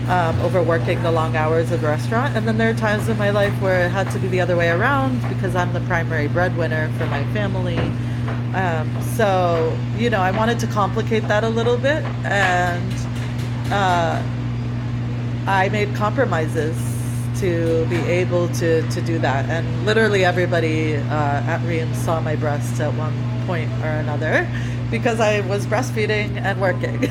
um, 0.08 0.38
over 0.40 0.62
working 0.62 1.02
the 1.02 1.10
long 1.10 1.36
hours 1.36 1.70
of 1.72 1.80
the 1.80 1.86
restaurant. 1.86 2.36
And 2.36 2.46
then 2.46 2.58
there 2.58 2.70
are 2.70 2.74
times 2.74 3.08
in 3.08 3.16
my 3.18 3.30
life 3.30 3.52
where 3.60 3.86
it 3.86 3.90
had 3.90 4.10
to 4.12 4.18
be 4.18 4.28
the 4.28 4.40
other 4.40 4.56
way 4.56 4.70
around 4.70 5.20
because 5.28 5.54
I'm 5.54 5.72
the 5.72 5.80
primary 5.80 6.28
breadwinner 6.28 6.90
for 6.98 7.06
my 7.06 7.24
family. 7.32 7.78
Um, 8.54 9.02
so, 9.16 9.76
you 9.96 10.10
know, 10.10 10.20
I 10.20 10.30
wanted 10.30 10.58
to 10.60 10.66
complicate 10.66 11.26
that 11.28 11.44
a 11.44 11.48
little 11.48 11.76
bit. 11.76 12.04
And 12.24 12.92
uh, 13.72 14.22
I 15.46 15.68
made 15.70 15.94
compromises 15.94 16.76
to 17.40 17.86
be 17.86 17.96
able 17.96 18.48
to, 18.48 18.88
to 18.90 19.00
do 19.02 19.18
that. 19.18 19.48
And 19.48 19.84
literally 19.84 20.24
everybody 20.24 20.96
uh, 20.96 21.00
at 21.00 21.60
Reem's 21.66 21.98
saw 21.98 22.20
my 22.20 22.36
breasts 22.36 22.78
at 22.80 22.94
one 22.94 23.14
point 23.46 23.70
or 23.82 23.88
another 23.88 24.48
because 24.90 25.20
I 25.20 25.40
was 25.40 25.66
breastfeeding 25.66 26.36
and 26.36 26.60
working. 26.60 27.04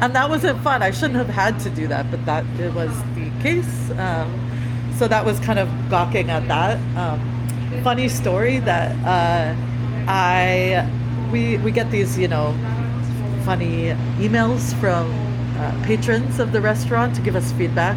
and 0.00 0.14
that 0.14 0.28
wasn't 0.28 0.60
fun. 0.62 0.82
I 0.82 0.90
shouldn't 0.90 1.16
have 1.16 1.28
had 1.28 1.58
to 1.60 1.70
do 1.70 1.86
that, 1.88 2.10
but 2.10 2.24
that 2.26 2.44
it 2.60 2.72
was 2.74 2.90
the 3.14 3.30
case. 3.42 3.90
Um, 3.98 4.50
so 4.98 5.08
that 5.08 5.24
was 5.24 5.40
kind 5.40 5.58
of 5.58 5.68
gawking 5.90 6.30
at 6.30 6.46
that. 6.48 6.78
Um, 6.96 7.20
funny 7.82 8.08
story 8.08 8.58
that 8.60 8.92
uh, 9.04 9.54
I 10.06 10.88
we 11.32 11.56
we 11.58 11.72
get 11.72 11.90
these 11.90 12.18
you 12.18 12.28
know 12.28 12.54
funny 13.44 13.94
emails 14.18 14.74
from 14.78 15.10
uh, 15.58 15.84
patrons 15.84 16.38
of 16.38 16.52
the 16.52 16.60
restaurant 16.60 17.16
to 17.16 17.22
give 17.22 17.34
us 17.34 17.52
feedback. 17.52 17.96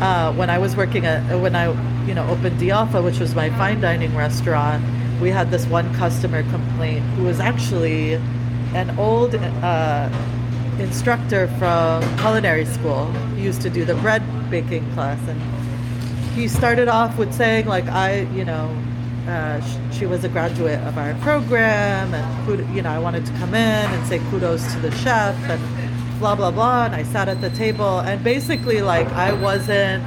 Uh, 0.00 0.32
when 0.32 0.50
I 0.50 0.58
was 0.58 0.74
working 0.74 1.06
at 1.06 1.22
when 1.40 1.54
I 1.54 1.66
you 2.06 2.14
know 2.14 2.26
opened 2.28 2.60
Dyafa, 2.60 3.04
which 3.04 3.20
was 3.20 3.34
my 3.34 3.50
fine 3.50 3.80
dining 3.80 4.16
restaurant, 4.16 4.82
we 5.20 5.30
had 5.30 5.50
this 5.50 5.66
one 5.66 5.92
customer 5.94 6.42
complaint 6.50 7.04
who 7.16 7.24
was 7.24 7.40
actually 7.40 8.14
an 8.74 8.98
old 8.98 9.34
uh, 9.34 10.08
instructor 10.78 11.48
from 11.58 12.02
culinary 12.18 12.64
school. 12.64 13.10
He 13.36 13.42
used 13.42 13.62
to 13.62 13.70
do 13.70 13.84
the 13.84 13.94
bread 13.96 14.22
baking 14.50 14.90
class, 14.94 15.20
and 15.28 15.40
he 16.34 16.48
started 16.48 16.88
off 16.88 17.16
with 17.18 17.32
saying 17.32 17.66
like 17.66 17.86
I 17.86 18.22
you 18.34 18.44
know 18.44 18.76
uh, 19.28 19.60
she 19.90 20.06
was 20.06 20.24
a 20.24 20.28
graduate 20.28 20.80
of 20.80 20.98
our 20.98 21.14
program, 21.16 22.12
and 22.14 22.74
you 22.74 22.82
know 22.82 22.90
I 22.90 22.98
wanted 22.98 23.24
to 23.26 23.32
come 23.32 23.54
in 23.54 23.90
and 23.90 24.06
say 24.06 24.18
kudos 24.30 24.72
to 24.74 24.80
the 24.80 24.90
chef 24.90 25.36
and 25.48 25.84
blah 26.18 26.34
blah 26.34 26.50
blah 26.50 26.86
and 26.86 26.94
i 26.94 27.02
sat 27.02 27.28
at 27.28 27.40
the 27.40 27.50
table 27.50 27.98
and 28.00 28.22
basically 28.22 28.80
like 28.80 29.06
i 29.08 29.32
wasn't 29.32 30.02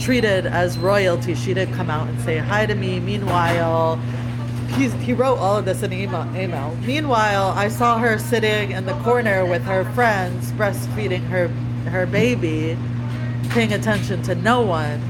treated 0.00 0.46
as 0.46 0.78
royalty 0.78 1.34
she 1.34 1.52
didn't 1.52 1.74
come 1.74 1.90
out 1.90 2.08
and 2.08 2.20
say 2.20 2.38
hi 2.38 2.64
to 2.64 2.74
me 2.74 3.00
meanwhile 3.00 3.98
he's, 4.76 4.92
he 4.94 5.12
wrote 5.12 5.36
all 5.38 5.56
of 5.56 5.64
this 5.64 5.82
in 5.82 5.92
email, 5.92 6.22
email. 6.36 6.76
Meanwhile 6.84 7.48
i 7.56 7.68
saw 7.68 7.98
her 7.98 8.18
sitting 8.18 8.72
in 8.72 8.86
the 8.86 8.94
corner 9.02 9.44
with 9.44 9.62
her 9.64 9.84
friends 9.92 10.52
breastfeeding 10.52 11.26
her 11.28 11.48
her 11.90 12.06
baby 12.06 12.76
paying 13.50 13.72
attention 13.72 14.22
to 14.22 14.34
no 14.34 14.62
one. 14.62 15.00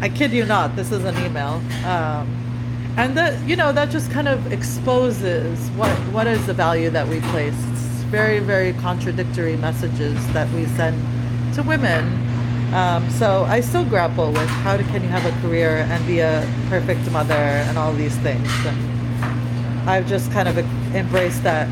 I 0.00 0.08
kid 0.08 0.32
you 0.32 0.44
not 0.44 0.76
this 0.76 0.92
is 0.92 1.04
an 1.04 1.16
email. 1.24 1.60
Um, 1.86 2.40
and 2.96 3.16
that 3.16 3.42
you 3.48 3.56
know 3.56 3.72
that 3.72 3.90
just 3.90 4.10
kind 4.10 4.28
of 4.28 4.52
exposes 4.52 5.58
what 5.70 5.90
what 6.12 6.26
is 6.26 6.46
the 6.46 6.54
value 6.54 6.90
that 6.90 7.08
we 7.08 7.20
place. 7.20 7.54
It's 7.72 7.84
very, 8.14 8.38
very 8.38 8.72
contradictory 8.74 9.56
messages 9.56 10.14
that 10.32 10.48
we 10.52 10.66
send 10.76 10.96
to 11.54 11.62
women. 11.64 12.23
Um, 12.74 13.08
so 13.10 13.44
I 13.44 13.60
still 13.60 13.84
grapple 13.84 14.32
with 14.32 14.48
how 14.48 14.76
can 14.76 15.02
you 15.02 15.08
have 15.08 15.24
a 15.24 15.40
career 15.40 15.86
and 15.88 16.04
be 16.06 16.18
a 16.18 16.44
perfect 16.68 17.08
mother 17.12 17.34
and 17.34 17.78
all 17.78 17.92
these 17.92 18.16
things. 18.18 18.48
And 18.66 19.88
I've 19.88 20.08
just 20.08 20.32
kind 20.32 20.48
of 20.48 20.58
embraced 20.94 21.44
that. 21.44 21.68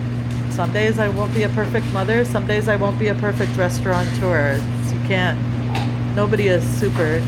Some 0.53 0.73
days 0.73 1.01
I 1.01 1.09
won't 1.09 1.35
be 1.35 1.43
a 1.43 1.49
perfect 1.49 1.87
mother. 1.87 2.25
Some 2.25 2.47
days 2.47 2.69
I 2.69 2.77
won't 2.77 3.01
be 3.01 3.09
a 3.09 3.17
perfect 3.17 3.57
restaurateur. 3.57 4.57
You 4.93 5.01
can't. 5.09 5.41
Nobody 6.15 6.47
is 6.47 6.63
super 6.79 7.21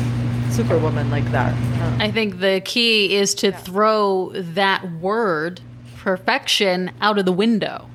superwoman 0.51 1.11
like 1.11 1.29
that. 1.31 1.53
Uh, 1.81 1.97
I 2.03 2.11
think 2.11 2.39
the 2.39 2.61
key 2.63 3.15
is 3.15 3.35
to 3.35 3.49
yeah. 3.49 3.57
throw 3.57 4.31
that 4.33 4.89
word 5.01 5.59
perfection 5.97 6.91
out 7.01 7.17
of 7.17 7.25
the 7.25 7.33
window. 7.33 7.89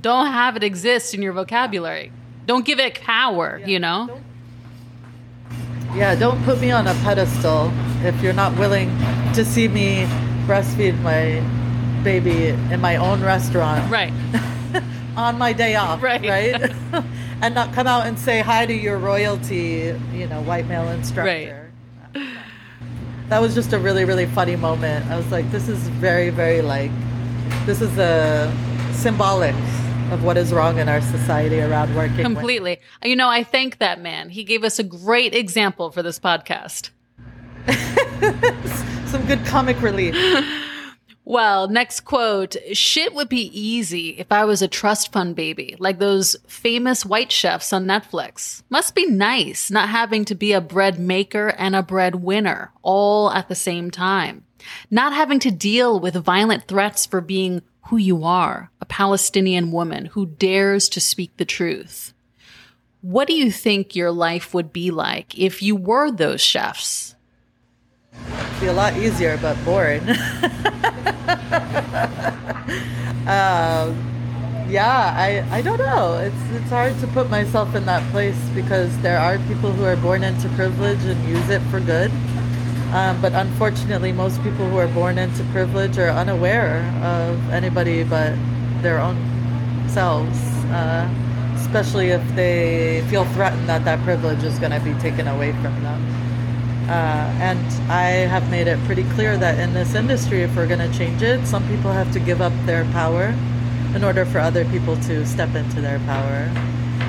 Don't 0.00 0.28
have 0.28 0.56
it 0.56 0.64
exist 0.64 1.12
in 1.12 1.20
your 1.20 1.34
vocabulary. 1.34 2.10
Don't 2.46 2.64
give 2.64 2.78
it 2.78 2.94
power, 3.02 3.58
yeah, 3.60 3.66
you 3.66 3.78
know? 3.78 4.06
Don't, 4.06 4.29
yeah, 5.94 6.14
don't 6.14 6.42
put 6.44 6.60
me 6.60 6.70
on 6.70 6.86
a 6.86 6.94
pedestal 6.94 7.72
if 8.04 8.20
you're 8.22 8.32
not 8.32 8.56
willing 8.58 8.88
to 9.34 9.44
see 9.44 9.68
me 9.68 10.04
breastfeed 10.46 11.00
my 11.02 11.42
baby 12.02 12.48
in 12.48 12.80
my 12.80 12.96
own 12.96 13.22
restaurant. 13.22 13.90
Right. 13.90 14.12
on 15.16 15.38
my 15.38 15.52
day 15.52 15.74
off. 15.74 16.02
Right. 16.02 16.22
Right. 16.22 16.72
and 17.42 17.54
not 17.54 17.72
come 17.72 17.86
out 17.86 18.06
and 18.06 18.18
say 18.18 18.40
hi 18.40 18.66
to 18.66 18.74
your 18.74 18.98
royalty, 18.98 19.94
you 20.12 20.26
know, 20.26 20.42
white 20.42 20.66
male 20.66 20.88
instructor. 20.88 21.70
Right. 22.14 22.36
That 23.28 23.40
was 23.40 23.54
just 23.54 23.72
a 23.72 23.78
really, 23.78 24.04
really 24.04 24.26
funny 24.26 24.56
moment. 24.56 25.06
I 25.06 25.16
was 25.16 25.30
like, 25.30 25.50
this 25.52 25.68
is 25.68 25.78
very, 25.78 26.30
very 26.30 26.62
like, 26.62 26.90
this 27.64 27.80
is 27.80 27.96
a 27.98 28.52
symbolic 28.92 29.54
of 30.10 30.24
what 30.24 30.36
is 30.36 30.52
wrong 30.52 30.78
in 30.78 30.88
our 30.88 31.00
society 31.00 31.60
around 31.60 31.94
working. 31.94 32.16
Completely. 32.16 32.80
With. 33.02 33.08
You 33.10 33.16
know, 33.16 33.28
I 33.28 33.44
thank 33.44 33.78
that 33.78 34.00
man. 34.00 34.30
He 34.30 34.44
gave 34.44 34.64
us 34.64 34.78
a 34.78 34.82
great 34.82 35.34
example 35.34 35.90
for 35.90 36.02
this 36.02 36.18
podcast. 36.18 36.90
Some 39.08 39.26
good 39.26 39.44
comic 39.44 39.80
relief. 39.82 40.14
Well, 41.30 41.68
next 41.68 42.00
quote 42.00 42.56
Shit 42.72 43.14
would 43.14 43.28
be 43.28 43.56
easy 43.56 44.18
if 44.18 44.32
I 44.32 44.44
was 44.44 44.62
a 44.62 44.68
trust 44.68 45.12
fund 45.12 45.36
baby, 45.36 45.76
like 45.78 46.00
those 46.00 46.34
famous 46.48 47.06
white 47.06 47.30
chefs 47.30 47.72
on 47.72 47.84
Netflix. 47.84 48.64
Must 48.68 48.96
be 48.96 49.06
nice 49.06 49.70
not 49.70 49.90
having 49.90 50.24
to 50.24 50.34
be 50.34 50.52
a 50.52 50.60
bread 50.60 50.98
maker 50.98 51.54
and 51.56 51.76
a 51.76 51.84
bread 51.84 52.16
winner 52.16 52.72
all 52.82 53.30
at 53.30 53.48
the 53.48 53.54
same 53.54 53.92
time. 53.92 54.44
Not 54.90 55.12
having 55.12 55.38
to 55.40 55.52
deal 55.52 56.00
with 56.00 56.16
violent 56.16 56.64
threats 56.66 57.06
for 57.06 57.20
being 57.20 57.62
who 57.88 57.96
you 57.96 58.24
are, 58.24 58.70
a 58.80 58.84
Palestinian 58.84 59.72
woman 59.72 60.06
who 60.06 60.26
dares 60.26 60.88
to 60.90 61.00
speak 61.00 61.36
the 61.36 61.44
truth. 61.44 62.12
What 63.02 63.26
do 63.26 63.34
you 63.34 63.50
think 63.50 63.96
your 63.96 64.10
life 64.10 64.52
would 64.52 64.72
be 64.72 64.90
like 64.90 65.38
if 65.38 65.62
you 65.62 65.74
were 65.74 66.10
those 66.10 66.40
chefs? 66.40 67.14
It'd 68.12 68.60
be 68.60 68.66
a 68.66 68.72
lot 68.72 68.96
easier, 68.96 69.38
but 69.38 69.56
boring. 69.64 70.02
um, 73.26 74.10
yeah, 74.70 75.14
I, 75.16 75.44
I 75.50 75.62
don't 75.62 75.78
know. 75.78 76.18
It's 76.18 76.62
it's 76.62 76.70
hard 76.70 76.98
to 77.00 77.06
put 77.08 77.28
myself 77.30 77.74
in 77.74 77.86
that 77.86 78.08
place 78.12 78.38
because 78.54 78.96
there 78.98 79.18
are 79.18 79.38
people 79.48 79.72
who 79.72 79.84
are 79.84 79.96
born 79.96 80.22
into 80.22 80.48
privilege 80.50 81.02
and 81.04 81.28
use 81.28 81.48
it 81.48 81.60
for 81.70 81.80
good. 81.80 82.12
Um, 82.92 83.20
but 83.22 83.32
unfortunately, 83.34 84.10
most 84.12 84.42
people 84.42 84.68
who 84.68 84.76
are 84.76 84.88
born 84.88 85.16
into 85.16 85.44
privilege 85.52 85.96
are 85.98 86.10
unaware 86.10 86.82
of 87.02 87.50
anybody 87.50 88.02
but 88.02 88.34
their 88.82 88.98
own 88.98 89.16
selves, 89.88 90.38
uh, 90.72 91.08
especially 91.56 92.08
if 92.08 92.22
they 92.34 93.04
feel 93.08 93.24
threatened 93.26 93.68
that 93.68 93.84
that 93.84 94.02
privilege 94.02 94.42
is 94.42 94.58
going 94.58 94.72
to 94.72 94.80
be 94.80 94.92
taken 94.94 95.28
away 95.28 95.52
from 95.52 95.82
them. 95.82 96.20
Uh, 96.88 97.32
and 97.38 97.64
I 97.88 98.26
have 98.26 98.50
made 98.50 98.66
it 98.66 98.76
pretty 98.86 99.04
clear 99.14 99.36
that 99.36 99.60
in 99.60 99.72
this 99.72 99.94
industry, 99.94 100.42
if 100.42 100.56
we're 100.56 100.66
going 100.66 100.80
to 100.80 100.98
change 100.98 101.22
it, 101.22 101.46
some 101.46 101.66
people 101.68 101.92
have 101.92 102.12
to 102.14 102.18
give 102.18 102.40
up 102.40 102.52
their 102.66 102.84
power 102.86 103.32
in 103.94 104.02
order 104.02 104.24
for 104.24 104.40
other 104.40 104.64
people 104.64 104.96
to 104.96 105.24
step 105.24 105.54
into 105.54 105.80
their 105.80 106.00
power. 106.00 106.50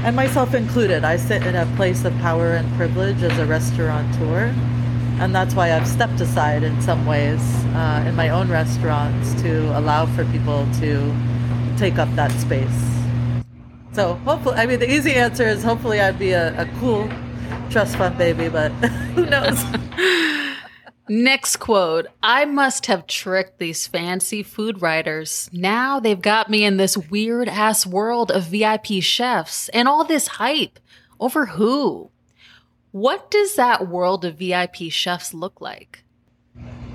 And 0.04 0.16
myself 0.16 0.54
included, 0.54 1.04
I 1.04 1.16
sit 1.16 1.44
in 1.46 1.56
a 1.56 1.66
place 1.76 2.06
of 2.06 2.16
power 2.20 2.52
and 2.52 2.72
privilege 2.76 3.24
as 3.24 3.38
a 3.40 3.46
restaurateur. 3.48 4.54
And 5.22 5.36
that's 5.36 5.54
why 5.54 5.72
I've 5.72 5.88
stepped 5.88 6.20
aside 6.20 6.64
in 6.64 6.82
some 6.82 7.06
ways 7.06 7.40
uh, 7.76 8.04
in 8.08 8.16
my 8.16 8.30
own 8.30 8.50
restaurants 8.50 9.40
to 9.44 9.78
allow 9.78 10.08
for 10.08 10.26
people 10.26 10.68
to 10.80 11.16
take 11.78 12.00
up 12.00 12.10
that 12.16 12.32
space. 12.32 12.68
So 13.94 14.16
hopefully, 14.26 14.56
I 14.56 14.66
mean, 14.66 14.80
the 14.80 14.92
easy 14.92 15.14
answer 15.14 15.48
is 15.48 15.64
hopefully 15.64 16.02
I'd 16.02 16.18
be 16.18 16.32
a, 16.32 16.60
a 16.60 16.66
cool 16.80 17.08
trust 17.70 17.98
fund 17.98 18.18
baby, 18.18 18.50
but 18.50 18.70
who 19.14 19.28
knows? 19.28 19.64
Next 21.10 21.58
quote 21.58 22.08
I 22.24 22.46
must 22.46 22.86
have 22.86 23.06
tricked 23.06 23.60
these 23.60 23.86
fancy 23.86 24.44
food 24.44 24.82
writers. 24.82 25.50
Now 25.52 26.00
they've 26.00 26.22
got 26.22 26.50
me 26.50 26.64
in 26.64 26.78
this 26.78 26.98
weird 26.98 27.48
ass 27.48 27.86
world 27.86 28.32
of 28.32 28.46
VIP 28.46 29.02
chefs 29.02 29.70
and 29.70 29.88
all 29.88 30.04
this 30.04 30.28
hype. 30.28 30.80
Over 31.20 31.48
who? 31.48 32.11
What 32.92 33.32
does 33.32 33.56
that 33.56 33.88
world 33.88 34.26
of 34.26 34.36
VIP 34.36 34.92
chefs 34.92 35.34
look 35.34 35.62
like? 35.62 36.04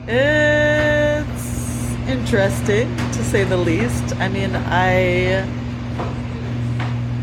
It's 0.06 1.92
interesting 2.06 2.94
to 2.96 3.24
say 3.24 3.44
the 3.44 3.56
least. 3.56 4.14
I 4.16 4.28
mean, 4.28 4.54
I 4.54 5.40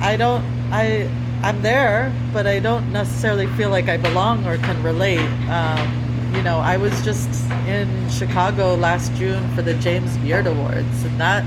I 0.01 0.17
don't 0.17 0.43
I 0.71 1.07
I'm 1.43 1.61
there, 1.61 2.11
but 2.34 2.47
I 2.47 2.57
don't 2.57 2.91
necessarily 2.91 3.45
feel 3.45 3.69
like 3.69 3.89
I 3.89 3.97
belong 3.97 4.43
or 4.47 4.57
can 4.57 4.82
relate. 4.82 5.30
Um, 5.49 6.34
you 6.34 6.41
know, 6.41 6.57
I 6.57 6.78
was 6.78 6.99
just 7.05 7.30
in 7.67 8.09
Chicago 8.09 8.74
last 8.74 9.13
June 9.13 9.47
for 9.53 9.61
the 9.61 9.76
James 9.76 10.17
Beard 10.17 10.47
Awards, 10.47 11.03
and 11.03 11.19
that 11.19 11.45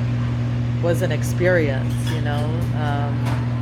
was 0.80 1.02
an 1.02 1.10
experience, 1.10 1.92
you 2.12 2.20
know. 2.20 2.44
Um, 2.76 3.55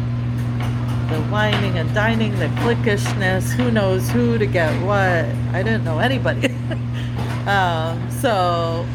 the 1.08 1.20
whining 1.30 1.78
and 1.78 1.92
dining, 1.94 2.38
the 2.38 2.48
cliquishness, 2.60 3.50
who 3.52 3.70
knows 3.70 4.08
who 4.10 4.38
to 4.38 4.46
get 4.46 4.72
what. 4.84 5.24
I 5.54 5.62
didn't 5.62 5.84
know 5.84 5.98
anybody. 5.98 6.48
um, 7.46 8.10
so, 8.10 8.86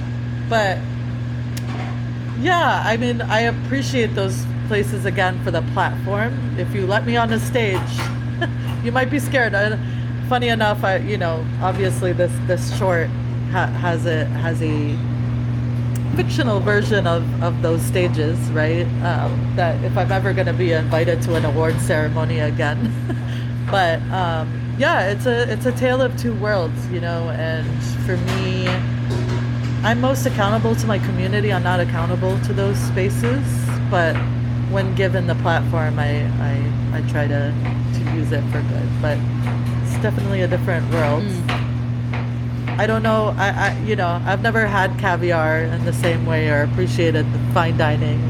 but 0.49 0.77
yeah, 2.39 2.83
I 2.85 2.97
mean, 2.97 3.21
I 3.21 3.41
appreciate 3.41 4.15
those 4.15 4.45
places 4.67 5.05
again 5.05 5.43
for 5.43 5.51
the 5.51 5.61
platform. 5.73 6.57
If 6.57 6.73
you 6.73 6.85
let 6.85 7.05
me 7.05 7.17
on 7.17 7.29
the 7.29 7.39
stage, 7.39 7.79
you 8.83 8.91
might 8.91 9.09
be 9.09 9.19
scared. 9.19 9.53
I, 9.53 9.77
funny 10.29 10.49
enough, 10.49 10.83
I 10.83 10.97
you 10.97 11.17
know 11.17 11.45
obviously 11.61 12.13
this 12.13 12.31
this 12.47 12.77
short 12.77 13.07
ha- 13.51 13.73
has 13.81 14.05
a 14.05 14.25
has 14.25 14.61
a 14.61 14.95
fictional 16.15 16.59
version 16.59 17.07
of, 17.07 17.43
of 17.43 17.61
those 17.61 17.81
stages, 17.81 18.37
right? 18.51 18.85
Um, 19.03 19.53
that 19.55 19.83
if 19.83 19.97
I'm 19.97 20.11
ever 20.11 20.33
going 20.33 20.47
to 20.47 20.53
be 20.53 20.71
invited 20.71 21.21
to 21.23 21.35
an 21.35 21.45
award 21.45 21.79
ceremony 21.81 22.39
again, 22.39 22.93
but 23.71 24.01
um, 24.11 24.75
yeah, 24.77 25.09
it's 25.09 25.25
a 25.25 25.51
it's 25.51 25.65
a 25.65 25.71
tale 25.73 26.01
of 26.01 26.17
two 26.17 26.33
worlds, 26.35 26.87
you 26.87 27.01
know. 27.01 27.29
And 27.29 27.67
for 28.05 28.17
me, 28.17 28.67
I'm 29.83 29.99
most 30.01 30.25
accountable 30.25 30.75
to 30.75 30.87
my 30.87 30.99
community. 30.99 31.51
I'm 31.51 31.63
not 31.63 31.79
accountable 31.79 32.39
to 32.41 32.53
those 32.53 32.77
spaces, 32.77 33.43
but 33.91 34.15
when 34.71 34.95
given 34.95 35.27
the 35.27 35.35
platform, 35.35 35.99
I 35.99 36.23
I, 36.41 36.97
I 36.97 37.01
try 37.09 37.27
to 37.27 37.53
to 37.93 38.15
use 38.15 38.31
it 38.31 38.41
for 38.51 38.61
good. 38.61 39.01
But 39.01 39.17
it's 39.83 40.01
definitely 40.01 40.41
a 40.41 40.47
different 40.47 40.89
world. 40.91 41.23
Mm. 41.23 41.58
I 42.79 42.87
don't 42.87 43.03
know. 43.03 43.35
I, 43.37 43.49
I, 43.49 43.79
you 43.79 43.97
know, 43.97 44.21
I've 44.23 44.41
never 44.41 44.65
had 44.65 44.97
caviar 44.97 45.63
in 45.63 45.83
the 45.83 45.91
same 45.91 46.25
way 46.25 46.49
or 46.49 46.63
appreciated 46.63 47.25
fine 47.53 47.75
dining 47.75 48.21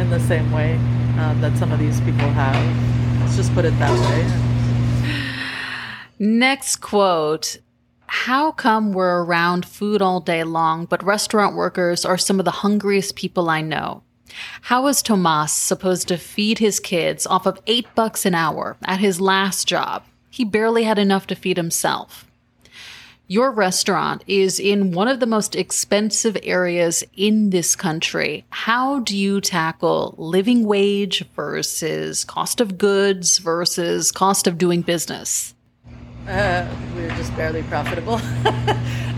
in 0.00 0.08
the 0.08 0.20
same 0.20 0.50
way 0.52 0.76
um, 1.18 1.38
that 1.42 1.54
some 1.58 1.70
of 1.70 1.78
these 1.78 2.00
people 2.00 2.30
have. 2.30 3.20
Let's 3.20 3.36
just 3.36 3.52
put 3.52 3.66
it 3.66 3.78
that 3.78 3.92
way. 3.92 4.26
Next 6.18 6.76
quote. 6.76 7.58
How 8.06 8.52
come 8.52 8.94
we're 8.94 9.22
around 9.22 9.66
food 9.66 10.00
all 10.00 10.20
day 10.20 10.44
long, 10.44 10.86
but 10.86 11.04
restaurant 11.04 11.54
workers 11.54 12.06
are 12.06 12.16
some 12.16 12.38
of 12.38 12.46
the 12.46 12.62
hungriest 12.62 13.16
people 13.16 13.50
I 13.50 13.60
know? 13.60 14.02
How 14.62 14.86
is 14.86 15.02
Tomas 15.02 15.52
supposed 15.52 16.08
to 16.08 16.16
feed 16.16 16.58
his 16.58 16.80
kids 16.80 17.26
off 17.26 17.44
of 17.44 17.60
eight 17.66 17.86
bucks 17.94 18.24
an 18.24 18.34
hour 18.34 18.78
at 18.82 19.00
his 19.00 19.20
last 19.20 19.68
job 19.68 20.04
he 20.34 20.44
barely 20.44 20.82
had 20.82 20.98
enough 20.98 21.28
to 21.28 21.36
feed 21.36 21.56
himself. 21.56 22.23
Your 23.26 23.52
restaurant 23.52 24.22
is 24.26 24.60
in 24.60 24.92
one 24.92 25.08
of 25.08 25.18
the 25.18 25.26
most 25.26 25.56
expensive 25.56 26.36
areas 26.42 27.02
in 27.16 27.48
this 27.48 27.74
country. 27.74 28.44
How 28.50 29.00
do 29.00 29.16
you 29.16 29.40
tackle 29.40 30.14
living 30.18 30.66
wage 30.66 31.24
versus 31.34 32.22
cost 32.22 32.60
of 32.60 32.76
goods 32.76 33.38
versus 33.38 34.12
cost 34.12 34.46
of 34.46 34.58
doing 34.58 34.82
business? 34.82 35.54
Uh, 36.28 36.68
we're 36.94 37.08
just 37.16 37.34
barely 37.34 37.62
profitable. 37.62 38.20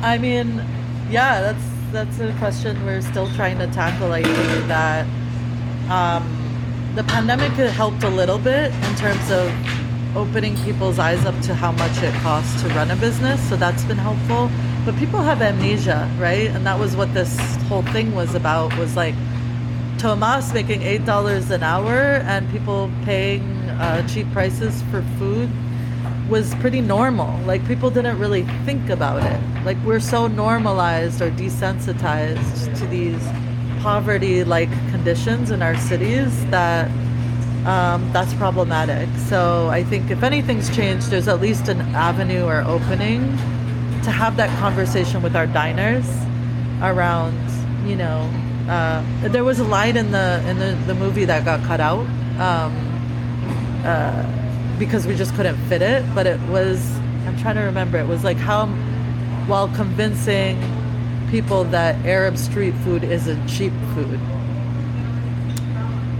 I 0.02 0.18
mean, 0.20 0.64
yeah, 1.10 1.40
that's 1.40 1.64
that's 1.90 2.20
a 2.20 2.32
question 2.38 2.84
we're 2.86 3.02
still 3.02 3.28
trying 3.34 3.58
to 3.58 3.66
tackle. 3.68 4.12
I 4.12 4.22
think 4.22 4.68
that 4.68 5.04
um, 5.90 6.92
the 6.94 7.02
pandemic 7.02 7.50
helped 7.72 8.04
a 8.04 8.10
little 8.10 8.38
bit 8.38 8.72
in 8.72 8.94
terms 8.94 9.32
of 9.32 9.50
opening 10.16 10.56
people's 10.64 10.98
eyes 10.98 11.24
up 11.24 11.38
to 11.42 11.54
how 11.54 11.72
much 11.72 12.02
it 12.02 12.14
costs 12.22 12.62
to 12.62 12.68
run 12.70 12.90
a 12.90 12.96
business. 12.96 13.40
So 13.48 13.56
that's 13.56 13.84
been 13.84 13.98
helpful. 13.98 14.50
But 14.84 14.96
people 14.96 15.20
have 15.20 15.42
amnesia, 15.42 16.10
right? 16.18 16.48
And 16.48 16.66
that 16.66 16.78
was 16.78 16.96
what 16.96 17.12
this 17.12 17.36
whole 17.68 17.82
thing 17.82 18.14
was 18.14 18.34
about 18.34 18.76
was 18.78 18.96
like 18.96 19.14
Tomas 19.98 20.52
making 20.52 20.80
$8 20.80 21.50
an 21.50 21.62
hour 21.62 22.22
and 22.26 22.50
people 22.50 22.90
paying 23.04 23.42
uh, 23.70 24.06
cheap 24.08 24.30
prices 24.32 24.82
for 24.90 25.02
food 25.18 25.50
was 26.28 26.54
pretty 26.56 26.80
normal. 26.80 27.38
Like 27.44 27.66
people 27.66 27.90
didn't 27.90 28.18
really 28.18 28.42
think 28.64 28.90
about 28.90 29.22
it. 29.22 29.64
Like 29.64 29.76
we're 29.84 30.00
so 30.00 30.26
normalized 30.26 31.20
or 31.22 31.30
desensitized 31.30 32.78
to 32.78 32.86
these 32.86 33.22
poverty 33.80 34.44
like 34.44 34.70
conditions 34.90 35.50
in 35.50 35.62
our 35.62 35.76
cities 35.76 36.44
that 36.46 36.90
um, 37.66 38.12
that's 38.12 38.32
problematic. 38.34 39.08
So 39.26 39.68
I 39.68 39.82
think 39.82 40.10
if 40.10 40.22
anything's 40.22 40.74
changed, 40.74 41.10
there's 41.10 41.26
at 41.26 41.40
least 41.40 41.68
an 41.68 41.80
avenue 41.94 42.44
or 42.44 42.60
opening 42.60 43.22
to 44.04 44.10
have 44.12 44.36
that 44.36 44.56
conversation 44.60 45.20
with 45.20 45.34
our 45.34 45.48
diners 45.48 46.06
around, 46.80 47.36
you 47.84 47.96
know, 47.96 48.30
uh, 48.68 49.02
there 49.28 49.42
was 49.42 49.58
a 49.58 49.64
line 49.64 49.96
in 49.96 50.12
the 50.12 50.42
in 50.48 50.58
the, 50.58 50.78
the 50.86 50.94
movie 50.94 51.24
that 51.24 51.44
got 51.44 51.62
cut 51.64 51.80
out 51.80 52.06
um, 52.38 52.72
uh, 53.84 54.78
because 54.78 55.06
we 55.06 55.16
just 55.16 55.34
couldn't 55.34 55.56
fit 55.68 55.82
it. 55.82 56.04
But 56.14 56.26
it 56.26 56.40
was 56.42 56.96
I'm 57.26 57.36
trying 57.38 57.56
to 57.56 57.62
remember. 57.62 57.98
It 57.98 58.06
was 58.06 58.22
like 58.22 58.36
how 58.36 58.66
while 59.46 59.68
convincing 59.74 60.56
people 61.30 61.64
that 61.64 61.96
Arab 62.06 62.38
street 62.38 62.74
food 62.84 63.02
isn't 63.02 63.48
cheap 63.48 63.72
food. 63.94 64.20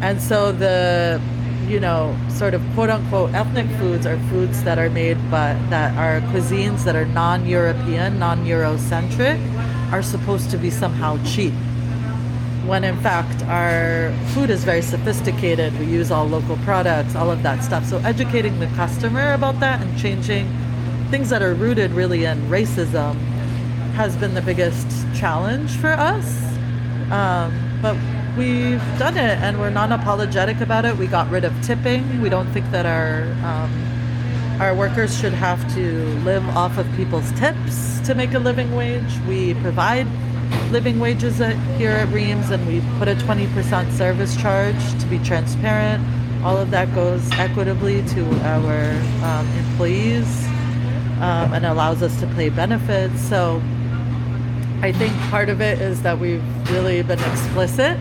And 0.03 0.21
so 0.21 0.53
the 0.53 1.21
you 1.69 1.81
know, 1.81 2.17
sort 2.29 2.55
of 2.55 2.62
quote 2.75 2.91
unquote 2.91 3.35
ethnic 3.35 3.67
foods 3.79 4.07
are 4.07 4.19
foods 4.31 4.62
that 4.62 4.79
are 4.79 4.91
made 4.91 5.19
but 5.31 5.55
that 5.71 5.97
are 5.99 6.21
cuisines 6.31 6.85
that 6.85 6.95
are 6.95 7.07
non 7.07 7.47
European, 7.47 8.19
non 8.19 8.45
Eurocentric, 8.45 9.39
are 9.93 10.03
supposed 10.03 10.51
to 10.51 10.57
be 10.57 10.71
somehow 10.71 11.23
cheap. 11.25 11.53
When 12.67 12.85
in 12.85 12.97
fact 12.99 13.43
our 13.45 14.12
food 14.35 14.51
is 14.51 14.64
very 14.64 14.83
sophisticated, 14.83 15.79
we 15.79 15.87
use 15.87 16.11
all 16.11 16.27
local 16.27 16.57
products, 16.59 17.14
all 17.14 17.31
of 17.31 17.43
that 17.43 17.62
stuff. 17.64 17.85
So 17.85 17.99
educating 17.99 18.59
the 18.61 18.67
customer 18.69 19.33
about 19.33 19.61
that 19.61 19.81
and 19.81 19.99
changing 19.99 20.49
things 21.11 21.31
that 21.31 21.43
are 21.43 21.55
rooted 21.55 21.93
really 21.93 22.25
in 22.25 22.39
racism 22.49 23.14
has 23.95 24.17
been 24.17 24.35
the 24.35 24.43
biggest 24.43 24.87
challenge 25.14 25.77
for 25.77 25.93
us. 25.93 26.43
Um, 27.11 27.79
but 27.81 27.97
we've 28.37 28.99
done 28.99 29.16
it 29.16 29.39
and 29.39 29.59
we're 29.59 29.70
non-apologetic 29.70 30.61
about 30.61 30.84
it. 30.84 30.97
We 30.97 31.07
got 31.07 31.30
rid 31.30 31.45
of 31.45 31.53
tipping. 31.62 32.20
We 32.20 32.28
don't 32.28 32.51
think 32.53 32.70
that 32.70 32.87
our 32.87 33.22
um, 33.45 33.82
our 34.61 34.74
workers 34.74 35.18
should 35.18 35.34
have 35.34 35.61
to 35.74 36.05
live 36.20 36.47
off 36.57 36.78
of 36.78 36.91
people's 36.97 37.30
tips 37.32 38.01
to 38.07 38.14
make 38.14 38.32
a 38.32 38.39
living 38.39 38.74
wage. 38.74 39.18
We 39.28 39.53
provide 39.55 40.07
living 40.70 40.99
wages 40.99 41.43
at, 41.43 41.57
here 41.76 41.91
at 41.91 42.09
Reem's, 42.09 42.51
and 42.51 42.66
we 42.66 42.80
put 42.99 43.07
a 43.07 43.14
20% 43.16 43.93
service 43.93 44.34
charge 44.37 44.76
to 44.99 45.07
be 45.09 45.18
transparent. 45.18 46.03
All 46.43 46.57
of 46.57 46.70
that 46.70 46.95
goes 46.95 47.30
equitably 47.32 48.03
to 48.09 48.24
our 48.45 48.93
um, 49.24 49.47
employees 49.59 50.47
um, 51.20 51.53
and 51.53 51.66
allows 51.66 52.03
us 52.03 52.18
to 52.20 52.26
pay 52.28 52.49
benefits. 52.49 53.20
So 53.28 53.61
I 54.80 54.91
think 54.93 55.12
part 55.30 55.51
of 55.51 55.61
it 55.61 55.82
is 55.82 56.01
that 56.01 56.18
we've 56.18 56.43
really 56.70 57.03
been 57.03 57.20
explicit 57.20 57.99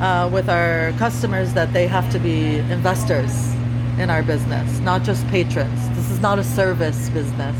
uh, 0.00 0.28
with 0.32 0.48
our 0.48 0.92
customers 0.98 1.52
that 1.54 1.72
they 1.72 1.86
have 1.86 2.10
to 2.12 2.18
be 2.18 2.56
investors 2.56 3.52
in 3.98 4.10
our 4.10 4.22
business, 4.22 4.78
not 4.80 5.02
just 5.02 5.26
patrons. 5.28 5.88
This 5.90 6.10
is 6.10 6.20
not 6.20 6.38
a 6.38 6.44
service 6.44 7.08
business. 7.10 7.56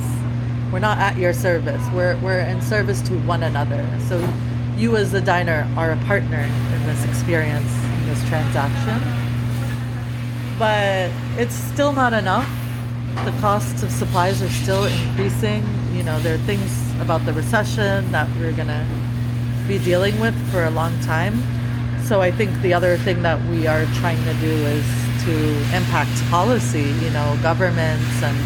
We're 0.72 0.80
not 0.80 0.99
at 0.99 1.16
your 1.16 1.32
service. 1.32 1.82
We're, 1.93 2.16
we're 2.18 2.41
in 2.41 2.61
service 2.61 3.01
to 3.03 3.18
one 3.20 3.45
another. 3.45 3.87
So 4.09 4.18
you 4.76 4.97
as 4.97 5.14
a 5.14 5.20
diner 5.20 5.68
are 5.76 5.93
a 5.93 5.97
partner 5.99 6.41
in 6.41 6.87
this 6.87 7.05
experience, 7.05 7.70
in 7.72 8.07
this 8.07 8.28
transaction. 8.28 9.01
But 10.59 11.11
it's 11.41 11.55
still 11.55 11.93
not 11.93 12.12
enough. 12.12 12.49
The 13.24 13.32
costs 13.41 13.85
of 13.85 13.91
supplies 13.93 14.43
are 14.43 14.49
still 14.49 14.85
increasing. 14.85 15.64
You 15.93 16.03
know, 16.03 16.18
there 16.20 16.35
are 16.35 16.39
things 16.39 16.70
about 17.01 17.24
the 17.24 17.32
recession 17.32 18.11
that 18.11 18.28
we're 18.37 18.53
going 18.53 18.68
to 18.68 18.87
be 19.68 19.78
dealing 19.78 20.18
with 20.18 20.35
for 20.51 20.64
a 20.64 20.70
long 20.70 20.99
time. 21.01 21.41
So 22.05 22.20
I 22.20 22.30
think 22.30 22.61
the 22.61 22.74
other 22.74 22.98
thing 22.98 23.22
that 23.22 23.42
we 23.46 23.66
are 23.66 23.86
trying 23.96 24.22
to 24.24 24.34
do 24.34 24.50
is 24.50 24.84
to 25.24 25.34
impact 25.74 26.14
policy, 26.28 26.82
you 26.82 27.11
know, 27.11 27.38
governments 27.42 28.22
and 28.22 28.36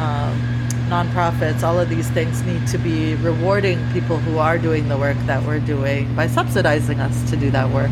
um, 0.00 0.54
nonprofits, 0.88 1.62
all 1.62 1.78
of 1.78 1.88
these 1.88 2.10
things 2.10 2.42
need 2.42 2.66
to 2.66 2.78
be 2.78 3.14
rewarding 3.16 3.78
people 3.92 4.16
who 4.18 4.38
are 4.38 4.58
doing 4.58 4.88
the 4.88 4.98
work 4.98 5.16
that 5.26 5.40
we're 5.46 5.60
doing 5.60 6.12
by 6.16 6.26
subsidizing 6.26 6.98
us 6.98 7.30
to 7.30 7.36
do 7.36 7.48
that 7.52 7.70
work 7.70 7.90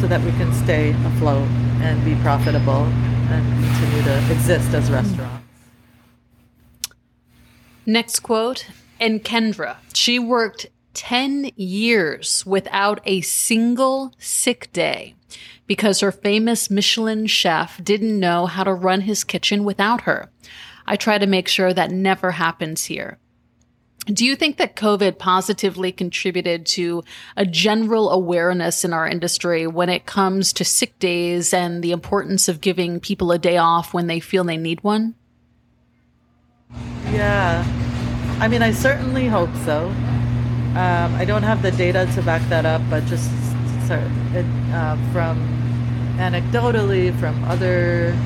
so 0.00 0.06
that 0.06 0.20
we 0.22 0.30
can 0.32 0.50
stay 0.54 0.90
afloat 1.04 1.46
and 1.82 2.02
be 2.02 2.14
profitable 2.22 2.84
and 3.28 3.42
continue 3.64 4.02
to 4.02 4.32
exist 4.32 4.72
as 4.72 4.90
restaurants. 4.90 5.44
Next 7.84 8.20
quote 8.20 8.66
and 8.98 9.22
Kendra. 9.22 9.76
She 9.92 10.18
worked 10.18 10.66
10 10.94 11.52
years 11.56 12.44
without 12.46 13.00
a 13.04 13.20
single 13.20 14.14
sick 14.18 14.72
day 14.72 15.14
because 15.66 16.00
her 16.00 16.10
famous 16.10 16.68
Michelin 16.68 17.26
chef 17.26 17.82
didn't 17.84 18.18
know 18.18 18.46
how 18.46 18.64
to 18.64 18.74
run 18.74 19.02
his 19.02 19.22
kitchen 19.22 19.62
without 19.62 20.00
her. 20.00 20.30
I 20.86 20.96
try 20.96 21.18
to 21.18 21.26
make 21.26 21.46
sure 21.46 21.72
that 21.72 21.92
never 21.92 22.32
happens 22.32 22.86
here. 22.86 23.18
Do 24.06 24.24
you 24.24 24.34
think 24.34 24.56
that 24.56 24.74
COVID 24.74 25.18
positively 25.18 25.92
contributed 25.92 26.66
to 26.66 27.04
a 27.36 27.46
general 27.46 28.10
awareness 28.10 28.84
in 28.84 28.92
our 28.92 29.06
industry 29.06 29.66
when 29.68 29.88
it 29.88 30.06
comes 30.06 30.52
to 30.54 30.64
sick 30.64 30.98
days 30.98 31.54
and 31.54 31.84
the 31.84 31.92
importance 31.92 32.48
of 32.48 32.60
giving 32.60 32.98
people 32.98 33.30
a 33.30 33.38
day 33.38 33.56
off 33.56 33.94
when 33.94 34.08
they 34.08 34.18
feel 34.18 34.42
they 34.42 34.56
need 34.56 34.82
one? 34.82 35.14
Yeah, 37.12 37.64
I 38.40 38.48
mean, 38.48 38.62
I 38.62 38.72
certainly 38.72 39.28
hope 39.28 39.54
so. 39.64 39.94
Um, 40.70 41.14
I 41.16 41.24
don't 41.24 41.42
have 41.42 41.62
the 41.62 41.72
data 41.72 42.08
to 42.14 42.22
back 42.22 42.42
that 42.48 42.64
up, 42.64 42.82
but 42.88 43.04
just 43.06 43.30
it, 43.90 44.46
uh, 44.72 44.96
from 45.12 45.36
anecdotally 46.16 47.18
from 47.18 47.42
other 47.44 48.16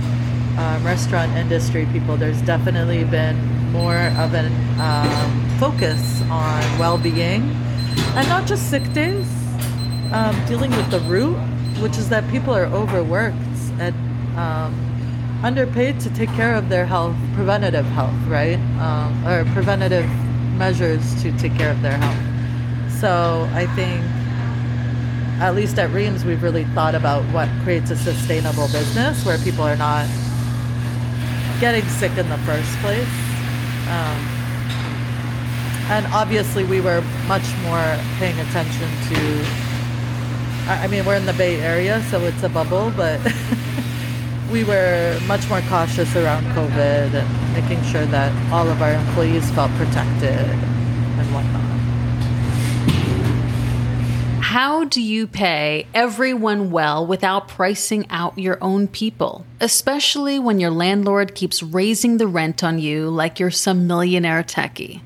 um, 0.59 0.85
restaurant 0.85 1.33
industry 1.37 1.87
people, 1.93 2.17
there's 2.17 2.43
definitely 2.43 3.05
been 3.05 3.37
more 3.73 4.09
of 4.19 4.35
an 4.35 4.53
um, 4.79 5.59
focus 5.59 6.21
on 6.31 6.79
well-being 6.79 7.43
and 8.15 8.29
not 8.29 8.47
just 8.47 8.69
sick 8.69 8.93
days. 8.93 9.27
Um, 10.13 10.37
dealing 10.47 10.71
with 10.71 10.91
the 10.91 11.01
root, 11.01 11.35
which 11.81 11.97
is 11.97 12.09
that 12.11 12.29
people 12.31 12.55
are 12.55 12.67
overworked 12.67 13.37
and 13.81 13.95
um, 14.39 15.41
underpaid 15.43 15.99
to 16.01 16.11
take 16.11 16.29
care 16.31 16.55
of 16.55 16.69
their 16.69 16.87
health, 16.87 17.17
preventative 17.35 17.87
health, 17.87 18.15
right? 18.29 18.59
Um, 18.79 19.27
or 19.27 19.45
preventative 19.53 20.09
measures 20.57 21.21
to 21.23 21.33
take 21.39 21.57
care 21.57 21.71
of 21.71 21.83
their 21.83 21.97
health. 21.97 22.34
So 23.05 23.47
I 23.53 23.67
think, 23.77 24.03
at 25.39 25.55
least 25.55 25.79
at 25.79 25.91
Reem's, 25.91 26.25
we've 26.25 26.43
really 26.43 26.65
thought 26.73 26.95
about 26.95 27.23
what 27.35 27.51
creates 27.63 27.91
a 27.91 27.97
sustainable 27.97 28.67
business 28.69 29.27
where 29.27 29.37
people 29.37 29.63
are 29.63 29.77
not 29.77 30.09
getting 31.61 31.85
sick 32.01 32.17
in 32.17 32.27
the 32.31 32.39
first 32.49 32.73
place. 32.79 33.15
Um, 33.93 34.17
and 35.93 36.07
obviously, 36.15 36.65
we 36.65 36.81
were 36.81 37.03
much 37.29 37.45
more 37.65 37.85
paying 38.17 38.41
attention 38.41 38.89
to. 39.13 39.45
I 40.67 40.87
mean, 40.87 41.05
we're 41.05 41.17
in 41.17 41.27
the 41.27 41.35
Bay 41.35 41.61
Area, 41.61 42.03
so 42.05 42.23
it's 42.23 42.43
a 42.43 42.49
bubble, 42.49 42.91
but 42.97 43.21
we 44.51 44.65
were 44.65 45.21
much 45.27 45.47
more 45.51 45.61
cautious 45.69 46.17
around 46.17 46.45
COVID 46.57 47.13
and 47.13 47.53
making 47.53 47.85
sure 47.85 48.07
that 48.07 48.33
all 48.51 48.67
of 48.67 48.81
our 48.81 48.95
employees 48.95 49.51
felt 49.51 49.71
protected 49.73 50.41
and 50.41 51.35
whatnot. 51.35 51.84
How 54.55 54.85
do 54.85 55.03
you 55.03 55.27
pay 55.27 55.89
everyone 55.95 56.71
well 56.71 57.05
without 57.05 57.49
pricing 57.49 58.07
out 58.09 58.39
your 58.39 58.57
own 58.61 58.87
people, 58.87 59.45
especially 59.61 60.39
when 60.39 60.61
your 60.61 60.71
landlord 60.71 61.35
keeps 61.35 61.61
raising 61.61 62.19
the 62.19 62.29
rent 62.29 62.63
on 62.63 62.79
you 62.79 63.11
like 63.11 63.41
you're 63.41 63.51
some 63.51 63.89
millionaire 63.89 64.45
techie? 64.45 65.01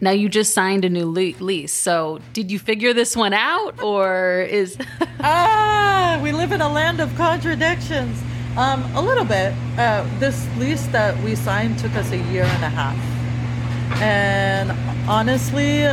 Now 0.00 0.10
you 0.10 0.28
just 0.28 0.52
signed 0.52 0.84
a 0.84 0.90
new 0.90 1.04
lease, 1.04 1.72
so 1.72 2.18
did 2.32 2.50
you 2.50 2.58
figure 2.58 2.92
this 2.92 3.14
one 3.14 3.34
out, 3.34 3.80
or 3.80 4.42
is? 4.50 4.76
ah, 5.20 6.18
we 6.20 6.32
live 6.32 6.50
in 6.50 6.60
a 6.60 6.68
land 6.68 6.98
of 6.98 7.14
contradictions. 7.14 8.20
Um, 8.56 8.82
a 8.96 9.00
little 9.00 9.24
bit. 9.24 9.54
Uh, 9.78 10.04
this 10.18 10.44
lease 10.56 10.88
that 10.88 11.16
we 11.22 11.36
signed 11.36 11.78
took 11.78 11.94
us 11.94 12.10
a 12.10 12.18
year 12.32 12.42
and 12.42 12.64
a 12.64 12.68
half, 12.68 14.02
and 14.02 14.72
honestly, 15.08 15.84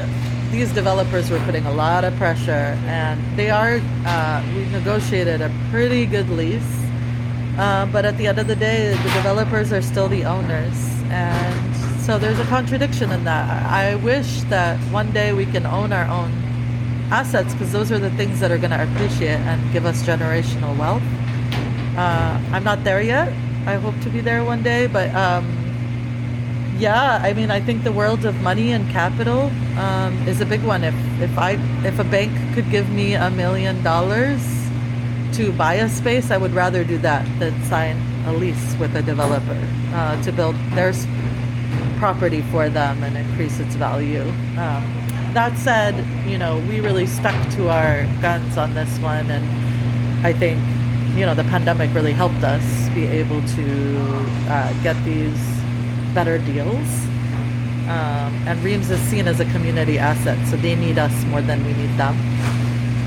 these 0.51 0.71
developers 0.73 1.29
were 1.29 1.39
putting 1.39 1.65
a 1.65 1.71
lot 1.73 2.03
of 2.03 2.15
pressure, 2.15 2.77
and 2.87 3.19
they 3.37 3.49
are. 3.49 3.79
Uh, 4.05 4.43
we 4.55 4.65
negotiated 4.67 5.41
a 5.41 5.51
pretty 5.71 6.05
good 6.05 6.29
lease, 6.29 6.63
uh, 7.57 7.85
but 7.91 8.05
at 8.05 8.17
the 8.17 8.27
end 8.27 8.39
of 8.39 8.47
the 8.47 8.55
day, 8.55 8.89
the 8.89 9.09
developers 9.13 9.71
are 9.73 9.81
still 9.81 10.07
the 10.07 10.23
owners, 10.23 10.77
and 11.09 11.75
so 12.01 12.19
there's 12.19 12.39
a 12.39 12.45
contradiction 12.45 13.11
in 13.11 13.23
that. 13.23 13.63
I 13.65 13.95
wish 13.95 14.41
that 14.43 14.79
one 14.91 15.11
day 15.11 15.33
we 15.33 15.45
can 15.45 15.65
own 15.65 15.91
our 15.91 16.05
own 16.05 16.31
assets 17.11 17.53
because 17.53 17.71
those 17.71 17.91
are 17.91 17.99
the 17.99 18.11
things 18.11 18.39
that 18.39 18.51
are 18.51 18.57
going 18.57 18.71
to 18.71 18.83
appreciate 18.83 19.39
and 19.39 19.73
give 19.73 19.85
us 19.85 20.03
generational 20.03 20.77
wealth. 20.77 21.03
Uh, 21.97 22.39
I'm 22.51 22.63
not 22.63 22.83
there 22.83 23.01
yet. 23.01 23.29
I 23.65 23.75
hope 23.75 23.99
to 24.01 24.09
be 24.09 24.21
there 24.21 24.43
one 24.43 24.61
day, 24.61 24.85
but 24.87 25.13
um, 25.15 25.64
yeah, 26.77 27.21
I 27.23 27.33
mean, 27.33 27.51
I 27.51 27.59
think 27.59 27.83
the 27.83 27.91
world 27.91 28.25
of 28.25 28.35
money 28.41 28.71
and 28.71 28.89
capital 28.89 29.51
um, 29.77 30.27
is 30.27 30.41
a 30.41 30.45
big 30.45 30.63
one. 30.63 30.83
If 30.83 30.95
if 31.21 31.37
I 31.37 31.51
if 31.85 31.99
a 31.99 32.03
bank 32.03 32.31
could 32.53 32.69
give 32.69 32.89
me 32.89 33.13
a 33.15 33.29
million 33.29 33.81
dollars 33.83 34.41
to 35.33 35.51
buy 35.53 35.75
a 35.75 35.89
space, 35.89 36.31
I 36.31 36.37
would 36.37 36.51
rather 36.53 36.83
do 36.83 36.97
that 36.99 37.27
than 37.39 37.53
sign 37.63 37.97
a 38.25 38.33
lease 38.33 38.75
with 38.77 38.95
a 38.95 39.01
developer 39.01 39.61
uh, 39.93 40.21
to 40.23 40.31
build 40.31 40.55
their 40.73 40.93
property 41.97 42.41
for 42.51 42.69
them 42.69 43.03
and 43.03 43.17
increase 43.17 43.59
its 43.59 43.75
value. 43.75 44.23
Um, 44.57 44.83
that 45.33 45.57
said, 45.57 45.95
you 46.27 46.37
know, 46.37 46.59
we 46.69 46.79
really 46.79 47.05
stuck 47.05 47.35
to 47.55 47.69
our 47.69 48.05
guns 48.21 48.57
on 48.57 48.73
this 48.73 48.97
one, 48.99 49.29
and 49.29 49.45
I 50.25 50.33
think, 50.33 50.59
you 51.17 51.25
know, 51.25 51.35
the 51.35 51.43
pandemic 51.43 51.93
really 51.93 52.13
helped 52.13 52.43
us 52.43 52.63
be 52.89 53.05
able 53.05 53.41
to 53.41 54.25
uh, 54.47 54.73
get 54.83 54.95
these 55.03 55.54
better 56.15 56.39
deals. 56.39 56.89
Um, 57.85 58.33
and 58.47 58.63
Reem's 58.63 58.89
is 58.89 58.99
seen 59.01 59.27
as 59.27 59.39
a 59.39 59.45
community 59.51 59.99
asset, 59.99 60.39
so 60.47 60.57
they 60.57 60.75
need 60.75 60.97
us 60.97 61.13
more 61.25 61.41
than 61.41 61.63
we 61.65 61.73
need 61.73 61.95
them. 61.97 62.15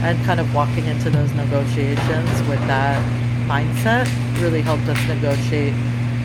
And 0.05 0.25
kind 0.25 0.39
of 0.39 0.55
walking 0.55 0.85
into 0.85 1.11
those 1.11 1.33
negotiations 1.33 2.49
with 2.49 2.61
that 2.69 3.03
mindset 3.49 4.07
really 4.41 4.61
helped 4.61 4.85
us 4.85 5.09
negotiate 5.09 5.75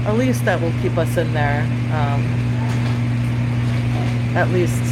a 0.05 0.13
lease 0.13 0.41
that 0.41 0.61
will 0.61 0.73
keep 0.81 0.97
us 0.97 1.15
in 1.17 1.33
there 1.33 1.61
um, 1.93 2.21
at 4.35 4.49
least 4.49 4.83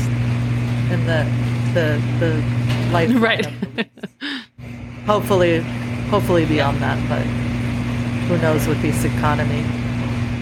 in 0.91 1.05
the 1.05 1.27
the 1.73 2.01
the 2.19 2.43
life. 2.91 3.11
Right. 3.21 3.45
hopefully, 5.05 5.59
hopefully 6.09 6.45
beyond 6.45 6.81
that, 6.81 6.97
but 7.09 7.21
who 8.27 8.37
knows 8.41 8.67
with 8.67 8.81
this 8.81 9.03
economy. 9.03 9.63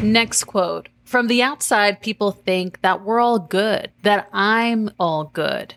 Next 0.04 0.44
quote. 0.46 0.90
From 1.10 1.26
the 1.26 1.42
outside, 1.42 2.02
people 2.02 2.32
think 2.32 2.82
that 2.82 3.04
we're 3.04 3.20
all 3.20 3.40
good, 3.40 3.90
that 4.04 4.30
I'm 4.32 4.92
all 5.00 5.24
good. 5.26 5.74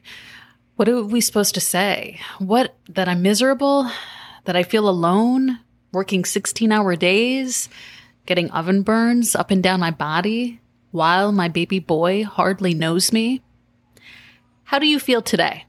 What 0.76 0.91
are 0.91 1.03
we 1.03 1.22
supposed 1.22 1.55
to 1.55 1.61
say? 1.61 2.20
What, 2.39 2.76
that 2.91 3.09
I'm 3.09 3.22
miserable? 3.22 3.91
That 4.45 4.57
I 4.57 4.62
feel 4.62 4.87
alone? 4.87 5.59
Working 5.91 6.26
16 6.26 6.70
hour 6.70 6.97
days? 6.97 7.70
Getting 8.26 8.51
oven 8.51 8.83
burns 8.83 9.35
up 9.35 9.51
and 9.51 9.62
down 9.62 9.80
my 9.80 9.91
body? 9.91 10.61
while 10.91 11.33
my 11.33 11.49
baby 11.49 11.78
boy 11.78 12.22
hardly 12.22 12.74
knows 12.74 13.12
me? 13.12 13.41
How 14.64 14.78
do 14.78 14.87
you 14.87 14.99
feel 14.99 15.22
today? 15.22 15.64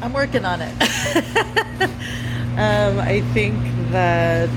I'm 0.00 0.14
working 0.14 0.46
on 0.46 0.62
it. 0.62 0.72
um, 2.56 2.98
I 2.98 3.22
think 3.34 3.54
that, 3.90 4.48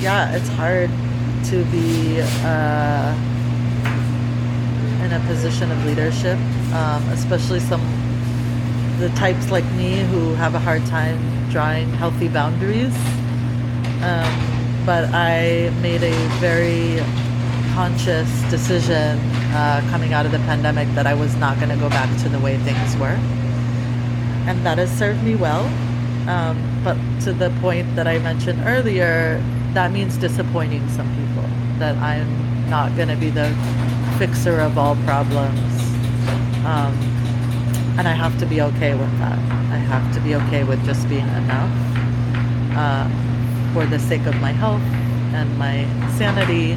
yeah, 0.00 0.34
it's 0.34 0.48
hard 0.48 0.90
to 1.44 1.64
be 1.66 2.20
uh, 2.44 3.14
in 5.04 5.12
a 5.12 5.20
position 5.26 5.70
of 5.70 5.84
leadership, 5.84 6.38
um, 6.74 7.02
especially 7.10 7.60
some 7.60 7.80
the 8.98 9.08
types 9.10 9.50
like 9.50 9.64
me 9.72 10.00
who 10.12 10.34
have 10.34 10.54
a 10.54 10.58
hard 10.58 10.84
time 10.86 11.18
drawing 11.50 11.88
healthy 11.94 12.28
boundaries. 12.28 12.94
Um, 14.02 14.60
but 14.84 15.04
I 15.14 15.70
made 15.80 16.02
a 16.02 16.14
very 16.38 16.98
conscious 17.72 18.28
decision 18.50 19.18
uh, 19.54 19.86
coming 19.90 20.12
out 20.12 20.26
of 20.26 20.32
the 20.32 20.38
pandemic 20.40 20.86
that 20.94 21.06
I 21.06 21.14
was 21.14 21.34
not 21.36 21.56
going 21.56 21.70
to 21.70 21.76
go 21.76 21.88
back 21.88 22.10
to 22.22 22.28
the 22.28 22.38
way 22.38 22.58
things 22.58 22.96
were. 22.96 23.16
And 24.46 24.64
that 24.66 24.78
has 24.78 24.90
served 24.98 25.22
me 25.22 25.34
well. 25.34 25.64
Um, 26.28 26.82
but 26.84 26.98
to 27.24 27.32
the 27.32 27.50
point 27.60 27.96
that 27.96 28.06
I 28.06 28.18
mentioned 28.18 28.62
earlier, 28.66 29.42
that 29.74 29.92
means 29.92 30.16
disappointing 30.16 30.88
some 30.90 31.08
people, 31.16 31.48
that 31.78 31.96
I'm 31.98 32.68
not 32.68 32.94
going 32.96 33.08
to 33.08 33.16
be 33.16 33.30
the 33.30 33.54
fixer 34.18 34.60
of 34.60 34.76
all 34.76 34.96
problems. 35.04 35.58
Um, 36.64 36.92
and 37.98 38.08
I 38.08 38.12
have 38.12 38.38
to 38.38 38.46
be 38.46 38.60
okay 38.62 38.94
with 38.94 39.18
that. 39.18 39.38
I 39.38 39.76
have 39.76 40.14
to 40.14 40.20
be 40.20 40.34
okay 40.34 40.64
with 40.64 40.84
just 40.84 41.08
being 41.08 41.26
enough 41.28 41.70
uh, 42.76 43.08
for 43.72 43.86
the 43.86 43.98
sake 43.98 44.26
of 44.26 44.34
my 44.40 44.52
health 44.52 44.82
and 45.34 45.56
my 45.58 45.84
sanity. 46.18 46.76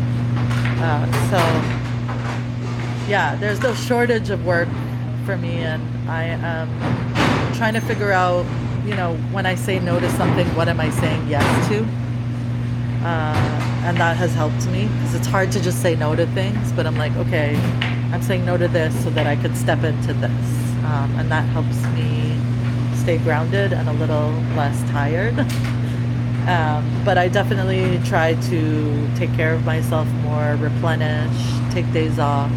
Uh, 0.82 1.06
so, 1.30 1.38
yeah, 3.10 3.36
there's 3.36 3.62
no 3.62 3.74
shortage 3.74 4.30
of 4.30 4.46
work 4.46 4.68
for 5.26 5.38
me, 5.38 5.58
and 5.58 5.82
I 6.10 6.24
am 6.24 6.70
trying 7.56 7.74
to 7.74 7.82
figure 7.82 8.12
out, 8.12 8.46
you 8.86 8.96
know, 8.96 9.16
when 9.32 9.46
I 9.46 9.56
say 9.56 9.80
no 9.80 10.00
to 10.00 10.10
something, 10.12 10.48
what 10.56 10.68
am 10.68 10.80
I 10.80 10.90
saying 10.90 11.28
yes 11.28 11.68
to? 11.70 11.86
Uh, 13.04 13.84
and 13.86 13.98
that 13.98 14.16
has 14.16 14.34
helped 14.34 14.66
me 14.68 14.88
because 14.88 15.16
it's 15.16 15.28
hard 15.28 15.52
to 15.52 15.62
just 15.62 15.82
say 15.82 15.96
no 15.96 16.16
to 16.16 16.26
things, 16.28 16.72
but 16.72 16.88
I'm 16.88 16.96
like, 16.96 17.14
okay, 17.18 17.56
I'm 18.14 18.22
saying 18.22 18.46
no 18.46 18.58
to 18.58 18.68
this 18.68 19.04
so 19.04 19.10
that 19.10 19.28
I 19.28 19.36
could 19.36 19.58
step 19.58 19.84
into 19.84 20.14
this 20.14 20.64
um, 20.86 21.16
and 21.18 21.32
that 21.32 21.44
helps 21.50 21.82
me 21.96 22.38
stay 22.96 23.18
grounded 23.18 23.74
and 23.74 23.90
a 23.90 23.94
little 23.94 24.32
less 24.56 24.80
tired. 24.92 25.38
um, 26.48 27.02
but 27.06 27.18
I 27.18 27.28
definitely 27.28 28.00
try 28.08 28.36
to 28.36 29.10
take 29.16 29.34
care 29.34 29.54
of 29.54 29.66
myself 29.66 30.08
more, 30.24 30.56
replenish, 30.56 31.36
take 31.74 31.92
days 31.94 32.20
off, 32.20 32.52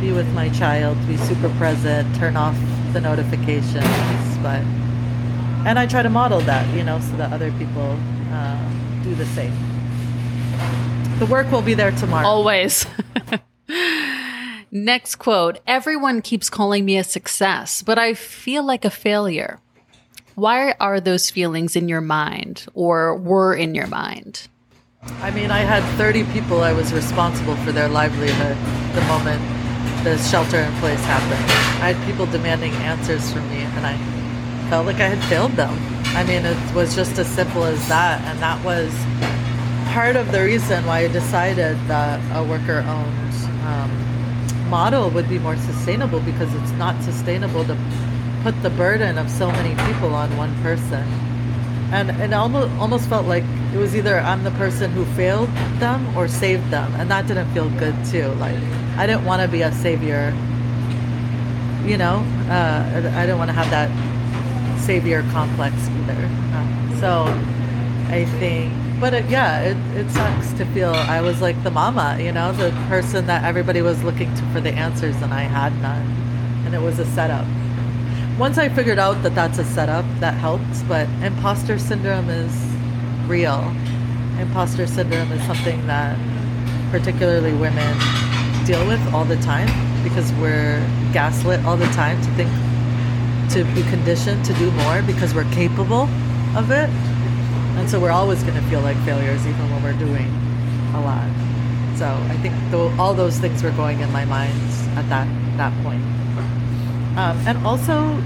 be 0.00 0.12
with 0.12 0.30
my 0.34 0.48
child, 0.50 0.96
be 1.06 1.16
super 1.16 1.48
present, 1.56 2.14
turn 2.16 2.36
off 2.36 2.56
the 2.92 3.00
notifications. 3.00 4.38
But 4.42 4.62
and 5.66 5.78
I 5.78 5.86
try 5.86 6.02
to 6.02 6.10
model 6.10 6.40
that, 6.42 6.66
you 6.76 6.84
know, 6.84 7.00
so 7.00 7.16
that 7.16 7.32
other 7.32 7.50
people 7.52 7.98
uh, 8.30 8.63
do 9.04 9.14
the 9.14 9.26
same. 9.26 9.52
The 11.18 11.26
work 11.26 11.52
will 11.52 11.62
be 11.62 11.74
there 11.74 11.92
tomorrow. 11.92 12.26
Always. 12.26 12.86
Next 14.72 15.16
quote 15.16 15.60
Everyone 15.66 16.22
keeps 16.22 16.50
calling 16.50 16.84
me 16.84 16.96
a 16.96 17.04
success, 17.04 17.82
but 17.82 17.98
I 17.98 18.14
feel 18.14 18.64
like 18.64 18.84
a 18.84 18.90
failure. 18.90 19.60
Why 20.34 20.72
are 20.80 20.98
those 20.98 21.30
feelings 21.30 21.76
in 21.76 21.88
your 21.88 22.00
mind 22.00 22.66
or 22.74 23.16
were 23.16 23.54
in 23.54 23.74
your 23.74 23.86
mind? 23.86 24.48
I 25.20 25.30
mean, 25.30 25.50
I 25.50 25.60
had 25.60 25.84
30 25.96 26.24
people 26.32 26.62
I 26.62 26.72
was 26.72 26.92
responsible 26.92 27.56
for 27.56 27.70
their 27.70 27.88
livelihood 27.88 28.56
the 28.94 29.02
moment 29.02 29.40
the 30.02 30.18
shelter 30.18 30.58
in 30.58 30.72
place 30.80 31.00
happened. 31.04 31.44
I 31.82 31.92
had 31.92 32.06
people 32.06 32.26
demanding 32.26 32.72
answers 32.84 33.32
from 33.32 33.48
me, 33.48 33.60
and 33.60 33.86
I 33.86 33.92
felt 34.68 34.86
like 34.86 34.96
I 34.96 35.08
had 35.08 35.22
failed 35.28 35.52
them. 35.52 35.74
I 36.16 36.24
mean, 36.24 36.44
it 36.44 36.74
was 36.74 36.94
just 36.94 37.18
as 37.18 37.26
simple 37.26 37.64
as 37.64 37.88
that, 37.88 38.20
and 38.22 38.38
that 38.40 38.64
was 38.64 38.92
part 39.92 40.16
of 40.16 40.32
the 40.32 40.42
reason 40.42 40.84
why 40.86 41.00
I 41.00 41.08
decided 41.08 41.76
that 41.88 42.20
a 42.36 42.42
worker 42.42 42.84
owned 42.86 43.34
um, 43.66 44.68
model 44.68 45.10
would 45.10 45.28
be 45.28 45.38
more 45.38 45.56
sustainable 45.56 46.20
because 46.20 46.52
it's 46.54 46.70
not 46.72 47.00
sustainable 47.02 47.64
to 47.64 47.76
put 48.42 48.60
the 48.62 48.70
burden 48.70 49.18
of 49.18 49.30
so 49.30 49.50
many 49.50 49.74
people 49.86 50.14
on 50.14 50.36
one 50.36 50.54
person. 50.62 51.04
And 51.92 52.10
it 52.10 52.32
almost 52.32 52.72
almost 52.80 53.08
felt 53.08 53.26
like 53.26 53.44
it 53.72 53.78
was 53.78 53.94
either 53.94 54.18
I'm 54.18 54.42
the 54.42 54.50
person 54.52 54.90
who 54.92 55.04
failed 55.14 55.48
them 55.78 56.16
or 56.16 56.28
saved 56.28 56.70
them, 56.70 56.92
and 56.96 57.10
that 57.10 57.26
didn't 57.26 57.52
feel 57.52 57.70
good 57.70 57.94
too. 58.06 58.28
Like 58.40 58.58
I 58.96 59.06
didn't 59.06 59.24
want 59.24 59.42
to 59.42 59.48
be 59.48 59.62
a 59.62 59.72
savior. 59.72 60.34
You 61.84 61.98
know, 61.98 62.24
uh, 62.48 63.12
I 63.14 63.26
didn't 63.26 63.38
want 63.38 63.50
to 63.50 63.54
have 63.54 63.70
that 63.70 63.90
savior 64.84 65.22
complex 65.32 65.74
either. 65.88 66.28
Uh, 66.52 67.00
so 67.00 67.24
I 68.10 68.26
think 68.38 68.72
but 69.00 69.12
it, 69.12 69.28
yeah, 69.28 69.60
it, 69.60 69.76
it 69.96 70.10
sucks 70.10 70.52
to 70.54 70.64
feel 70.66 70.90
I 70.90 71.20
was 71.20 71.42
like 71.42 71.62
the 71.62 71.70
mama, 71.70 72.16
you 72.20 72.32
know, 72.32 72.52
the 72.52 72.70
person 72.88 73.26
that 73.26 73.44
everybody 73.44 73.82
was 73.82 74.02
looking 74.02 74.32
to 74.34 74.42
for 74.52 74.60
the 74.60 74.70
answers 74.70 75.16
and 75.16 75.34
I 75.34 75.42
had 75.42 75.78
none. 75.82 76.06
And 76.64 76.74
it 76.74 76.80
was 76.80 76.98
a 76.98 77.04
setup. 77.06 77.44
Once 78.38 78.56
I 78.56 78.68
figured 78.68 78.98
out 78.98 79.22
that 79.24 79.34
that's 79.34 79.58
a 79.58 79.64
setup, 79.64 80.04
that 80.20 80.34
helps, 80.34 80.82
but 80.84 81.08
imposter 81.22 81.78
syndrome 81.78 82.30
is 82.30 82.54
real. 83.26 83.60
Imposter 84.38 84.86
syndrome 84.86 85.30
is 85.32 85.42
something 85.44 85.86
that 85.86 86.16
particularly 86.90 87.52
women 87.52 87.98
deal 88.64 88.86
with 88.86 89.00
all 89.12 89.24
the 89.24 89.36
time 89.42 89.68
because 90.02 90.32
we're 90.34 90.78
gaslit 91.12 91.62
all 91.64 91.76
the 91.76 91.92
time 91.92 92.20
to 92.22 92.30
think 92.36 92.50
to 93.50 93.64
be 93.74 93.82
conditioned 93.84 94.44
to 94.44 94.54
do 94.54 94.70
more 94.72 95.02
because 95.02 95.34
we're 95.34 95.50
capable 95.52 96.08
of 96.56 96.70
it 96.70 96.90
and 97.76 97.90
so 97.90 97.98
we're 97.98 98.12
always 98.12 98.42
going 98.44 98.54
to 98.54 98.62
feel 98.70 98.80
like 98.80 98.96
failures 99.04 99.46
even 99.46 99.70
when 99.70 99.82
we're 99.82 99.98
doing 99.98 100.28
a 100.94 101.00
lot. 101.00 101.28
So 101.98 102.06
I 102.06 102.36
think 102.40 102.54
th- 102.70 102.98
all 102.98 103.14
those 103.14 103.38
things 103.38 103.62
were 103.62 103.72
going 103.72 104.00
in 104.00 104.10
my 104.12 104.24
mind 104.24 104.58
at 104.96 105.08
that, 105.08 105.26
that 105.56 105.72
point. 105.82 106.02
Um, 107.18 107.36
and 107.46 107.58
also, 107.66 108.16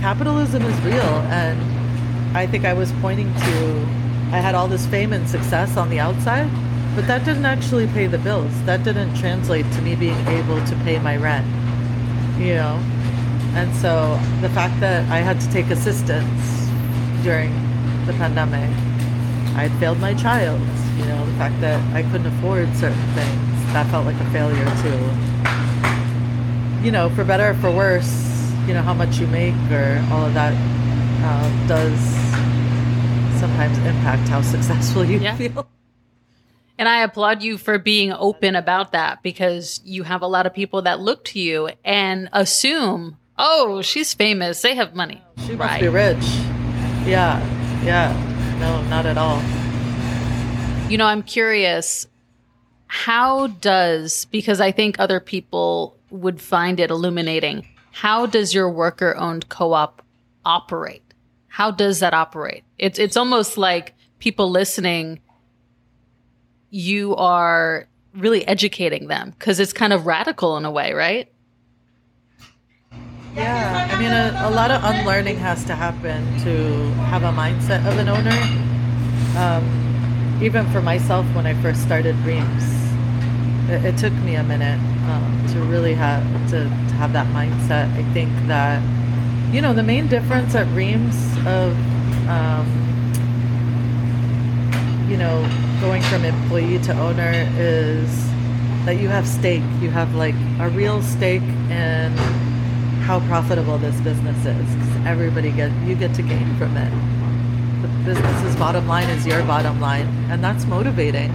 capitalism 0.00 0.62
is 0.62 0.80
real. 0.82 1.14
And 1.28 1.60
I 2.36 2.46
think 2.46 2.64
I 2.64 2.72
was 2.72 2.92
pointing 3.00 3.34
to, 3.34 3.86
I 4.32 4.38
had 4.38 4.54
all 4.54 4.68
this 4.68 4.86
fame 4.86 5.12
and 5.12 5.28
success 5.28 5.76
on 5.76 5.90
the 5.90 5.98
outside, 5.98 6.48
but 6.94 7.06
that 7.08 7.24
didn't 7.24 7.46
actually 7.46 7.88
pay 7.88 8.06
the 8.06 8.18
bills. 8.18 8.52
That 8.62 8.84
didn't 8.84 9.16
translate 9.16 9.70
to 9.72 9.82
me 9.82 9.96
being 9.96 10.26
able 10.28 10.64
to 10.64 10.76
pay 10.76 10.98
my 11.00 11.16
rent, 11.16 11.46
you 12.38 12.54
know? 12.54 12.80
And 13.56 13.74
so 13.76 14.20
the 14.40 14.50
fact 14.50 14.80
that 14.80 15.08
I 15.10 15.18
had 15.18 15.40
to 15.40 15.50
take 15.50 15.70
assistance 15.70 16.64
during 17.22 17.52
the 18.06 18.12
pandemic. 18.12 18.68
I 19.56 19.68
failed 19.80 19.98
my 19.98 20.14
child. 20.14 20.60
You 20.98 21.06
know, 21.06 21.24
the 21.24 21.32
fact 21.32 21.60
that 21.60 21.80
I 21.94 22.02
couldn't 22.02 22.26
afford 22.26 22.68
certain 22.76 23.06
things, 23.14 23.72
that 23.72 23.90
felt 23.90 24.04
like 24.04 24.16
a 24.16 24.30
failure 24.30 24.64
too. 24.82 25.00
You 26.84 26.92
know, 26.92 27.08
for 27.10 27.24
better 27.24 27.50
or 27.50 27.54
for 27.54 27.70
worse, 27.70 28.12
you 28.66 28.74
know, 28.74 28.82
how 28.82 28.94
much 28.94 29.18
you 29.18 29.26
make 29.28 29.54
or 29.70 30.04
all 30.12 30.26
of 30.26 30.34
that 30.34 30.52
uh, 31.24 31.66
does 31.66 31.98
sometimes 33.40 33.78
impact 33.78 34.28
how 34.28 34.42
successful 34.54 35.04
you 35.04 35.18
yeah. 35.18 35.36
feel. 35.36 35.66
And 36.76 36.88
I 36.88 37.02
applaud 37.04 37.42
you 37.42 37.56
for 37.56 37.78
being 37.78 38.12
open 38.12 38.56
about 38.56 38.92
that 38.92 39.22
because 39.22 39.80
you 39.84 40.02
have 40.02 40.22
a 40.22 40.26
lot 40.26 40.44
of 40.44 40.52
people 40.52 40.82
that 40.82 41.00
look 41.00 41.24
to 41.26 41.38
you 41.40 41.70
and 41.84 42.28
assume, 42.32 43.16
oh, 43.38 43.82
she's 43.82 44.14
famous. 44.14 44.62
They 44.62 44.74
have 44.74 44.94
money. 44.94 45.22
She 45.46 45.54
right. 45.54 45.70
must 45.70 45.80
be 45.80 45.88
rich. 45.88 46.24
Yeah. 47.06 47.42
Yeah, 47.84 48.14
no, 48.60 48.80
not 48.88 49.04
at 49.04 49.18
all. 49.18 49.42
You 50.90 50.96
know, 50.96 51.04
I'm 51.04 51.22
curious 51.22 52.06
how 52.86 53.48
does, 53.48 54.24
because 54.26 54.58
I 54.58 54.72
think 54.72 54.98
other 54.98 55.20
people 55.20 55.98
would 56.08 56.40
find 56.40 56.80
it 56.80 56.90
illuminating, 56.90 57.68
how 57.92 58.24
does 58.24 58.54
your 58.54 58.70
worker 58.70 59.14
owned 59.16 59.50
co 59.50 59.74
op 59.74 60.00
operate? 60.46 61.02
How 61.48 61.70
does 61.70 62.00
that 62.00 62.14
operate? 62.14 62.64
It's, 62.78 62.98
it's 62.98 63.18
almost 63.18 63.58
like 63.58 63.92
people 64.18 64.50
listening, 64.50 65.20
you 66.70 67.14
are 67.16 67.86
really 68.14 68.46
educating 68.48 69.08
them 69.08 69.34
because 69.38 69.60
it's 69.60 69.74
kind 69.74 69.92
of 69.92 70.06
radical 70.06 70.56
in 70.56 70.64
a 70.64 70.70
way, 70.70 70.94
right? 70.94 71.30
Yeah, 73.34 73.88
I 73.90 73.98
mean, 73.98 74.12
a, 74.12 74.48
a, 74.48 74.50
lot 74.50 74.70
of 74.70 74.84
unlearning 74.84 75.38
has 75.38 75.64
to 75.64 75.74
happen 75.74 76.22
to 76.44 76.94
have 77.10 77.24
a 77.24 77.32
mindset 77.32 77.84
of 77.84 77.98
an 77.98 78.08
owner. 78.08 78.30
Um, 79.36 80.40
even 80.40 80.70
for 80.70 80.80
myself, 80.80 81.26
when 81.34 81.44
I 81.44 81.54
first 81.60 81.82
started 81.82 82.14
Reem's, 82.18 82.62
it, 83.68 83.84
it 83.86 83.98
took 83.98 84.12
me 84.22 84.36
a 84.36 84.44
minute 84.44 84.78
um, 85.10 85.46
to 85.52 85.58
really 85.62 85.94
have 85.94 86.22
to, 86.50 86.62
to 86.62 86.94
have 86.94 87.12
that 87.14 87.26
mindset. 87.34 87.92
I 87.96 88.04
think 88.12 88.30
that 88.46 88.80
you 89.52 89.60
know 89.60 89.74
the 89.74 89.82
main 89.82 90.06
difference 90.06 90.54
at 90.54 90.68
Reem's 90.68 91.16
of 91.38 91.74
um, 92.28 92.66
you 95.08 95.16
know 95.16 95.42
going 95.80 96.02
from 96.02 96.24
employee 96.24 96.78
to 96.84 96.92
owner 97.00 97.32
is 97.58 98.30
that 98.84 99.00
you 99.00 99.08
have 99.08 99.26
stake. 99.26 99.64
You 99.80 99.90
have 99.90 100.14
like 100.14 100.36
a 100.60 100.68
real 100.68 101.02
stake 101.02 101.42
in 101.42 102.16
how 103.04 103.20
profitable 103.28 103.76
this 103.76 104.00
business 104.00 104.46
is 104.46 104.74
because 104.74 105.06
everybody 105.06 105.50
get 105.52 105.70
you 105.86 105.94
get 105.94 106.14
to 106.14 106.22
gain 106.22 106.56
from 106.56 106.74
it. 106.74 106.90
The 107.82 107.88
business's 108.02 108.56
bottom 108.56 108.88
line 108.88 109.10
is 109.10 109.26
your 109.26 109.42
bottom 109.42 109.78
line, 109.78 110.06
and 110.30 110.42
that's 110.42 110.64
motivating. 110.64 111.30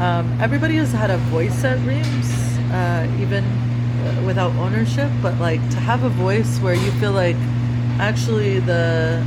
Um, 0.00 0.38
everybody 0.40 0.76
has 0.76 0.90
had 0.90 1.10
a 1.10 1.18
voice 1.28 1.62
at 1.62 1.78
Reem's, 1.86 2.30
uh, 2.72 3.06
even 3.20 3.44
uh, 3.44 4.22
without 4.24 4.50
ownership, 4.56 5.10
but 5.20 5.38
like 5.38 5.60
to 5.70 5.76
have 5.76 6.04
a 6.04 6.08
voice 6.08 6.58
where 6.60 6.74
you 6.74 6.90
feel 6.92 7.12
like 7.12 7.36
actually 8.00 8.60
the 8.60 9.22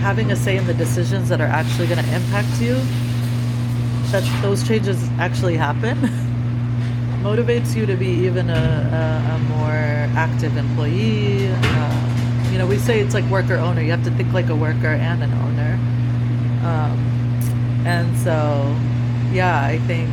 having 0.00 0.32
a 0.32 0.36
say 0.36 0.56
in 0.56 0.66
the 0.66 0.74
decisions 0.74 1.28
that 1.28 1.42
are 1.42 1.52
actually 1.60 1.86
going 1.86 2.02
to 2.02 2.14
impact 2.14 2.58
you, 2.58 2.74
that 4.10 4.24
those 4.40 4.66
changes 4.66 4.98
actually 5.18 5.56
happen, 5.56 5.98
motivates 7.22 7.76
you 7.76 7.86
to 7.86 7.96
be 7.96 8.08
even 8.26 8.50
a, 8.50 8.52
a, 8.52 9.34
a 9.34 9.38
more 9.56 10.18
active 10.18 10.56
employee. 10.56 11.48
Uh, 11.48 12.48
you 12.50 12.58
know, 12.58 12.66
we 12.66 12.76
say 12.78 13.00
it's 13.00 13.14
like 13.14 13.24
worker 13.30 13.54
owner. 13.54 13.80
You 13.80 13.92
have 13.92 14.04
to 14.04 14.10
think 14.10 14.32
like 14.32 14.48
a 14.48 14.56
worker 14.56 14.88
and 14.88 15.22
an 15.22 15.32
owner. 15.32 15.74
Um, 16.66 16.98
and 17.86 18.16
so, 18.18 18.76
yeah, 19.32 19.64
I 19.64 19.78
think 19.86 20.10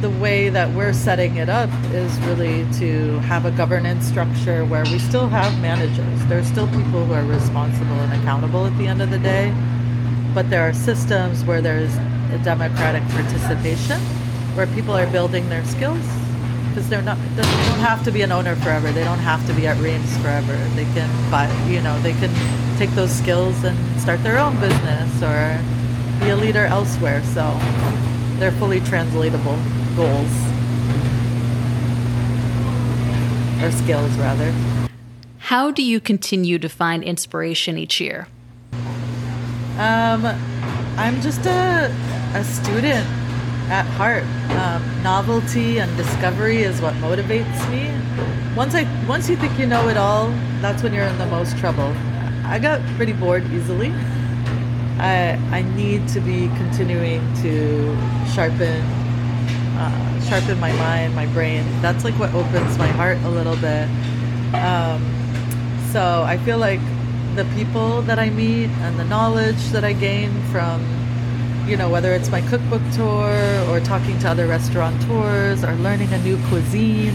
the 0.00 0.10
way 0.10 0.48
that 0.48 0.72
we're 0.74 0.92
setting 0.92 1.36
it 1.36 1.48
up 1.48 1.70
is 1.92 2.18
really 2.20 2.64
to 2.78 3.18
have 3.20 3.44
a 3.44 3.50
governance 3.50 4.06
structure 4.06 4.64
where 4.64 4.84
we 4.84 4.98
still 4.98 5.28
have 5.28 5.60
managers. 5.60 6.24
There's 6.26 6.46
still 6.46 6.68
people 6.68 7.04
who 7.04 7.12
are 7.12 7.24
responsible 7.24 7.98
and 8.00 8.12
accountable 8.20 8.64
at 8.64 8.76
the 8.78 8.86
end 8.86 9.02
of 9.02 9.10
the 9.10 9.18
day, 9.18 9.52
but 10.34 10.48
there 10.50 10.62
are 10.62 10.72
systems 10.72 11.44
where 11.44 11.60
there's 11.60 11.94
a 12.32 12.40
democratic 12.44 13.02
participation, 13.08 14.00
where 14.58 14.66
people 14.74 14.92
are 14.92 15.06
building 15.12 15.48
their 15.48 15.64
skills 15.66 16.04
because 16.68 16.88
they're 16.88 17.00
not 17.00 17.16
they 17.36 17.42
don't 17.42 17.78
have 17.78 18.02
to 18.02 18.10
be 18.10 18.22
an 18.22 18.32
owner 18.32 18.56
forever. 18.56 18.90
They 18.90 19.04
don't 19.04 19.20
have 19.20 19.46
to 19.46 19.54
be 19.54 19.68
at 19.68 19.76
Reem's 19.78 20.16
forever. 20.18 20.56
They 20.74 20.82
can 20.82 21.30
buy, 21.30 21.48
you 21.68 21.80
know, 21.80 21.96
they 22.00 22.12
can 22.12 22.34
take 22.76 22.90
those 22.90 23.12
skills 23.12 23.62
and 23.62 23.78
start 24.00 24.20
their 24.24 24.36
own 24.36 24.58
business 24.58 25.22
or 25.22 25.62
be 26.18 26.30
a 26.30 26.36
leader 26.36 26.66
elsewhere. 26.66 27.22
So 27.22 27.56
they're 28.40 28.50
fully 28.50 28.80
translatable 28.80 29.56
goals 29.94 30.32
or 33.62 33.70
skills 33.70 34.10
rather. 34.18 34.52
How 35.38 35.70
do 35.70 35.84
you 35.84 36.00
continue 36.00 36.58
to 36.58 36.68
find 36.68 37.04
inspiration 37.04 37.78
each 37.78 38.00
year? 38.00 38.26
Um, 39.78 40.26
I'm 40.96 41.20
just 41.20 41.46
a, 41.46 41.94
a 42.34 42.42
student 42.42 43.06
at 43.70 43.86
heart. 43.86 44.24
Um, 44.58 45.02
novelty 45.02 45.78
and 45.78 45.94
discovery 45.96 46.62
is 46.62 46.80
what 46.80 46.94
motivates 46.94 47.70
me. 47.70 47.90
Once 48.56 48.74
I 48.74 48.86
once 49.06 49.28
you 49.28 49.36
think 49.36 49.58
you 49.58 49.66
know 49.66 49.88
it 49.88 49.96
all, 49.96 50.30
that's 50.60 50.82
when 50.82 50.92
you're 50.92 51.04
in 51.04 51.18
the 51.18 51.26
most 51.26 51.56
trouble. 51.58 51.94
I 52.44 52.58
got 52.58 52.80
pretty 52.96 53.12
bored 53.12 53.44
easily. 53.52 53.92
I 54.98 55.38
I 55.52 55.62
need 55.76 56.08
to 56.08 56.20
be 56.20 56.48
continuing 56.56 57.20
to 57.42 57.96
sharpen 58.34 58.82
uh, 59.78 60.20
sharpen 60.28 60.58
my 60.58 60.72
mind, 60.72 61.14
my 61.14 61.26
brain. 61.26 61.64
That's 61.80 62.04
like 62.04 62.14
what 62.18 62.34
opens 62.34 62.76
my 62.78 62.88
heart 62.88 63.18
a 63.18 63.28
little 63.28 63.56
bit. 63.56 63.88
Um, 64.54 65.00
so 65.92 66.24
I 66.26 66.38
feel 66.38 66.58
like 66.58 66.80
the 67.36 67.44
people 67.54 68.02
that 68.02 68.18
I 68.18 68.30
meet 68.30 68.70
and 68.82 68.98
the 68.98 69.04
knowledge 69.04 69.62
that 69.68 69.84
I 69.84 69.92
gain 69.92 70.32
from, 70.50 70.82
you 71.68 71.76
know, 71.76 71.90
whether 71.90 72.14
it's 72.14 72.30
my 72.30 72.40
cookbook 72.40 72.80
tour 72.94 73.30
or 73.68 73.78
talking 73.80 74.18
to 74.20 74.28
other 74.28 74.46
restaurateurs 74.46 75.62
or 75.62 75.72
learning 75.76 76.10
a 76.14 76.18
new 76.22 76.38
cuisine, 76.48 77.14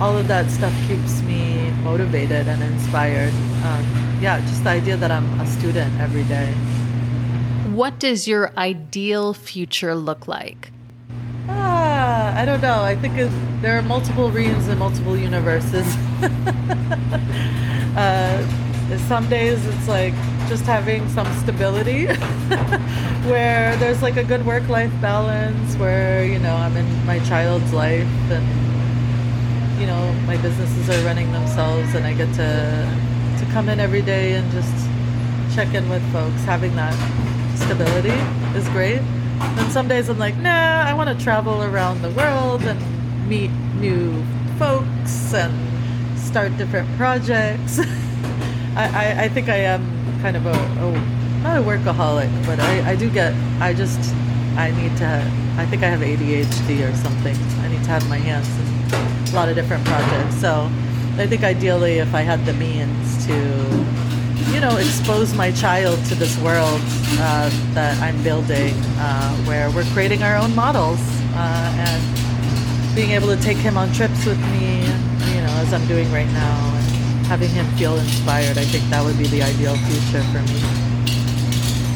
all 0.00 0.18
of 0.18 0.26
that 0.26 0.50
stuff 0.50 0.74
keeps 0.88 1.22
me 1.22 1.70
motivated 1.84 2.48
and 2.48 2.60
inspired. 2.64 3.32
Um, 3.64 4.18
yeah, 4.20 4.40
just 4.40 4.64
the 4.64 4.70
idea 4.70 4.96
that 4.96 5.12
I'm 5.12 5.40
a 5.40 5.46
student 5.46 6.00
every 6.00 6.24
day. 6.24 6.52
What 7.72 8.00
does 8.00 8.26
your 8.26 8.52
ideal 8.56 9.32
future 9.32 9.94
look 9.94 10.26
like? 10.26 10.72
Ah, 11.48 12.36
I 12.36 12.44
don't 12.44 12.60
know. 12.60 12.82
I 12.82 12.96
think 12.96 13.14
there 13.62 13.78
are 13.78 13.82
multiple 13.82 14.32
Reem's 14.32 14.66
and 14.66 14.80
multiple 14.80 15.16
universes. 15.16 15.86
uh, 17.96 18.98
some 19.06 19.28
days 19.28 19.64
it's 19.64 19.86
like 19.86 20.14
just 20.48 20.64
having 20.64 21.08
some 21.08 21.26
stability 21.38 22.06
where 23.26 23.76
there's 23.76 24.02
like 24.02 24.16
a 24.16 24.24
good 24.24 24.44
work 24.46 24.68
life 24.68 24.92
balance 25.00 25.76
where, 25.76 26.24
you 26.24 26.38
know, 26.38 26.54
I'm 26.54 26.76
in 26.76 27.06
my 27.06 27.18
child's 27.20 27.72
life 27.72 28.08
and, 28.30 29.80
you 29.80 29.86
know, 29.86 30.12
my 30.26 30.36
businesses 30.36 30.88
are 30.88 31.04
running 31.04 31.32
themselves 31.32 31.94
and 31.94 32.06
I 32.06 32.14
get 32.14 32.32
to, 32.34 33.44
to 33.44 33.52
come 33.52 33.68
in 33.68 33.80
every 33.80 34.02
day 34.02 34.34
and 34.34 34.50
just 34.52 34.88
check 35.54 35.74
in 35.74 35.88
with 35.88 36.02
folks. 36.12 36.42
Having 36.44 36.76
that 36.76 36.94
stability 37.56 38.10
is 38.56 38.68
great. 38.68 39.00
And 39.40 39.72
some 39.72 39.88
days 39.88 40.08
I'm 40.08 40.18
like, 40.18 40.36
nah, 40.36 40.84
I 40.86 40.94
want 40.94 41.08
to 41.16 41.24
travel 41.24 41.62
around 41.62 42.02
the 42.02 42.10
world 42.10 42.62
and 42.62 43.28
meet 43.28 43.50
new 43.80 44.24
folks 44.58 45.34
and 45.34 46.18
start 46.18 46.56
different 46.56 46.88
projects. 46.96 47.78
I, 48.76 48.90
I, 48.92 49.24
I, 49.24 49.28
think 49.28 49.48
I 49.48 49.56
am 49.56 49.95
kind 50.26 50.36
of 50.36 50.46
a, 50.46 50.50
a 50.50 50.90
not 51.44 51.56
a 51.56 51.62
workaholic, 51.62 52.28
but 52.46 52.58
I, 52.58 52.90
I 52.90 52.96
do 52.96 53.08
get, 53.08 53.32
I 53.60 53.72
just, 53.72 54.12
I 54.56 54.72
need 54.72 54.96
to, 54.96 55.06
I 55.56 55.64
think 55.66 55.84
I 55.84 55.86
have 55.86 56.00
ADHD 56.00 56.82
or 56.82 56.92
something. 56.96 57.36
I 57.60 57.68
need 57.68 57.84
to 57.84 57.90
have 57.90 58.08
my 58.08 58.16
hands 58.16 58.48
in 58.58 59.32
a 59.32 59.36
lot 59.36 59.48
of 59.48 59.54
different 59.54 59.84
projects. 59.84 60.34
So 60.40 60.68
I 61.16 61.28
think 61.28 61.44
ideally, 61.44 61.98
if 61.98 62.12
I 62.12 62.22
had 62.22 62.44
the 62.44 62.54
means 62.54 63.24
to 63.26 63.34
you 64.52 64.60
know, 64.60 64.76
expose 64.78 65.32
my 65.32 65.52
child 65.52 66.04
to 66.06 66.16
this 66.16 66.36
world 66.40 66.80
uh, 67.22 67.48
that 67.74 67.96
I'm 68.02 68.20
building, 68.24 68.74
uh, 68.98 69.36
where 69.44 69.70
we're 69.70 69.88
creating 69.92 70.24
our 70.24 70.36
own 70.36 70.56
models 70.56 70.98
uh, 71.34 71.86
and 71.86 72.96
being 72.96 73.10
able 73.10 73.28
to 73.28 73.40
take 73.40 73.58
him 73.58 73.76
on 73.76 73.92
trips 73.92 74.26
with 74.26 74.40
me, 74.50 74.80
you 75.34 75.40
know, 75.46 75.54
as 75.62 75.72
I'm 75.72 75.86
doing 75.86 76.10
right 76.10 76.32
now, 76.32 76.75
having 77.28 77.50
him 77.50 77.66
feel 77.76 77.96
inspired. 77.96 78.56
I 78.56 78.64
think 78.64 78.88
that 78.90 79.04
would 79.04 79.18
be 79.18 79.26
the 79.26 79.42
ideal 79.42 79.76
future 79.76 80.22
for 80.32 80.40
me. 80.42 80.60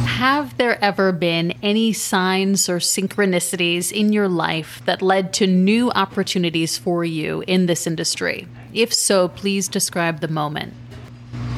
Have 0.07 0.59
there 0.59 0.77
ever 0.85 1.13
been 1.13 1.55
any 1.63 1.95
signs 1.95 2.69
or 2.69 2.77
synchronicities 2.77 3.91
in 3.91 4.13
your 4.13 4.29
life 4.29 4.83
that 4.85 5.01
led 5.01 5.33
to 5.35 5.47
new 5.47 5.91
opportunities 5.93 6.77
for 6.77 7.05
you 7.05 7.43
in 7.47 7.67
this 7.67 7.87
industry? 7.87 8.47
If 8.75 8.93
so, 8.93 9.29
please 9.29 9.67
describe 9.67 10.21
the 10.21 10.29
moment. 10.29 10.75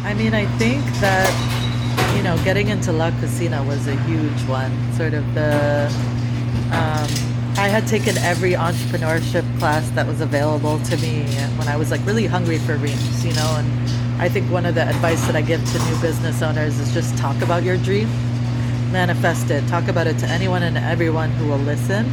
I 0.04 0.14
mean, 0.14 0.32
I 0.32 0.46
think 0.58 0.84
that, 1.00 1.28
you 2.16 2.22
know, 2.22 2.36
getting 2.44 2.68
into 2.68 2.92
La 2.92 3.10
Cocina 3.18 3.64
was 3.64 3.88
a 3.88 3.96
huge 4.04 4.42
one. 4.46 4.70
Sort 4.94 5.14
of 5.14 5.24
the, 5.34 5.90
um, 6.70 7.08
I 7.56 7.68
had 7.68 7.86
taken 7.86 8.16
every 8.18 8.52
entrepreneurship 8.52 9.46
class 9.58 9.88
that 9.90 10.06
was 10.06 10.20
available 10.20 10.80
to 10.80 10.96
me 10.96 11.22
when 11.56 11.68
I 11.68 11.76
was 11.76 11.90
like 11.90 12.04
really 12.06 12.26
hungry 12.26 12.58
for 12.58 12.76
Reem's, 12.76 13.24
you 13.24 13.32
know, 13.34 13.56
and 13.56 14.20
I 14.20 14.28
think 14.28 14.50
one 14.50 14.66
of 14.66 14.74
the 14.74 14.88
advice 14.88 15.24
that 15.26 15.36
I 15.36 15.42
give 15.42 15.64
to 15.72 15.78
new 15.78 16.00
business 16.00 16.42
owners 16.42 16.78
is 16.78 16.92
just 16.92 17.16
talk 17.18 17.40
about 17.42 17.62
your 17.62 17.76
dream, 17.76 18.08
manifest 18.90 19.50
it, 19.50 19.66
talk 19.68 19.88
about 19.88 20.06
it 20.06 20.18
to 20.18 20.26
anyone 20.26 20.62
and 20.62 20.76
everyone 20.78 21.30
who 21.32 21.48
will 21.48 21.58
listen. 21.58 22.06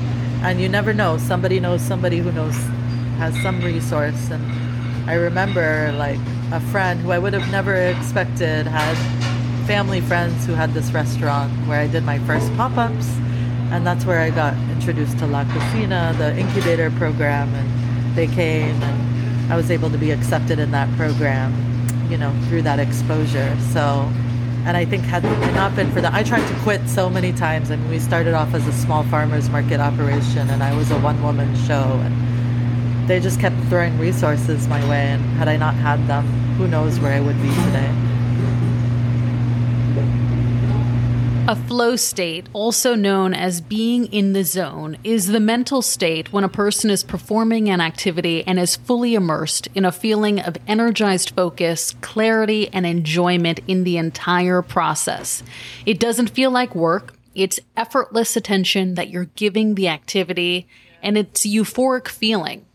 And 0.43 0.61
you 0.61 0.69
never 0.69 0.93
know, 0.93 1.17
somebody 1.17 1.59
knows 1.59 1.81
somebody 1.81 2.19
who 2.19 2.31
knows, 2.31 2.55
has 3.17 3.35
some 3.41 3.61
resource. 3.61 4.29
And 4.29 5.09
I 5.09 5.15
remember 5.15 5.91
like 5.93 6.19
a 6.51 6.59
friend 6.59 6.99
who 6.99 7.11
I 7.11 7.19
would 7.19 7.33
have 7.33 7.49
never 7.51 7.75
expected 7.75 8.67
had 8.67 8.97
family 9.65 10.01
friends 10.01 10.45
who 10.45 10.53
had 10.53 10.73
this 10.73 10.91
restaurant 10.91 11.51
where 11.67 11.79
I 11.79 11.87
did 11.87 12.03
my 12.03 12.19
first 12.19 12.53
pop 12.55 12.77
ups. 12.77 13.07
And 13.71 13.85
that's 13.85 14.05
where 14.05 14.19
I 14.19 14.29
got 14.31 14.55
introduced 14.71 15.19
to 15.19 15.27
La 15.27 15.43
Cocina, 15.45 16.15
the 16.17 16.35
incubator 16.37 16.89
program. 16.91 17.53
And 17.53 18.15
they 18.15 18.27
came, 18.27 18.81
and 18.81 19.51
I 19.51 19.55
was 19.55 19.69
able 19.69 19.89
to 19.91 19.97
be 19.97 20.11
accepted 20.11 20.59
in 20.59 20.71
that 20.71 20.89
program, 20.97 21.53
you 22.09 22.17
know, 22.17 22.33
through 22.47 22.63
that 22.63 22.79
exposure. 22.79 23.55
So, 23.71 24.09
and 24.65 24.75
I 24.75 24.85
think 24.85 25.03
had 25.03 25.23
it 25.23 25.53
not 25.53 25.75
been 25.75 25.91
for 25.91 26.01
that, 26.01 26.13
I 26.13 26.23
tried 26.23 26.47
to 26.47 26.55
quit 26.61 26.87
so 26.89 27.09
many 27.09 27.31
times. 27.31 27.71
I 27.71 27.75
mean, 27.75 27.89
we 27.89 27.99
started 27.99 28.33
off 28.33 28.53
as 28.53 28.67
a 28.67 28.73
small 28.73 29.03
farmers 29.03 29.49
market 29.49 29.79
operation, 29.79 30.49
and 30.49 30.63
I 30.63 30.75
was 30.75 30.91
a 30.91 30.99
one 30.99 31.21
woman 31.21 31.55
show. 31.67 31.83
And 32.03 33.07
they 33.07 33.19
just 33.19 33.39
kept 33.39 33.55
throwing 33.69 33.97
resources 33.97 34.67
my 34.67 34.81
way, 34.89 35.07
and 35.07 35.21
had 35.37 35.47
I 35.47 35.57
not 35.57 35.75
had 35.75 36.05
them, 36.07 36.25
who 36.57 36.67
knows 36.67 36.99
where 36.99 37.13
I 37.13 37.19
would 37.19 37.41
be 37.41 37.49
today. 37.49 38.08
A 41.49 41.55
flow 41.55 41.95
state, 41.95 42.45
also 42.53 42.93
known 42.93 43.33
as 43.33 43.59
being 43.59 44.05
in 44.13 44.33
the 44.33 44.43
zone, 44.43 44.99
is 45.03 45.25
the 45.25 45.39
mental 45.39 45.81
state 45.81 46.31
when 46.31 46.43
a 46.43 46.47
person 46.47 46.91
is 46.91 47.03
performing 47.03 47.71
an 47.71 47.81
activity 47.81 48.45
and 48.45 48.59
is 48.59 48.75
fully 48.75 49.15
immersed 49.15 49.67
in 49.73 49.83
a 49.83 49.91
feeling 49.91 50.39
of 50.39 50.57
energized 50.67 51.31
focus, 51.31 51.95
clarity, 52.01 52.69
and 52.71 52.85
enjoyment 52.85 53.61
in 53.67 53.83
the 53.83 53.97
entire 53.97 54.61
process. 54.61 55.41
It 55.87 55.99
doesn't 55.99 56.29
feel 56.29 56.51
like 56.51 56.75
work, 56.75 57.15
it's 57.33 57.59
effortless 57.75 58.37
attention 58.37 58.93
that 58.93 59.09
you're 59.09 59.25
giving 59.25 59.73
the 59.73 59.87
activity, 59.87 60.67
and 61.01 61.17
it's 61.17 61.47
euphoric 61.47 62.09
feeling. 62.09 62.67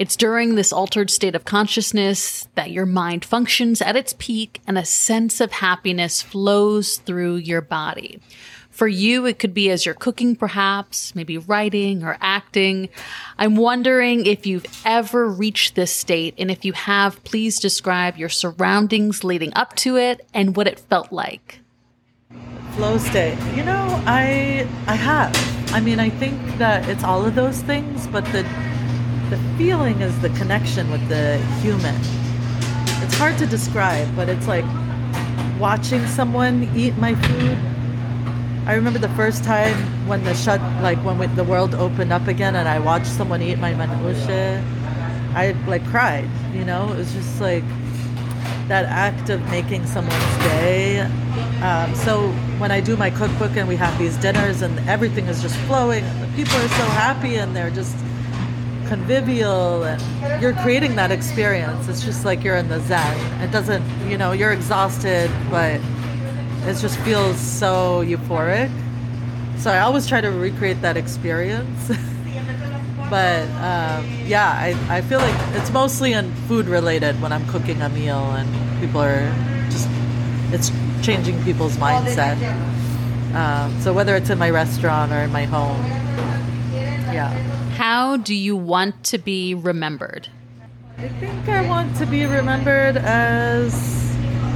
It's 0.00 0.16
during 0.16 0.54
this 0.54 0.72
altered 0.72 1.10
state 1.10 1.34
of 1.34 1.44
consciousness 1.44 2.48
that 2.54 2.70
your 2.70 2.86
mind 2.86 3.22
functions 3.22 3.82
at 3.82 3.96
its 3.96 4.14
peak 4.18 4.62
and 4.66 4.78
a 4.78 4.84
sense 4.86 5.42
of 5.42 5.52
happiness 5.52 6.22
flows 6.22 6.96
through 6.96 7.34
your 7.34 7.60
body. 7.60 8.18
For 8.70 8.88
you, 8.88 9.26
it 9.26 9.38
could 9.38 9.52
be 9.52 9.68
as 9.68 9.84
you're 9.84 9.94
cooking, 9.94 10.36
perhaps, 10.36 11.14
maybe 11.14 11.36
writing 11.36 12.02
or 12.02 12.16
acting. 12.22 12.88
I'm 13.36 13.56
wondering 13.56 14.24
if 14.24 14.46
you've 14.46 14.64
ever 14.86 15.28
reached 15.28 15.74
this 15.74 15.92
state, 15.92 16.32
and 16.38 16.50
if 16.50 16.64
you 16.64 16.72
have, 16.72 17.22
please 17.24 17.60
describe 17.60 18.16
your 18.16 18.30
surroundings 18.30 19.22
leading 19.22 19.52
up 19.54 19.76
to 19.76 19.98
it 19.98 20.26
and 20.32 20.56
what 20.56 20.66
it 20.66 20.80
felt 20.80 21.12
like. 21.12 21.60
Flow 22.70 22.96
state. 22.96 23.36
You 23.54 23.64
know, 23.64 24.02
I 24.06 24.66
I 24.86 24.94
have. 24.94 25.36
I 25.74 25.80
mean, 25.80 26.00
I 26.00 26.08
think 26.08 26.40
that 26.56 26.88
it's 26.88 27.04
all 27.04 27.26
of 27.26 27.34
those 27.34 27.60
things, 27.60 28.06
but 28.06 28.24
the 28.32 28.44
the 29.30 29.38
feeling 29.56 30.00
is 30.00 30.18
the 30.20 30.30
connection 30.30 30.90
with 30.90 31.08
the 31.08 31.38
human. 31.62 31.94
It's 33.02 33.14
hard 33.16 33.38
to 33.38 33.46
describe, 33.46 34.14
but 34.14 34.28
it's 34.28 34.46
like 34.46 34.64
watching 35.58 36.06
someone 36.06 36.70
eat 36.76 36.96
my 36.98 37.14
food 37.14 37.58
I 38.70 38.74
remember 38.74 38.98
the 38.98 39.08
first 39.10 39.42
time 39.42 39.74
when 40.06 40.22
the 40.22 40.32
shut, 40.32 40.60
like 40.80 40.98
when 40.98 41.18
we, 41.18 41.26
the 41.26 41.42
world 41.42 41.74
opened 41.74 42.12
up 42.12 42.28
again, 42.28 42.54
and 42.54 42.68
I 42.68 42.78
watched 42.78 43.06
someone 43.06 43.42
eat 43.42 43.58
my 43.58 43.72
manushe. 43.72 44.62
I 45.34 45.52
like 45.66 45.84
cried. 45.86 46.28
You 46.54 46.64
know, 46.64 46.92
it 46.92 46.96
was 46.96 47.12
just 47.12 47.40
like 47.40 47.64
that 48.68 48.84
act 48.84 49.30
of 49.30 49.42
making 49.50 49.86
someone's 49.86 50.36
day. 50.38 51.00
Um, 51.62 51.94
so 51.96 52.28
when 52.58 52.70
I 52.70 52.80
do 52.80 52.96
my 52.96 53.10
cookbook 53.10 53.56
and 53.56 53.66
we 53.66 53.76
have 53.76 53.98
these 53.98 54.16
dinners 54.18 54.62
and 54.62 54.78
everything 54.88 55.26
is 55.26 55.42
just 55.42 55.56
flowing, 55.60 56.04
and 56.04 56.22
the 56.22 56.36
people 56.36 56.54
are 56.54 56.68
so 56.68 56.84
happy 56.94 57.36
and 57.36 57.56
they're 57.56 57.70
just 57.70 57.96
convivial 58.90 59.84
and 59.84 60.42
you're 60.42 60.52
creating 60.52 60.96
that 60.96 61.12
experience. 61.12 61.88
It's 61.88 62.04
just 62.04 62.24
like 62.24 62.42
you're 62.42 62.56
in 62.56 62.68
the 62.68 62.80
zen. 62.80 63.40
It 63.40 63.52
doesn't, 63.52 63.84
you 64.10 64.18
know, 64.18 64.32
you're 64.32 64.50
exhausted, 64.52 65.30
but 65.48 65.80
it 66.66 66.74
just 66.74 66.98
feels 66.98 67.38
so 67.38 68.04
euphoric. 68.04 68.68
So 69.58 69.70
I 69.70 69.78
always 69.78 70.08
try 70.08 70.20
to 70.20 70.32
recreate 70.32 70.82
that 70.82 70.96
experience. 70.96 71.88
but 73.10 73.42
um, 73.62 74.10
yeah, 74.26 74.50
I, 74.50 74.76
I 74.88 75.02
feel 75.02 75.20
like 75.20 75.36
it's 75.54 75.70
mostly 75.70 76.12
in 76.12 76.34
food 76.48 76.66
related 76.66 77.22
when 77.22 77.32
I'm 77.32 77.46
cooking 77.46 77.80
a 77.82 77.88
meal 77.90 78.18
and 78.18 78.80
people 78.80 79.00
are 79.00 79.32
just, 79.70 79.88
it's 80.50 80.72
changing 81.06 81.40
people's 81.44 81.76
mindset. 81.76 82.36
Um, 83.36 83.80
so 83.82 83.92
whether 83.92 84.16
it's 84.16 84.30
in 84.30 84.38
my 84.38 84.50
restaurant 84.50 85.12
or 85.12 85.20
in 85.20 85.30
my 85.30 85.44
home, 85.44 85.80
yeah. 87.12 87.59
How 87.80 88.18
do 88.18 88.34
you 88.34 88.56
want 88.56 89.04
to 89.04 89.16
be 89.16 89.54
remembered? 89.54 90.28
I 90.98 91.08
think 91.08 91.48
I 91.48 91.66
want 91.66 91.96
to 91.96 92.04
be 92.04 92.26
remembered 92.26 92.98
as. 92.98 93.74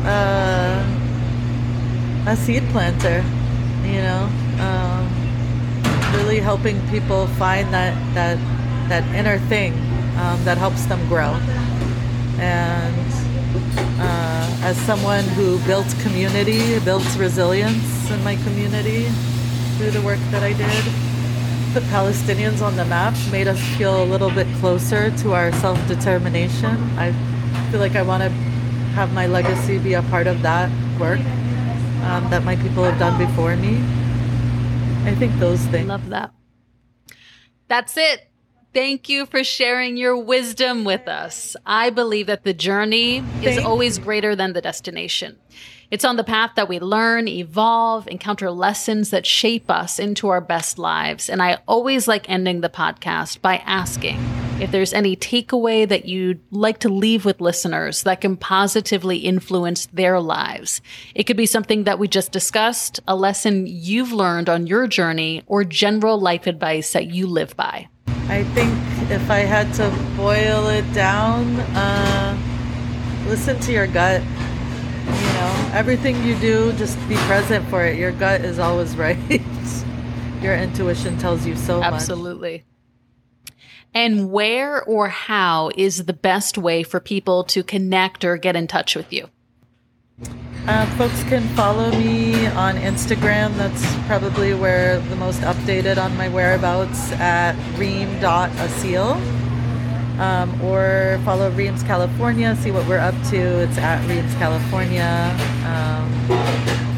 Uh, 0.04 1.00
a 2.26 2.36
seed 2.36 2.62
planter, 2.68 3.24
you 3.84 4.00
know, 4.00 4.28
um, 4.60 5.08
really 6.16 6.38
helping 6.38 6.86
people 6.88 7.26
find 7.38 7.72
that 7.72 7.94
that 8.14 8.38
that 8.88 9.04
inner 9.14 9.38
thing 9.48 9.72
um, 10.18 10.42
that 10.44 10.58
helps 10.58 10.84
them 10.86 11.00
grow. 11.08 11.32
And 12.38 13.12
uh, 14.00 14.58
as 14.62 14.76
someone 14.82 15.24
who 15.36 15.58
built 15.60 15.86
community, 16.00 16.78
built 16.80 17.04
resilience 17.16 18.10
in 18.10 18.22
my 18.22 18.36
community 18.36 19.08
through 19.78 19.92
the 19.92 20.02
work 20.02 20.20
that 20.30 20.42
I 20.42 20.52
did, 20.52 21.13
put 21.74 21.82
Palestinians 21.84 22.62
on 22.62 22.76
the 22.76 22.84
map, 22.84 23.12
made 23.32 23.48
us 23.48 23.60
feel 23.76 24.00
a 24.00 24.06
little 24.06 24.30
bit 24.30 24.46
closer 24.60 25.10
to 25.18 25.32
our 25.32 25.50
self 25.54 25.76
determination. 25.88 26.76
I 26.96 27.10
feel 27.72 27.80
like 27.80 27.96
I 27.96 28.02
want 28.02 28.22
to 28.22 28.28
have 28.94 29.12
my 29.12 29.26
legacy 29.26 29.78
be 29.78 29.94
a 29.94 30.02
part 30.02 30.28
of 30.28 30.40
that 30.42 30.70
work 31.00 31.18
um, 32.06 32.30
that 32.30 32.44
my 32.44 32.54
people 32.54 32.84
have 32.84 32.96
done 33.00 33.18
before 33.18 33.56
me. 33.56 33.78
I 35.04 35.16
think 35.16 35.36
those 35.40 35.66
things. 35.66 35.88
Love 35.88 36.08
that. 36.10 36.32
That's 37.66 37.96
it. 37.96 38.28
Thank 38.72 39.08
you 39.08 39.26
for 39.26 39.42
sharing 39.42 39.96
your 39.96 40.16
wisdom 40.16 40.84
with 40.84 41.08
us. 41.08 41.56
I 41.66 41.90
believe 41.90 42.28
that 42.28 42.44
the 42.44 42.54
journey 42.54 43.24
is 43.42 43.58
always 43.58 43.98
greater 43.98 44.36
than 44.36 44.52
the 44.52 44.60
destination. 44.60 45.38
It's 45.90 46.04
on 46.04 46.16
the 46.16 46.24
path 46.24 46.52
that 46.56 46.68
we 46.68 46.80
learn, 46.80 47.28
evolve, 47.28 48.08
encounter 48.08 48.50
lessons 48.50 49.10
that 49.10 49.26
shape 49.26 49.70
us 49.70 49.98
into 49.98 50.28
our 50.28 50.40
best 50.40 50.78
lives. 50.78 51.28
And 51.28 51.42
I 51.42 51.58
always 51.68 52.08
like 52.08 52.28
ending 52.28 52.60
the 52.60 52.68
podcast 52.68 53.40
by 53.40 53.58
asking 53.58 54.18
if 54.60 54.70
there's 54.70 54.92
any 54.92 55.16
takeaway 55.16 55.86
that 55.88 56.06
you'd 56.06 56.40
like 56.52 56.78
to 56.78 56.88
leave 56.88 57.24
with 57.24 57.40
listeners 57.40 58.04
that 58.04 58.20
can 58.20 58.36
positively 58.36 59.18
influence 59.18 59.86
their 59.86 60.20
lives. 60.20 60.80
It 61.14 61.24
could 61.24 61.36
be 61.36 61.46
something 61.46 61.84
that 61.84 61.98
we 61.98 62.06
just 62.06 62.30
discussed, 62.30 63.00
a 63.08 63.16
lesson 63.16 63.66
you've 63.66 64.12
learned 64.12 64.48
on 64.48 64.66
your 64.66 64.86
journey, 64.86 65.42
or 65.46 65.64
general 65.64 66.20
life 66.20 66.46
advice 66.46 66.92
that 66.92 67.08
you 67.08 67.26
live 67.26 67.56
by. 67.56 67.88
I 68.28 68.44
think 68.54 68.72
if 69.10 69.28
I 69.30 69.40
had 69.40 69.72
to 69.74 69.90
boil 70.16 70.68
it 70.68 70.90
down, 70.94 71.44
uh, 71.74 72.38
listen 73.28 73.58
to 73.60 73.72
your 73.72 73.86
gut. 73.86 74.22
You 75.14 75.32
know, 75.34 75.70
everything 75.72 76.22
you 76.24 76.34
do, 76.36 76.72
just 76.74 76.96
be 77.08 77.16
present 77.16 77.66
for 77.68 77.84
it. 77.84 77.98
Your 77.98 78.12
gut 78.12 78.42
is 78.42 78.58
always 78.58 78.96
right. 79.04 79.18
your 80.42 80.54
intuition 80.54 81.18
tells 81.18 81.46
you 81.46 81.56
so 81.56 81.80
much. 81.80 81.92
Absolutely. 81.92 82.64
And 83.94 84.32
where 84.32 84.82
or 84.82 85.08
how 85.08 85.70
is 85.76 86.06
the 86.06 86.12
best 86.12 86.58
way 86.58 86.82
for 86.82 86.98
people 86.98 87.44
to 87.44 87.62
connect 87.62 88.24
or 88.24 88.36
get 88.36 88.56
in 88.56 88.66
touch 88.66 88.96
with 88.96 89.12
you? 89.12 89.28
Uh, 90.66 90.86
folks 90.96 91.22
can 91.24 91.42
follow 91.54 91.90
me 91.90 92.46
on 92.46 92.76
Instagram. 92.76 93.54
That's 93.56 93.84
probably 94.06 94.54
where 94.54 94.98
the 94.98 95.16
most 95.16 95.42
updated 95.42 96.02
on 96.02 96.16
my 96.16 96.28
whereabouts 96.28 97.12
at 97.12 97.54
reem.asil. 97.78 99.20
Um, 100.18 100.60
or 100.62 101.20
follow 101.24 101.50
Reem's 101.50 101.82
California, 101.82 102.54
see 102.56 102.70
what 102.70 102.86
we're 102.86 102.98
up 102.98 103.14
to. 103.30 103.36
It's 103.36 103.78
at 103.78 104.06
Reem's 104.08 104.34
California. 104.36 105.34
Um, 105.66 106.28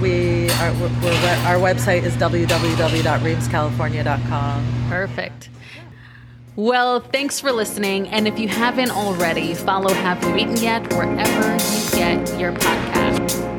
we 0.01 0.51
are, 0.51 0.73
we're, 0.75 0.91
we're, 1.03 1.39
our 1.47 1.57
website 1.57 2.03
is 2.03 2.15
www.reemscalifornia.com. 2.17 4.87
Perfect. 4.91 5.49
Well, 6.57 7.01
thanks 7.01 7.41
for 7.41 7.53
listening. 7.53 8.09
And 8.09 8.29
if 8.29 8.39
you 8.39 8.49
haven't 8.49 8.91
already, 8.91 9.55
follow 9.55 9.93
Have 9.93 10.23
You 10.25 10.37
Eaten 10.37 10.57
Yet 10.57 10.93
wherever 10.93 11.53
you 11.53 11.91
get 11.93 12.41
your 12.41 12.53
podcast. 12.53 13.56